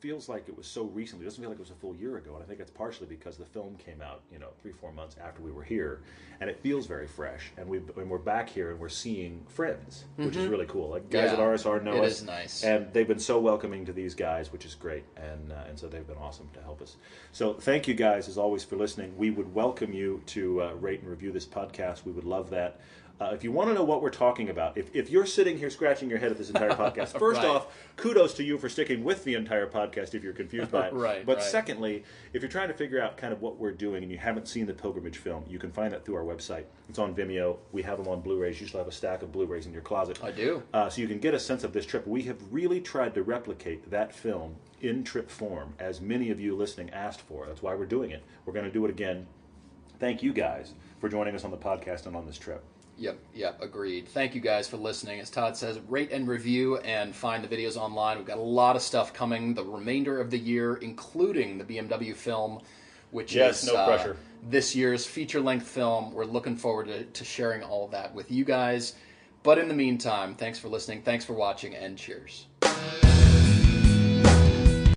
feels 0.00 0.28
like 0.28 0.48
it 0.48 0.56
was 0.56 0.66
so 0.66 0.84
recently. 0.84 1.24
It 1.24 1.28
doesn't 1.28 1.42
feel 1.42 1.50
like 1.50 1.58
it 1.58 1.62
was 1.62 1.70
a 1.70 1.74
full 1.74 1.94
year 1.94 2.16
ago, 2.16 2.34
and 2.34 2.42
I 2.42 2.46
think 2.46 2.60
it's 2.60 2.70
partially 2.70 3.06
because 3.06 3.36
the 3.36 3.44
film 3.44 3.76
came 3.76 4.00
out, 4.00 4.22
you 4.32 4.38
know, 4.38 4.48
three 4.62 4.72
four 4.72 4.92
months 4.92 5.16
after 5.22 5.42
we 5.42 5.50
were 5.50 5.62
here, 5.64 6.00
and 6.40 6.48
it 6.48 6.58
feels 6.60 6.86
very 6.86 7.06
fresh. 7.06 7.52
And 7.56 7.68
we 7.68 7.78
and 7.78 8.08
we're 8.10 8.18
back 8.18 8.48
here 8.48 8.70
and 8.70 8.80
we're 8.80 8.88
seeing 8.88 9.44
friends, 9.48 10.04
which 10.16 10.36
is 10.36 10.46
really 10.46 10.66
cool. 10.66 10.88
Like 10.90 11.10
guys 11.10 11.30
Mm-hmm. 11.30 11.40
Yeah, 11.40 11.46
at 11.46 11.60
RSR 11.60 11.82
know 11.82 11.94
it 11.96 12.04
us, 12.06 12.20
is 12.20 12.24
nice. 12.24 12.64
and 12.64 12.92
they've 12.92 13.08
been 13.08 13.18
so 13.18 13.40
welcoming 13.40 13.84
to 13.86 13.92
these 13.92 14.14
guys, 14.14 14.52
which 14.52 14.64
is 14.64 14.74
great. 14.74 15.04
And 15.16 15.52
uh, 15.52 15.64
and 15.68 15.78
so 15.78 15.88
they've 15.88 16.06
been 16.06 16.16
awesome 16.16 16.48
to 16.54 16.62
help 16.62 16.80
us. 16.80 16.96
So 17.32 17.54
thank 17.54 17.88
you 17.88 17.94
guys 17.94 18.28
as 18.28 18.38
always 18.38 18.64
for 18.64 18.76
listening. 18.76 19.16
We 19.18 19.30
would 19.30 19.52
welcome 19.54 19.92
you 19.92 20.22
to 20.26 20.62
uh, 20.62 20.72
rate 20.74 21.00
and 21.00 21.10
review 21.10 21.32
this 21.32 21.46
podcast. 21.46 22.04
We 22.04 22.12
would 22.12 22.24
love 22.24 22.50
that. 22.50 22.80
Uh, 23.20 23.30
if 23.32 23.42
you 23.42 23.50
want 23.50 23.68
to 23.68 23.74
know 23.74 23.82
what 23.82 24.00
we're 24.00 24.10
talking 24.10 24.48
about, 24.48 24.78
if, 24.78 24.94
if 24.94 25.10
you're 25.10 25.26
sitting 25.26 25.58
here 25.58 25.70
scratching 25.70 26.08
your 26.08 26.20
head 26.20 26.30
at 26.30 26.38
this 26.38 26.50
entire 26.50 26.70
podcast, 26.84 27.18
first 27.18 27.38
Right. 27.42 27.48
off, 27.48 27.66
kudos 27.96 28.32
to 28.34 28.44
you 28.44 28.58
for 28.58 28.68
sticking 28.68 29.02
with 29.02 29.24
the 29.24 29.34
entire 29.34 29.66
podcast 29.66 30.14
if 30.14 30.22
you're 30.22 30.32
confused 30.32 30.70
by 30.70 30.86
it. 30.86 30.92
Right, 30.98 31.26
But 31.26 31.38
right. 31.38 31.44
secondly, 31.46 32.04
if 32.32 32.42
you're 32.42 32.50
trying 32.50 32.68
to 32.68 32.74
figure 32.74 33.02
out 33.02 33.16
kind 33.16 33.32
of 33.32 33.42
what 33.42 33.58
we're 33.58 33.72
doing 33.72 34.04
and 34.04 34.12
you 34.12 34.18
haven't 34.18 34.46
seen 34.46 34.66
the 34.66 34.72
pilgrimage 34.74 35.16
film, 35.16 35.44
you 35.48 35.58
can 35.58 35.72
find 35.72 35.92
that 35.92 36.04
through 36.04 36.14
our 36.14 36.22
website. 36.22 36.64
It's 36.88 37.00
on 37.00 37.12
Vimeo. 37.14 37.56
We 37.72 37.82
have 37.82 37.98
them 37.98 38.06
on 38.06 38.20
Blu-rays. 38.20 38.60
You 38.60 38.68
should 38.68 38.78
have 38.78 38.86
a 38.86 38.92
stack 38.92 39.22
of 39.22 39.32
Blu-rays 39.32 39.66
in 39.66 39.72
your 39.72 39.82
closet. 39.82 40.22
I 40.22 40.30
do. 40.30 40.62
Uh, 40.72 40.88
so 40.88 41.00
you 41.00 41.08
can 41.08 41.18
get 41.18 41.34
a 41.34 41.40
sense 41.40 41.64
of 41.64 41.72
this 41.72 41.86
trip. 41.86 42.06
We 42.06 42.22
have 42.22 42.36
really 42.52 42.80
tried 42.80 43.14
to 43.14 43.22
replicate 43.24 43.90
that 43.90 44.14
film 44.14 44.54
in 44.80 45.02
trip 45.02 45.28
form, 45.28 45.74
as 45.80 46.00
many 46.00 46.30
of 46.30 46.38
you 46.38 46.54
listening 46.54 46.88
asked 46.90 47.22
for. 47.22 47.46
That's 47.46 47.62
why 47.62 47.74
we're 47.74 47.84
doing 47.86 48.12
it. 48.12 48.22
We're 48.46 48.52
going 48.52 48.66
to 48.66 48.70
do 48.70 48.84
it 48.84 48.90
again. 48.90 49.26
Thank 49.98 50.22
you 50.22 50.32
guys 50.32 50.74
for 51.00 51.08
joining 51.08 51.34
us 51.34 51.44
on 51.44 51.50
the 51.50 51.56
podcast 51.56 52.06
and 52.06 52.14
on 52.14 52.24
this 52.24 52.38
trip. 52.38 52.62
Yep, 52.98 53.18
yep, 53.32 53.62
agreed. 53.62 54.08
Thank 54.08 54.34
you 54.34 54.40
guys 54.40 54.68
for 54.68 54.76
listening. 54.76 55.20
As 55.20 55.30
Todd 55.30 55.56
says, 55.56 55.78
rate 55.88 56.10
and 56.10 56.26
review 56.26 56.78
and 56.78 57.14
find 57.14 57.44
the 57.44 57.48
videos 57.48 57.76
online. 57.76 58.16
We've 58.16 58.26
got 58.26 58.38
a 58.38 58.42
lot 58.42 58.74
of 58.74 58.82
stuff 58.82 59.14
coming 59.14 59.54
the 59.54 59.64
remainder 59.64 60.20
of 60.20 60.30
the 60.30 60.38
year, 60.38 60.74
including 60.76 61.58
the 61.58 61.64
BMW 61.64 62.14
film, 62.14 62.60
which 63.12 63.36
Yes, 63.36 63.62
is 63.62 63.72
no 63.72 63.76
uh, 63.76 64.14
this 64.50 64.74
year's 64.74 65.06
feature 65.06 65.40
length 65.40 65.68
film. 65.68 66.12
We're 66.12 66.24
looking 66.24 66.56
forward 66.56 66.88
to, 66.88 67.04
to 67.04 67.24
sharing 67.24 67.62
all 67.62 67.84
of 67.84 67.92
that 67.92 68.12
with 68.14 68.32
you 68.32 68.44
guys. 68.44 68.94
But 69.44 69.58
in 69.58 69.68
the 69.68 69.74
meantime, 69.74 70.34
thanks 70.34 70.58
for 70.58 70.68
listening, 70.68 71.02
thanks 71.02 71.24
for 71.24 71.34
watching, 71.34 71.76
and 71.76 71.96
cheers. 71.96 72.46